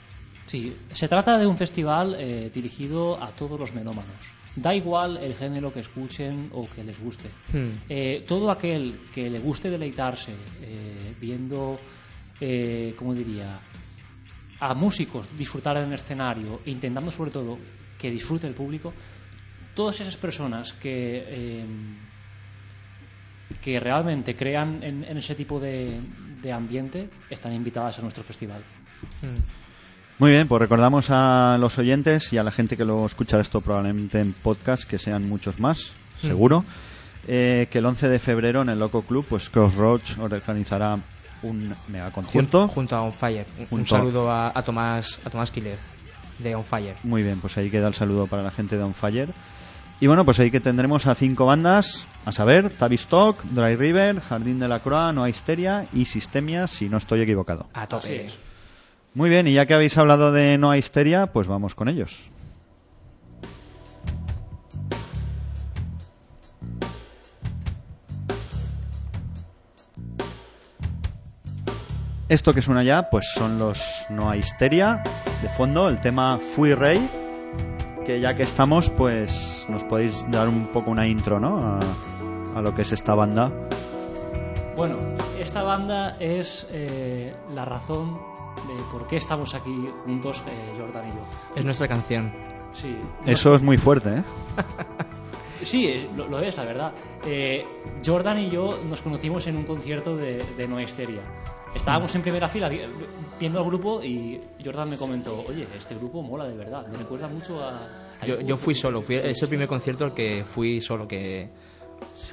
Sí, 0.45 0.73
se 0.93 1.07
trata 1.07 1.37
de 1.37 1.45
un 1.47 1.57
festival 1.57 2.15
eh, 2.19 2.49
dirigido 2.53 3.21
a 3.21 3.29
todos 3.31 3.59
los 3.59 3.73
melómanos. 3.73 4.36
Da 4.57 4.73
igual 4.73 5.17
el 5.17 5.35
género 5.35 5.71
que 5.71 5.81
escuchen 5.81 6.49
o 6.51 6.65
que 6.65 6.83
les 6.83 6.97
guste. 6.97 7.29
Hmm. 7.53 7.85
Eh, 7.87 8.25
todo 8.25 8.49
aquel 8.49 9.07
que 9.13 9.29
le 9.29 9.37
guste 9.37 9.69
deleitarse 9.69 10.31
eh, 10.33 11.13
viendo, 11.21 11.79
eh, 12.41 12.95
¿cómo 12.97 13.13
diría?, 13.13 13.59
a 14.59 14.73
músicos 14.73 15.29
disfrutar 15.37 15.77
en 15.77 15.89
el 15.89 15.93
escenario, 15.93 16.61
intentando 16.65 17.11
sobre 17.11 17.29
todo 17.29 17.59
que 17.99 18.09
disfrute 18.09 18.47
el 18.47 18.55
público, 18.55 18.91
todas 19.75 20.01
esas 20.01 20.17
personas 20.17 20.73
que, 20.73 21.23
eh, 21.27 21.65
que 23.61 23.79
realmente 23.79 24.35
crean 24.35 24.81
en, 24.81 25.03
en 25.03 25.17
ese 25.17 25.35
tipo 25.35 25.59
de, 25.59 25.99
de 26.41 26.51
ambiente 26.51 27.09
están 27.29 27.53
invitadas 27.53 27.99
a 27.99 28.01
nuestro 28.01 28.23
festival. 28.23 28.61
Muy 30.19 30.31
bien, 30.31 30.47
pues 30.47 30.59
recordamos 30.61 31.07
a 31.11 31.57
los 31.59 31.77
oyentes 31.77 32.33
y 32.33 32.37
a 32.37 32.43
la 32.43 32.51
gente 32.51 32.75
que 32.75 32.85
lo 32.85 33.05
escucha 33.05 33.39
esto 33.39 33.61
probablemente 33.61 34.19
en 34.19 34.33
podcast, 34.33 34.83
que 34.83 34.97
sean 34.97 35.29
muchos 35.29 35.59
más, 35.59 35.91
seguro, 36.21 36.63
eh, 37.27 37.67
que 37.69 37.77
el 37.79 37.85
11 37.85 38.09
de 38.09 38.17
febrero 38.17 38.63
en 38.63 38.69
el 38.69 38.79
Loco 38.79 39.03
Club, 39.03 39.25
pues 39.29 39.49
Crossroads 39.49 40.17
organizará 40.17 40.97
un 41.43 41.71
mega 41.89 42.09
concierto. 42.09 42.61
Junto, 42.61 42.73
junto 42.73 42.95
a 42.95 43.01
On 43.03 43.11
Fire. 43.13 43.45
Un- 43.69 43.85
saludo 43.85 44.31
a, 44.31 44.51
a 44.55 44.61
Tomás 44.63 45.19
a 45.23 45.29
Tomás 45.29 45.51
Quílez 45.51 45.77
de 46.39 46.55
On 46.55 46.63
Fire. 46.63 46.95
Muy 47.03 47.21
bien, 47.21 47.39
pues 47.39 47.55
ahí 47.59 47.69
queda 47.69 47.87
el 47.87 47.93
saludo 47.93 48.25
para 48.25 48.41
la 48.41 48.49
gente 48.49 48.75
de 48.75 48.81
On 48.83 48.95
Fire. 48.95 49.29
Y 49.99 50.07
bueno, 50.07 50.25
pues 50.25 50.39
ahí 50.39 50.49
que 50.49 50.59
tendremos 50.59 51.05
a 51.05 51.13
cinco 51.13 51.45
bandas, 51.45 52.07
a 52.25 52.31
saber, 52.31 52.71
Tavistock, 52.71 53.43
Dry 53.45 53.75
River, 53.75 54.19
Jardín 54.21 54.59
de 54.59 54.67
la 54.67 54.79
Croix, 54.79 55.13
Noa 55.13 55.29
Histeria 55.29 55.85
y 55.93 56.05
Sistemia, 56.05 56.65
si 56.67 56.89
no 56.89 56.97
estoy 56.97 57.21
equivocado. 57.21 57.67
A 57.73 57.87
es. 58.03 58.37
Muy 59.17 59.31
bien, 59.31 59.47
y 59.47 59.53
ya 59.53 59.65
que 59.65 59.73
habéis 59.73 59.97
hablado 59.97 60.31
de 60.31 60.59
Noa 60.59 60.77
Histeria, 60.77 61.33
pues 61.33 61.47
vamos 61.47 61.73
con 61.73 61.89
ellos. 61.89 62.29
Esto 72.29 72.53
que 72.53 72.61
suena 72.61 72.83
ya, 72.83 73.09
pues 73.09 73.31
son 73.33 73.57
los 73.57 74.05
Noa 74.11 74.37
Histeria, 74.37 75.01
de 75.41 75.49
fondo, 75.49 75.89
el 75.89 75.99
tema 75.99 76.37
Fui 76.37 76.75
Rey, 76.75 77.09
que 78.05 78.19
ya 78.19 78.35
que 78.35 78.43
estamos, 78.43 78.91
pues 78.91 79.65
nos 79.67 79.83
podéis 79.83 80.29
dar 80.29 80.47
un 80.47 80.67
poco 80.67 80.91
una 80.91 81.07
intro, 81.07 81.39
¿no? 81.39 81.57
A, 81.57 81.79
a 82.55 82.61
lo 82.61 82.75
que 82.75 82.83
es 82.83 82.91
esta 82.91 83.15
banda. 83.15 83.51
Bueno, 84.75 84.95
esta 85.39 85.63
banda 85.63 86.17
es 86.19 86.67
eh, 86.69 87.35
la 87.55 87.65
razón 87.65 88.36
de 88.67 88.81
por 88.91 89.07
qué 89.07 89.17
estamos 89.17 89.53
aquí 89.53 89.89
juntos, 90.05 90.41
eh, 90.47 90.73
Jordan 90.79 91.09
y 91.09 91.11
yo. 91.11 91.19
Es 91.55 91.65
nuestra 91.65 91.87
canción. 91.87 92.31
Sí, 92.73 92.95
Eso 93.25 93.55
es 93.55 93.61
muy 93.61 93.77
fuerte, 93.77 94.09
¿eh? 94.17 94.23
Sí, 95.63 95.87
es- 95.87 96.07
lo, 96.15 96.27
lo 96.27 96.39
es, 96.39 96.55
la 96.55 96.65
verdad. 96.65 96.93
Eh, 97.25 97.65
Jordan 98.05 98.37
y 98.39 98.49
yo 98.51 98.77
nos 98.87 99.01
conocimos 99.01 99.47
en 99.47 99.57
un 99.57 99.63
concierto 99.63 100.15
de, 100.15 100.37
de 100.55 100.67
No 100.67 100.79
Histeria. 100.79 101.21
Estábamos 101.73 102.13
en 102.15 102.21
primera 102.21 102.47
fila 102.47 102.69
vi- 102.69 102.81
viendo 103.39 103.59
al 103.59 103.65
grupo 103.65 104.01
y 104.03 104.39
Jordan 104.63 104.89
me 104.91 104.97
comentó, 104.97 105.43
oye, 105.47 105.67
este 105.75 105.95
grupo 105.95 106.21
mola 106.21 106.45
de 106.47 106.55
verdad, 106.55 106.87
me 106.87 106.97
recuerda 106.97 107.27
mucho 107.27 107.61
a... 107.63 107.69
a 108.21 108.25
Yo, 108.25 108.35
YouTube". 108.35 108.47
yo 108.47 108.57
fui 108.57 108.73
solo, 108.75 109.01
fui, 109.01 109.15
es 109.15 109.41
el 109.41 109.49
primer 109.49 109.67
concierto 109.67 110.05
al 110.05 110.13
que 110.13 110.43
fui 110.45 110.79
solo, 110.79 111.07
que 111.07 111.49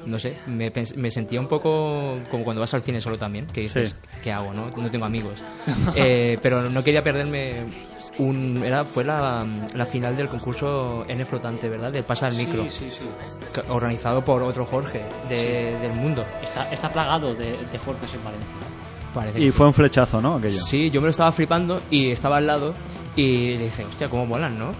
no 0.07 0.19
sé, 0.19 0.37
me, 0.47 0.73
me 0.97 1.11
sentía 1.11 1.41
un 1.41 1.47
poco 1.49 2.19
como 2.31 2.45
cuando 2.45 2.61
vas 2.61 2.73
al 2.75 2.83
cine 2.83 3.01
solo 3.01 3.17
también, 3.19 3.47
que 3.47 3.63
dices, 3.63 3.89
Sí. 3.91 4.09
¿qué 4.23 4.33
hago? 4.33 4.53
No, 4.53 4.69
no 4.77 4.91
tengo 4.91 5.05
amigos. 5.07 5.43
Eh, 5.97 6.39
pero 6.43 6.69
no 6.71 6.83
quería 6.85 7.03
perderme 7.03 7.65
un... 8.19 8.63
Era, 8.65 8.85
fue 8.85 9.05
la, 9.05 9.45
la 9.75 9.87
final 9.87 10.17
del 10.17 10.29
concurso 10.29 11.05
N 11.09 11.25
Flotante, 11.25 11.69
¿verdad? 11.69 11.93
Del 11.93 12.05
Pasa 12.05 12.27
al 12.29 12.35
Micro, 12.37 12.65
Sí, 12.71 12.89
sí, 12.89 12.91
sí. 12.91 13.61
organizado 13.69 14.25
por 14.25 14.43
otro 14.43 14.65
Jorge 14.65 15.01
de- 15.29 15.77
del 15.81 15.93
mundo. 15.93 16.25
Está, 16.43 16.71
está 16.73 16.93
plagado 16.93 17.35
de, 17.35 17.47
de 17.47 17.79
Jorges 17.85 18.13
en 18.15 18.25
Valencia. 18.25 18.49
Parece 19.13 19.41
Y 19.41 19.51
sí. 19.51 19.51
fue 19.57 19.67
un 19.67 19.75
flechazo, 19.75 20.21
¿no? 20.21 20.37
Aquello. 20.37 20.61
Sí, 20.61 20.91
yo 20.91 21.01
me 21.01 21.07
lo 21.07 21.11
estaba 21.11 21.33
flipando 21.33 21.81
y 21.91 22.11
estaba 22.11 22.37
al 22.39 22.47
lado 22.47 22.75
y 23.17 23.57
le 23.57 23.65
dije, 23.65 23.85
hostia, 23.85 24.09
cómo 24.09 24.27
molan, 24.27 24.59
¿no? 24.59 24.73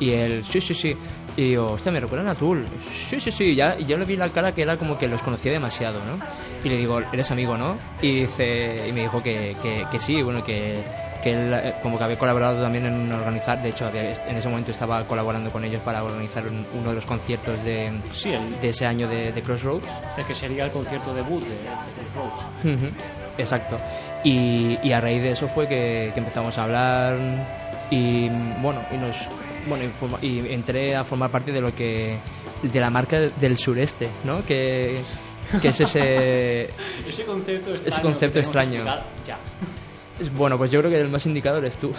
Y 0.00 0.10
él, 0.10 0.42
sí, 0.44 0.60
sí, 0.60 0.74
sí. 0.74 0.96
Y 1.36 1.52
yo, 1.52 1.72
hostia, 1.72 1.90
me 1.90 2.00
recuerdan 2.00 2.28
a 2.28 2.34
Tool. 2.34 2.66
Sí, 3.08 3.18
sí, 3.18 3.30
sí. 3.30 3.54
Ya, 3.54 3.76
y 3.78 3.86
yo 3.86 3.96
le 3.96 4.04
vi 4.04 4.16
la 4.16 4.28
cara 4.28 4.52
que 4.52 4.62
era 4.62 4.76
como 4.76 4.98
que 4.98 5.08
los 5.08 5.22
conocía 5.22 5.50
demasiado, 5.52 6.00
¿no? 6.04 6.18
Y 6.62 6.68
le 6.68 6.76
digo, 6.76 7.00
eres 7.12 7.30
amigo, 7.30 7.56
¿no? 7.56 7.78
Y 8.02 8.20
dice, 8.20 8.86
y 8.88 8.92
me 8.92 9.00
dijo 9.02 9.22
que, 9.22 9.56
que, 9.62 9.86
que 9.90 9.98
sí, 9.98 10.20
bueno, 10.22 10.44
que, 10.44 10.82
que 11.22 11.30
él 11.32 11.52
eh, 11.54 11.74
como 11.82 11.96
que 11.96 12.04
había 12.04 12.18
colaborado 12.18 12.60
también 12.62 12.84
en 12.84 13.10
organizar, 13.10 13.62
de 13.62 13.70
hecho, 13.70 13.86
había- 13.86 14.12
en 14.12 14.36
ese 14.36 14.48
momento 14.48 14.70
estaba 14.72 15.04
colaborando 15.04 15.50
con 15.50 15.64
ellos 15.64 15.80
para 15.82 16.04
organizar 16.04 16.46
un- 16.46 16.66
uno 16.74 16.90
de 16.90 16.94
los 16.96 17.06
conciertos 17.06 17.64
de, 17.64 17.90
Sí, 18.12 18.32
el, 18.32 18.60
de 18.60 18.68
ese 18.68 18.84
año 18.84 19.08
de, 19.08 19.32
de 19.32 19.42
Crossroads. 19.42 19.86
el 20.18 20.26
que 20.26 20.34
sería 20.34 20.66
el 20.66 20.70
concierto 20.70 21.14
debut 21.14 21.42
de, 21.42 21.48
de 21.48 22.08
Crossroads. 22.12 22.94
Exacto. 23.38 23.78
Y, 24.22 24.78
y 24.82 24.92
a 24.92 25.00
raíz 25.00 25.22
de 25.22 25.30
eso 25.32 25.48
fue 25.48 25.66
que, 25.66 26.10
que 26.12 26.20
empezamos 26.20 26.58
a 26.58 26.64
hablar 26.64 27.16
y 27.90 28.28
bueno, 28.60 28.80
y 28.92 28.96
nos 28.96 29.28
bueno, 29.66 29.90
y, 30.22 30.38
entré 30.52 30.94
a 30.96 31.04
formar 31.04 31.30
parte 31.30 31.52
de 31.52 31.60
lo 31.60 31.74
que 31.74 32.18
de 32.62 32.80
la 32.80 32.90
marca 32.90 33.18
del 33.20 33.56
sureste, 33.56 34.08
¿no? 34.24 34.44
Que, 34.44 35.00
que 35.60 35.68
es 35.68 35.80
ese 35.80 36.70
Ese 37.08 37.24
concepto 37.24 37.70
extraño. 37.74 38.02
concepto 38.02 38.32
tenemos 38.32 38.32
que 38.32 38.38
extraño. 38.40 38.84
Ya. 39.26 39.38
es- 40.20 40.32
bueno, 40.32 40.56
pues 40.58 40.70
yo 40.70 40.80
creo 40.80 40.90
que 40.90 41.00
el 41.00 41.08
más 41.08 41.26
indicado 41.26 41.58
eres 41.58 41.76
tú. 41.76 41.92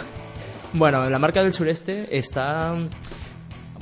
Bueno, 0.72 1.08
la 1.08 1.18
marca 1.18 1.42
del 1.42 1.52
sureste 1.52 2.08
está 2.16 2.74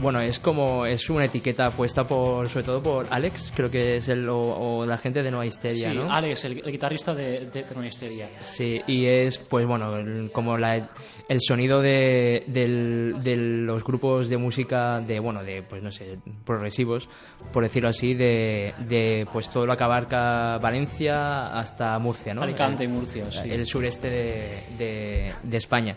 bueno, 0.02 0.20
es 0.20 0.38
como 0.38 0.84
es 0.84 1.08
una 1.08 1.24
etiqueta 1.24 1.70
puesta 1.70 2.06
por 2.06 2.48
sobre 2.48 2.64
todo 2.64 2.82
por 2.82 3.06
Alex, 3.10 3.52
creo 3.54 3.70
que 3.70 3.96
es 3.96 4.08
el 4.08 4.28
o, 4.28 4.38
o 4.40 4.84
la 4.86 4.98
gente 4.98 5.22
de 5.22 5.30
Nueva 5.30 5.46
Histeria, 5.46 5.90
Sí, 5.92 5.96
¿no? 5.96 6.12
Alex, 6.12 6.44
el, 6.44 6.58
el 6.64 6.72
guitarrista 6.72 7.14
de, 7.14 7.36
de, 7.52 7.64
No 7.74 7.84
Histeria. 7.86 8.28
Sí, 8.40 8.82
y 8.86 9.06
es, 9.06 9.38
pues 9.38 9.66
bueno, 9.66 9.96
el- 9.96 10.30
como 10.32 10.58
la, 10.58 10.90
el 11.28 11.38
sonido 11.40 11.80
de, 11.80 12.44
del- 12.48 13.16
de 13.22 13.36
los 13.36 13.84
grupos 13.84 14.28
de 14.28 14.36
música 14.36 15.00
de, 15.00 15.18
bueno, 15.20 15.42
de, 15.44 15.62
pues 15.62 15.82
no 15.82 15.90
sé, 15.90 16.16
progresivos, 16.44 17.08
por 17.52 17.62
decirlo 17.62 17.88
así, 17.88 18.14
de, 18.14 18.74
de 18.88 19.26
pues 19.32 19.48
todo 19.50 19.64
lo 19.66 19.76
que 19.76 19.84
abarca 19.84 20.58
Valencia 20.58 21.58
hasta 21.58 21.98
Murcia, 21.98 22.34
¿no? 22.34 22.42
Alicante 22.42 22.88
Murcia, 22.88 23.30
sí. 23.30 23.48
El 23.50 23.64
sureste 23.66 24.10
de, 24.10 24.64
de, 24.76 25.32
de 25.42 25.56
España. 25.56 25.96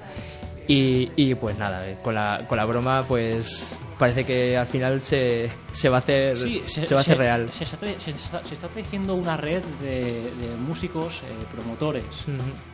Y, 0.68 1.12
y 1.16 1.36
pues 1.36 1.58
nada, 1.58 1.88
eh, 1.88 1.98
con 2.04 2.16
la, 2.16 2.46
con 2.48 2.58
la 2.58 2.66
broma, 2.66 3.04
pues 3.08 3.78
parece 4.00 4.24
que 4.26 4.58
al 4.58 4.66
final 4.68 5.02
se, 5.02 5.50
se 5.72 5.90
va 5.90 5.98
a 5.98 6.00
hacer, 6.00 6.38
Sí, 6.38 6.62
se, 6.68 6.82
va 6.94 7.00
a 7.00 7.02
hacer 7.02 7.18
real. 7.18 7.50
Se 7.54 7.64
está, 7.66 7.78
se 7.80 8.10
está- 8.10 8.44
se 8.44 8.54
está 8.56 8.68
tejiendo 8.70 9.14
una 9.16 9.38
red 9.38 9.64
de, 9.80 10.22
de 10.24 10.56
músicos, 10.68 11.22
eh, 11.24 11.46
promotores 11.54 12.04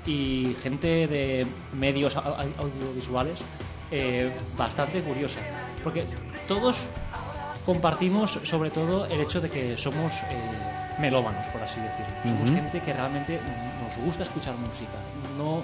y 0.05 0.55
gente 0.63 1.07
de 1.07 1.45
medios 1.77 2.15
au- 2.17 2.23
au- 2.37 2.53
audiovisuales 2.59 3.39
eh, 3.91 4.31
bastante 4.57 5.01
curiosa. 5.01 5.39
Porque 5.83 6.05
todos 6.47 6.87
compartimos 7.65 8.39
sobre 8.43 8.69
todo 8.71 9.05
el 9.05 9.19
hecho 9.21 9.41
de 9.41 9.49
que 9.49 9.77
somos 9.77 10.15
eh, 10.15 10.21
melómanos, 10.99 11.45
por 11.47 11.61
así 11.61 11.79
decirlo. 11.79 12.13
Somos 12.23 12.49
gente 12.49 12.79
que 12.79 12.93
realmente 12.93 13.39
nos 13.83 14.05
gusta 14.05 14.23
escuchar 14.23 14.55
música. 14.57 14.91
No, 15.37 15.61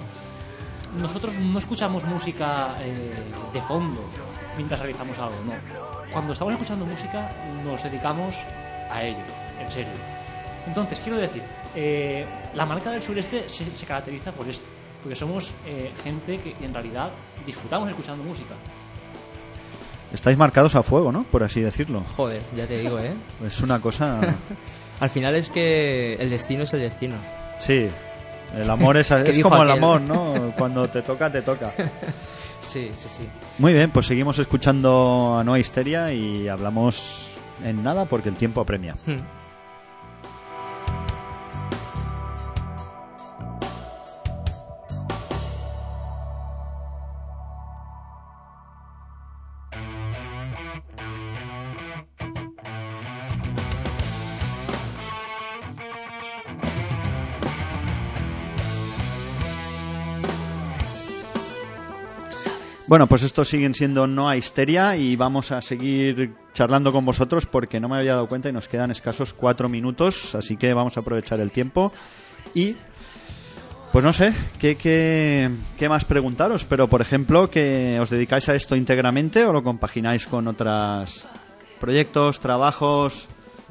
nosotros 0.96 1.34
no 1.34 1.58
escuchamos 1.58 2.04
música 2.04 2.76
eh, 2.80 3.14
de 3.52 3.62
fondo 3.62 4.02
mientras 4.56 4.80
realizamos 4.80 5.18
algo, 5.18 5.36
no. 5.44 5.52
Cuando 6.12 6.32
estamos 6.32 6.54
escuchando 6.54 6.86
música 6.86 7.30
nos 7.64 7.82
dedicamos 7.82 8.34
a 8.90 9.02
ello, 9.02 9.18
en 9.60 9.70
serio. 9.70 9.92
Entonces, 10.66 11.00
quiero 11.00 11.18
decir, 11.18 11.42
eh, 11.74 12.26
la 12.54 12.66
marca 12.66 12.90
del 12.90 13.02
sureste 13.02 13.48
se, 13.48 13.70
se 13.70 13.86
caracteriza 13.86 14.32
por 14.32 14.48
esto, 14.48 14.66
porque 15.02 15.14
somos 15.14 15.52
eh, 15.66 15.92
gente 16.02 16.38
que 16.38 16.54
en 16.60 16.72
realidad 16.72 17.10
disfrutamos 17.46 17.88
escuchando 17.88 18.24
música. 18.24 18.54
Estáis 20.12 20.38
marcados 20.38 20.74
a 20.74 20.82
fuego, 20.82 21.12
¿no? 21.12 21.24
Por 21.24 21.42
así 21.42 21.60
decirlo. 21.60 22.02
Joder, 22.16 22.42
ya 22.56 22.66
te 22.66 22.78
digo, 22.78 22.98
¿eh? 22.98 23.12
Es 23.46 23.60
una 23.60 23.80
cosa... 23.80 24.20
Al 25.00 25.10
final 25.10 25.36
es 25.36 25.50
que 25.50 26.14
el 26.14 26.30
destino 26.30 26.64
es 26.64 26.72
el 26.72 26.80
destino. 26.80 27.14
Sí. 27.60 27.88
El 28.56 28.70
amor 28.70 28.96
es, 28.96 29.08
¿Qué 29.24 29.30
es 29.30 29.42
como 29.42 29.62
el 29.62 29.70
amor, 29.70 30.00
¿no? 30.00 30.52
Cuando 30.56 30.88
te 30.88 31.02
toca, 31.02 31.30
te 31.30 31.42
toca. 31.42 31.72
Sí, 32.60 32.90
sí, 32.94 33.08
sí. 33.08 33.22
Muy 33.56 33.72
bien, 33.72 33.90
pues 33.90 34.04
seguimos 34.04 34.38
escuchando 34.38 35.38
a 35.38 35.42
Noa 35.42 35.58
Histeria 35.58 36.12
y 36.12 36.48
hablamos 36.48 37.26
en 37.64 37.82
nada 37.82 38.04
porque 38.04 38.28
el 38.28 38.34
tiempo 38.34 38.60
apremia. 38.60 38.94
Hmm. 39.06 39.37
Bueno, 62.88 63.06
pues 63.06 63.22
estos 63.22 63.48
siguen 63.48 63.74
siendo 63.74 64.06
Noa 64.06 64.38
Histeria 64.38 64.96
y 64.96 65.14
vamos 65.14 65.52
a 65.52 65.60
seguir 65.60 66.32
charlando 66.54 66.90
con 66.90 67.04
vosotros 67.04 67.44
porque 67.44 67.80
no 67.80 67.86
me 67.86 67.98
había 67.98 68.14
dado 68.14 68.28
cuenta 68.28 68.48
y 68.48 68.52
nos 68.52 68.66
quedan 68.66 68.90
escasos 68.90 69.34
cuatro 69.34 69.68
minutos, 69.68 70.34
así 70.34 70.56
que 70.56 70.72
vamos 70.72 70.96
a 70.96 71.00
aprovechar 71.00 71.38
el 71.40 71.52
tiempo 71.52 71.92
y 72.54 72.76
pues 73.92 74.02
no 74.02 74.14
sé, 74.14 74.32
¿qué, 74.58 74.76
qué, 74.76 75.50
qué 75.76 75.88
más 75.90 76.06
preguntaros? 76.06 76.64
Pero 76.64 76.88
por 76.88 77.02
ejemplo, 77.02 77.50
¿que 77.50 77.98
os 78.00 78.08
dedicáis 78.08 78.48
a 78.48 78.54
esto 78.54 78.74
íntegramente 78.74 79.44
o 79.44 79.52
lo 79.52 79.62
compagináis 79.62 80.26
con 80.26 80.48
otros 80.48 81.28
proyectos, 81.78 82.40
trabajos? 82.40 83.28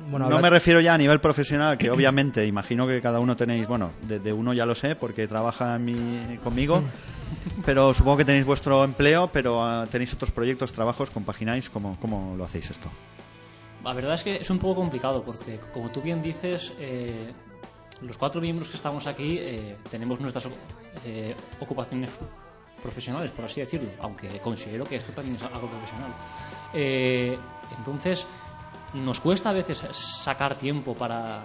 Bueno, 0.09 0.29
no 0.29 0.39
me 0.39 0.49
refiero 0.49 0.79
ya 0.79 0.93
a 0.93 0.97
nivel 0.97 1.19
profesional, 1.19 1.77
que 1.77 1.89
obviamente 1.91 2.45
imagino 2.45 2.85
que 2.87 3.01
cada 3.01 3.19
uno 3.19 3.35
tenéis, 3.35 3.67
bueno, 3.67 3.91
de, 4.03 4.19
de 4.19 4.31
uno 4.33 4.53
ya 4.53 4.65
lo 4.65 4.75
sé 4.75 4.95
porque 4.95 5.27
trabaja 5.27 5.77
mi- 5.79 6.37
conmigo, 6.43 6.83
pero 7.65 7.93
supongo 7.93 8.17
que 8.17 8.25
tenéis 8.25 8.45
vuestro 8.45 8.83
empleo, 8.83 9.29
pero 9.31 9.63
ah, 9.63 9.87
tenéis 9.89 10.13
otros 10.13 10.31
proyectos, 10.31 10.71
trabajos, 10.71 11.09
compagináis, 11.09 11.69
¿cómo, 11.69 11.97
cómo 11.99 12.35
lo 12.37 12.45
hacéis 12.45 12.69
esto? 12.71 12.89
La 13.83 13.93
verdad 13.93 14.15
es 14.15 14.23
que 14.23 14.35
es 14.35 14.49
un 14.49 14.59
poco 14.59 14.75
complicado 14.75 15.23
porque, 15.23 15.59
como 15.73 15.89
tú 15.89 16.01
bien 16.01 16.21
dices, 16.21 16.73
eh, 16.79 17.31
los 18.01 18.17
cuatro 18.17 18.41
miembros 18.41 18.69
que 18.69 18.77
estamos 18.77 19.07
aquí 19.07 19.37
eh, 19.39 19.75
tenemos 19.89 20.19
nuestras 20.19 20.47
eh, 21.05 21.35
ocupaciones 21.59 22.09
profesionales, 22.83 23.31
por 23.31 23.45
así 23.45 23.59
decirlo, 23.61 23.89
aunque 24.01 24.27
considero 24.39 24.85
que 24.85 24.97
esto 24.97 25.11
también 25.11 25.35
es 25.37 25.43
algo 25.43 25.67
profesional. 25.67 26.11
Eh, 26.73 27.39
entonces, 27.77 28.27
nos 28.93 29.19
cuesta 29.19 29.49
a 29.49 29.53
veces 29.53 29.79
sacar 30.23 30.55
tiempo 30.55 30.93
para, 30.95 31.43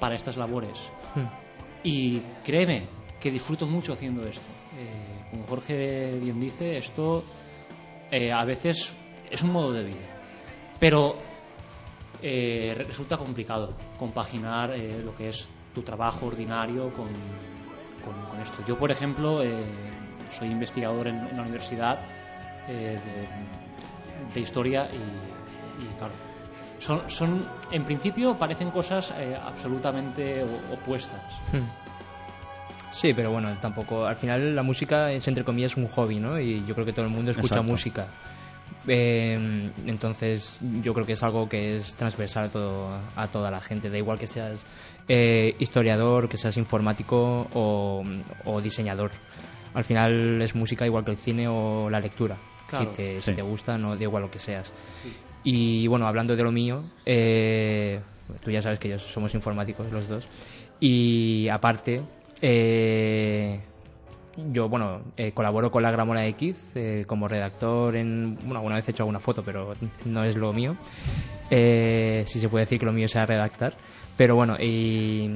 para 0.00 0.14
estas 0.14 0.36
labores. 0.36 0.78
Hmm. 1.14 1.26
Y 1.84 2.20
créeme 2.44 2.86
que 3.20 3.30
disfruto 3.30 3.66
mucho 3.66 3.92
haciendo 3.92 4.26
esto. 4.26 4.42
Eh, 4.78 5.26
como 5.30 5.46
Jorge 5.46 6.18
bien 6.20 6.40
dice, 6.40 6.78
esto 6.78 7.24
eh, 8.10 8.32
a 8.32 8.44
veces 8.44 8.92
es 9.30 9.42
un 9.42 9.52
modo 9.52 9.72
de 9.72 9.84
vida. 9.84 10.06
Pero 10.78 11.16
eh, 12.22 12.74
re- 12.76 12.84
resulta 12.84 13.16
complicado 13.16 13.74
compaginar 13.98 14.70
lo 15.04 15.14
que 15.14 15.28
es 15.28 15.48
tu 15.74 15.82
trabajo 15.82 16.26
ordinario 16.26 16.92
con, 16.92 17.08
con- 18.04 18.26
con 18.30 18.40
esto. 18.40 18.58
Yo, 18.66 18.78
por 18.78 18.90
ejemplo, 18.90 19.40
soy 20.30 20.48
investigador 20.48 21.08
en, 21.08 21.16
en 21.28 21.36
la 21.36 21.42
universidad 21.42 22.00
de, 22.66 22.98
de 24.34 24.40
historia 24.40 24.88
y, 24.92 25.82
y, 25.82 25.86
claro, 25.98 26.12
son, 26.82 27.08
son, 27.08 27.46
en 27.70 27.84
principio 27.84 28.36
parecen 28.36 28.70
cosas 28.70 29.14
eh, 29.16 29.36
absolutamente 29.40 30.44
opuestas. 30.72 31.20
Hmm. 31.52 31.68
Sí, 32.90 33.14
pero 33.14 33.30
bueno, 33.30 33.56
tampoco. 33.60 34.04
Al 34.04 34.16
final 34.16 34.54
la 34.54 34.62
música 34.62 35.10
es 35.12 35.26
entre 35.26 35.44
comillas 35.44 35.76
un 35.76 35.86
hobby, 35.88 36.18
¿no? 36.20 36.38
Y 36.38 36.62
yo 36.66 36.74
creo 36.74 36.84
que 36.84 36.92
todo 36.92 37.06
el 37.06 37.10
mundo 37.10 37.30
escucha 37.30 37.54
Exacto. 37.54 37.72
música. 37.72 38.06
Eh, 38.86 39.70
entonces 39.86 40.58
yo 40.82 40.92
creo 40.92 41.06
que 41.06 41.12
es 41.12 41.22
algo 41.22 41.48
que 41.48 41.76
es 41.76 41.94
transversal 41.94 42.46
a, 42.46 42.48
todo, 42.50 42.88
a 43.16 43.28
toda 43.28 43.50
la 43.50 43.60
gente. 43.60 43.88
Da 43.88 43.96
igual 43.96 44.18
que 44.18 44.26
seas 44.26 44.66
eh, 45.08 45.54
historiador, 45.58 46.28
que 46.28 46.36
seas 46.36 46.56
informático 46.58 47.46
o, 47.54 48.02
o 48.44 48.60
diseñador. 48.60 49.12
Al 49.74 49.84
final 49.84 50.42
es 50.42 50.54
música 50.54 50.84
igual 50.84 51.04
que 51.04 51.12
el 51.12 51.16
cine 51.16 51.48
o 51.48 51.88
la 51.88 52.00
lectura. 52.00 52.36
Claro. 52.68 52.90
Si, 52.90 52.96
te, 52.96 53.16
Sí. 53.22 53.30
si 53.30 53.34
te 53.36 53.42
gusta, 53.42 53.78
no 53.78 53.96
da 53.96 54.02
igual 54.02 54.24
lo 54.24 54.30
que 54.30 54.38
seas. 54.38 54.72
Y 55.44 55.86
bueno, 55.86 56.06
hablando 56.06 56.36
de 56.36 56.42
lo 56.42 56.52
mío, 56.52 56.82
eh, 57.04 58.00
tú 58.42 58.50
ya 58.50 58.62
sabes 58.62 58.78
que 58.78 58.88
yo 58.88 58.98
somos 58.98 59.34
informáticos 59.34 59.90
los 59.92 60.08
dos. 60.08 60.28
Y 60.80 61.48
aparte, 61.48 62.02
eh, 62.40 63.60
yo, 64.36 64.68
bueno, 64.68 65.02
eh, 65.16 65.32
colaboro 65.32 65.70
con 65.70 65.82
la 65.82 65.90
Gramola 65.90 66.26
X 66.28 66.56
eh, 66.74 67.04
como 67.06 67.28
redactor 67.28 67.96
en... 67.96 68.36
Bueno, 68.36 68.56
alguna 68.56 68.76
vez 68.76 68.88
he 68.88 68.92
hecho 68.92 69.02
alguna 69.02 69.20
foto, 69.20 69.42
pero 69.44 69.74
no 70.06 70.24
es 70.24 70.36
lo 70.36 70.52
mío. 70.52 70.76
Eh, 71.50 72.24
si 72.26 72.40
se 72.40 72.48
puede 72.48 72.64
decir 72.64 72.78
que 72.78 72.86
lo 72.86 72.92
mío 72.92 73.08
sea 73.08 73.26
redactar. 73.26 73.74
Pero 74.16 74.34
bueno, 74.34 74.56
y 74.58 75.30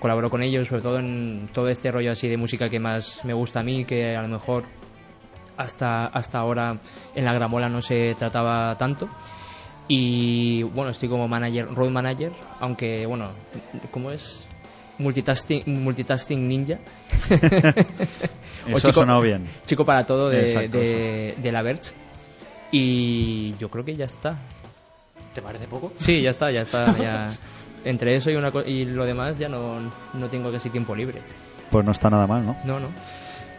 colaboro 0.00 0.28
con 0.28 0.42
ellos, 0.42 0.66
sobre 0.68 0.82
todo 0.82 0.98
en 0.98 1.48
todo 1.52 1.68
este 1.68 1.92
rollo 1.92 2.10
así 2.12 2.26
de 2.26 2.36
música 2.36 2.68
que 2.68 2.80
más 2.80 3.24
me 3.24 3.32
gusta 3.32 3.60
a 3.60 3.62
mí, 3.62 3.84
que 3.84 4.16
a 4.16 4.22
lo 4.22 4.28
mejor 4.28 4.64
hasta, 5.56 6.06
hasta 6.06 6.38
ahora 6.38 6.76
en 7.14 7.24
la 7.24 7.32
Gramola 7.32 7.68
no 7.68 7.80
se 7.80 8.14
trataba 8.18 8.76
tanto. 8.76 9.08
Y 9.88 10.62
bueno, 10.62 10.90
estoy 10.90 11.08
como 11.08 11.28
manager, 11.28 11.68
road 11.74 11.90
manager, 11.90 12.32
aunque 12.60 13.04
bueno, 13.06 13.28
¿cómo 13.90 14.10
es? 14.10 14.44
Multitasking, 14.98 15.64
multitasking 15.82 16.46
ninja. 16.48 16.78
Eso 18.66 18.88
ha 18.88 18.92
sonado 18.92 19.20
bien. 19.20 19.46
Chico 19.66 19.84
para 19.84 20.06
todo 20.06 20.28
de, 20.30 20.42
Exacto, 20.44 20.78
de, 20.78 21.34
de 21.36 21.52
la 21.52 21.62
Verge. 21.62 21.92
Y 22.70 23.54
yo 23.58 23.68
creo 23.70 23.84
que 23.84 23.96
ya 23.96 24.04
está. 24.04 24.36
¿Te 25.34 25.42
parece 25.42 25.66
poco? 25.66 25.92
Sí, 25.96 26.22
ya 26.22 26.30
está, 26.30 26.50
ya 26.50 26.62
está. 26.62 26.94
Ya. 27.02 27.30
Entre 27.84 28.14
eso 28.14 28.30
y, 28.30 28.36
una 28.36 28.52
co- 28.52 28.62
y 28.64 28.84
lo 28.84 29.04
demás 29.04 29.36
ya 29.38 29.48
no, 29.48 29.80
no 30.14 30.28
tengo 30.28 30.52
casi 30.52 30.70
tiempo 30.70 30.94
libre. 30.94 31.20
Pues 31.68 31.84
no 31.84 31.90
está 31.90 32.08
nada 32.08 32.28
mal, 32.28 32.46
¿no? 32.46 32.56
No, 32.64 32.78
no. 32.78 32.86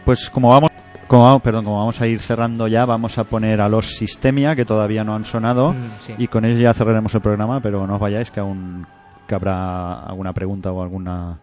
Pues 0.06 0.30
como 0.30 0.48
vamos, 0.48 0.70
como, 1.08 1.22
vamos- 1.24 1.42
perdón, 1.42 1.64
como 1.64 1.78
vamos 1.78 2.00
a 2.00 2.06
ir 2.06 2.20
cerrando 2.20 2.66
ya, 2.68 2.84
vamos 2.84 3.18
a 3.18 3.24
poner 3.24 3.60
a 3.60 3.68
los 3.68 3.94
Sistemia, 3.96 4.54
que 4.56 4.64
todavía 4.64 5.04
no 5.04 5.14
han 5.14 5.24
sonado, 5.24 5.72
Mm, 5.72 5.90
sí. 6.00 6.14
y 6.18 6.26
con 6.28 6.44
ellos 6.44 6.60
ya 6.60 6.74
cerraremos 6.74 7.14
el 7.14 7.20
programa, 7.20 7.60
pero 7.60 7.86
no 7.86 7.94
os 7.94 8.00
vayáis, 8.00 8.30
que 8.30 8.40
aún 8.40 8.86
que 9.26 9.34
habrá 9.34 10.00
alguna 10.00 10.32
pregunta 10.32 10.70
o 10.72 10.82
alguna 10.82 11.38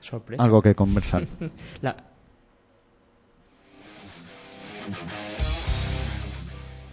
Sorpresa. 0.00 0.42
algo 0.42 0.62
que 0.62 0.74
conversar. 0.74 1.24
La- 1.82 1.96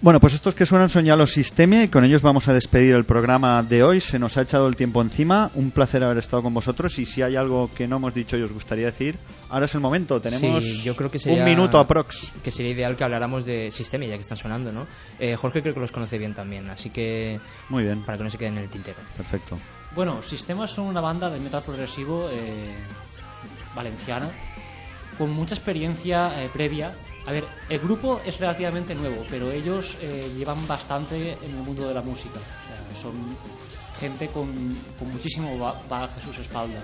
Bueno, 0.04 0.20
pues 0.20 0.34
estos 0.34 0.54
que 0.54 0.66
suenan 0.66 0.90
son 0.90 1.06
ya 1.06 1.16
los 1.16 1.32
Sistemia 1.32 1.82
y 1.82 1.88
con 1.88 2.04
ellos 2.04 2.22
vamos 2.22 2.50
a 2.50 2.54
despedir 2.54 2.94
el 2.94 3.06
programa 3.06 3.64
de 3.64 3.84
hoy. 3.84 4.02
Se 4.02 4.20
nos 4.20 4.36
ha 4.36 4.42
echado 4.42 4.68
el 4.68 4.76
tiempo 4.76 5.02
encima. 5.02 5.50
Un 5.56 5.72
placer 5.72 6.04
haber 6.04 6.18
estado 6.18 6.44
con 6.44 6.54
vosotros 6.54 7.00
y 7.00 7.06
si 7.06 7.22
hay 7.22 7.38
algo 7.38 7.72
que 7.74 7.88
no 7.88 7.96
hemos 7.96 8.14
dicho 8.14 8.36
y 8.36 8.42
os 8.42 8.52
gustaría 8.52 8.88
decir, 8.88 9.18
ahora 9.50 9.64
es 9.66 9.74
el 9.76 9.80
momento. 9.80 10.20
Tenemos 10.20 10.62
Sí, 10.62 10.82
yo 10.84 10.98
creo 10.98 11.10
que 11.10 11.20
sería- 11.20 11.40
un 11.40 11.46
minuto 11.46 11.80
aprox. 11.80 12.34
que 12.44 12.52
sería 12.52 12.74
ideal 12.74 12.98
que 12.98 13.04
habláramos 13.06 13.46
de 13.46 13.72
Sistema, 13.72 14.04
ya 14.04 14.16
que 14.16 14.22
están 14.24 14.36
sonando, 14.36 14.74
¿no? 14.74 14.88
Eh, 15.20 15.38
Jorge 15.38 15.62
creo 15.62 15.74
que 15.74 15.80
los 15.80 15.94
conoce 15.94 16.18
bien 16.18 16.34
también, 16.34 16.70
así 16.70 16.90
que 16.90 17.40
Muy 17.70 17.84
bien, 17.84 18.02
para 18.04 18.18
que 18.18 18.26
no 18.26 18.30
se 18.30 18.38
queden 18.38 18.58
en 18.58 18.64
el 18.66 18.70
tintero. 18.70 18.98
perfecto. 19.16 19.58
Bueno, 19.96 20.22
Sistemas 20.22 20.72
son 20.72 20.88
una 20.88 21.00
banda 21.00 21.30
de 21.30 21.40
metal 21.40 21.64
progresivo 21.66 22.28
eh, 22.30 22.76
valenciana 23.74 24.30
con 25.18 25.30
mucha 25.32 25.56
experiencia 25.56 26.44
eh, 26.44 26.50
previa. 26.52 26.92
A 27.26 27.32
ver, 27.32 27.46
el 27.70 27.80
grupo 27.80 28.20
es 28.26 28.38
relativamente 28.40 28.94
nuevo, 28.94 29.26
pero 29.30 29.50
ellos 29.52 29.98
eh, 30.02 30.30
llevan 30.38 30.68
bastante 30.68 31.34
en 31.42 31.52
el 31.52 31.56
mundo 31.58 31.88
de 31.88 31.94
la 31.94 32.02
música. 32.02 32.40
Son 33.02 33.14
gente 34.00 34.28
con, 34.28 34.78
muchísimo 35.12 35.58
ba- 35.58 35.82
bagaje 35.90 36.20
a 36.20 36.24
sus 36.24 36.38
espaldas. 36.40 36.84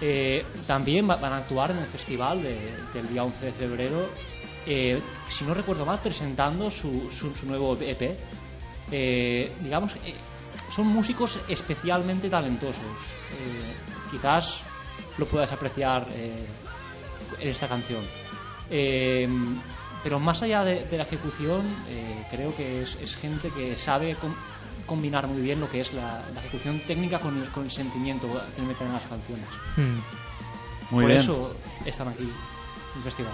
Eh, 0.00 0.42
también 0.66 1.08
va- 1.08 1.16
van 1.16 1.34
a 1.34 1.36
actuar 1.38 1.72
en 1.72 1.78
el 1.78 1.86
festival 1.86 2.42
de- 2.42 2.72
del 2.94 3.08
día 3.08 3.22
11 3.22 3.46
de 3.46 3.52
febrero, 3.52 4.08
eh, 4.66 4.98
si 5.28 5.44
no 5.44 5.52
recuerdo 5.52 5.84
mal, 5.84 5.98
presentando 6.00 6.70
su, 6.70 7.10
su- 7.10 7.34
nuevo 7.46 7.76
EP. 7.80 8.16
Digamos, 9.62 9.94
son 10.70 10.86
músicos 10.86 11.38
especialmente 11.48 12.30
talentosos. 12.30 12.82
Quizás 14.10 14.60
lo 15.18 15.26
puedas 15.26 15.52
apreciar 15.52 16.06
en 17.38 17.48
esta 17.48 17.68
canción. 17.68 18.02
Eh, 18.70 19.28
pero 20.02 20.18
más 20.18 20.42
allá 20.42 20.64
de, 20.64 20.84
de 20.86 20.96
la 20.96 21.02
ejecución, 21.02 21.62
eh, 21.88 22.24
creo 22.30 22.54
que 22.56 22.82
es, 22.82 22.96
es 23.02 23.16
gente 23.16 23.50
que 23.50 23.76
sabe 23.76 24.14
com- 24.14 24.34
combinar 24.86 25.28
muy 25.28 25.42
bien 25.42 25.60
lo 25.60 25.70
que 25.70 25.80
es 25.80 25.92
la, 25.92 26.22
la 26.34 26.40
ejecución 26.40 26.80
técnica 26.86 27.18
con 27.20 27.36
el, 27.36 27.48
con 27.50 27.64
el 27.64 27.70
sentimiento 27.70 28.26
que 28.56 28.62
meten 28.62 28.86
en 28.86 28.92
las 28.94 29.04
canciones. 29.06 29.46
Muy 30.90 31.02
Por 31.04 31.06
bien. 31.06 31.18
eso 31.20 31.54
están 31.84 32.08
aquí 32.08 32.28
en 32.96 33.02
festival. 33.02 33.32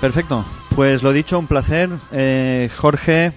Perfecto. 0.00 0.44
Pues 0.74 1.02
lo 1.02 1.12
dicho, 1.12 1.38
un 1.38 1.46
placer. 1.46 1.90
Eh, 2.12 2.70
Jorge, 2.76 3.32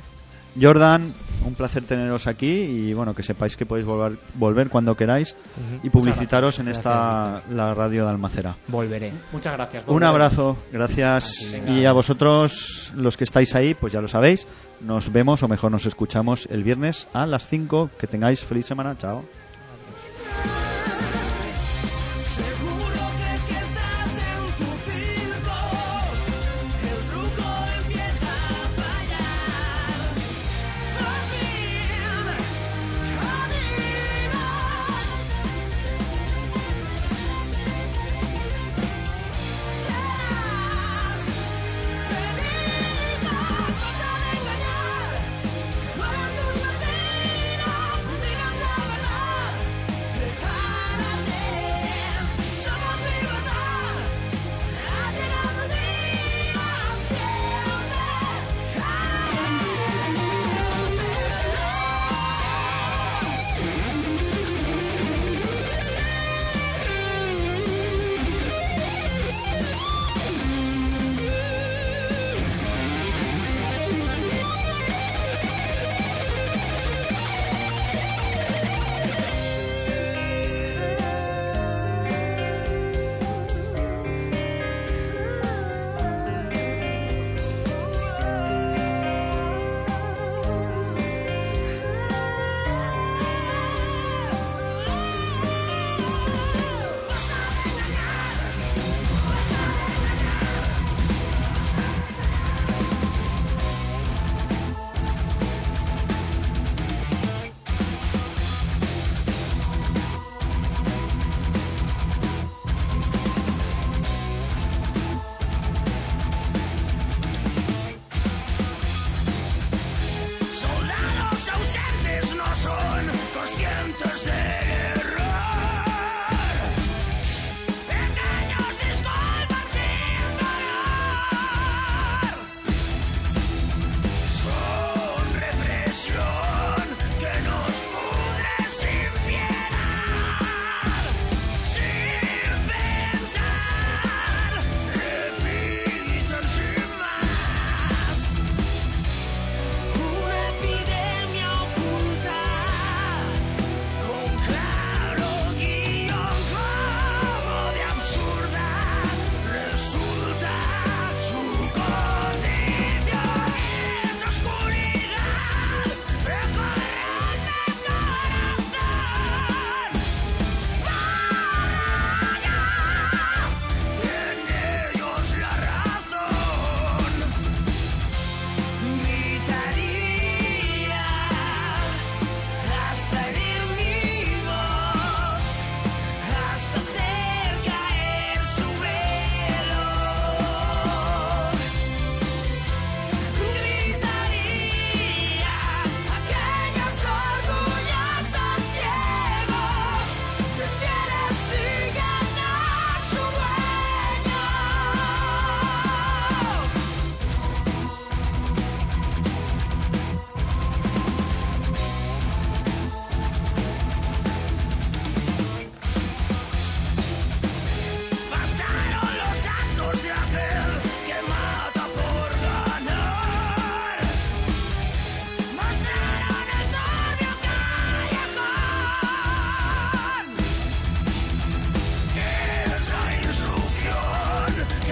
Jordan, 0.62 1.14
un 1.46 1.54
placer 1.54 1.84
teneros 1.84 2.28
aquí 2.28 2.48
y 2.48 2.94
bueno, 2.94 3.14
que 3.14 3.24
sepáis 3.24 3.56
que 3.58 3.66
podéis 3.66 3.86
volver, 3.86 4.18
volver 4.36 4.70
cuando 4.70 4.96
queráis 4.96 5.36
y 5.84 5.90
publicitaros 5.90 6.60
en 6.60 6.66
Gracias, 6.66 6.86
esta 6.86 7.44
la 7.52 7.74
radio 7.74 8.06
de 8.06 8.12
Almacera. 8.12 8.56
Volveré. 8.68 9.14
Muchas 9.32 9.54
gracias. 9.54 9.84
Un 9.88 10.04
abrazo, 10.04 10.58
gracias. 10.72 11.56
Y 11.68 11.86
a 11.86 11.92
vosotros, 11.92 12.92
los 12.96 13.18
que 13.18 13.24
estáis 13.24 13.56
ahí, 13.56 13.74
pues 13.74 13.94
ya 13.94 14.02
lo 14.02 14.08
sabéis. 14.08 14.48
Nos 14.82 15.12
vemos 15.12 15.44
o 15.44 15.48
mejor 15.48 15.72
nos 15.72 15.86
escuchamos 15.86 16.48
el 16.52 16.64
viernes 16.64 17.08
a 17.14 17.26
las 17.26 17.48
5. 17.48 17.90
Que 18.00 18.08
tengáis 18.08 18.44
feliz 18.44 18.66
semana. 18.66 18.98
Chao. 18.98 19.24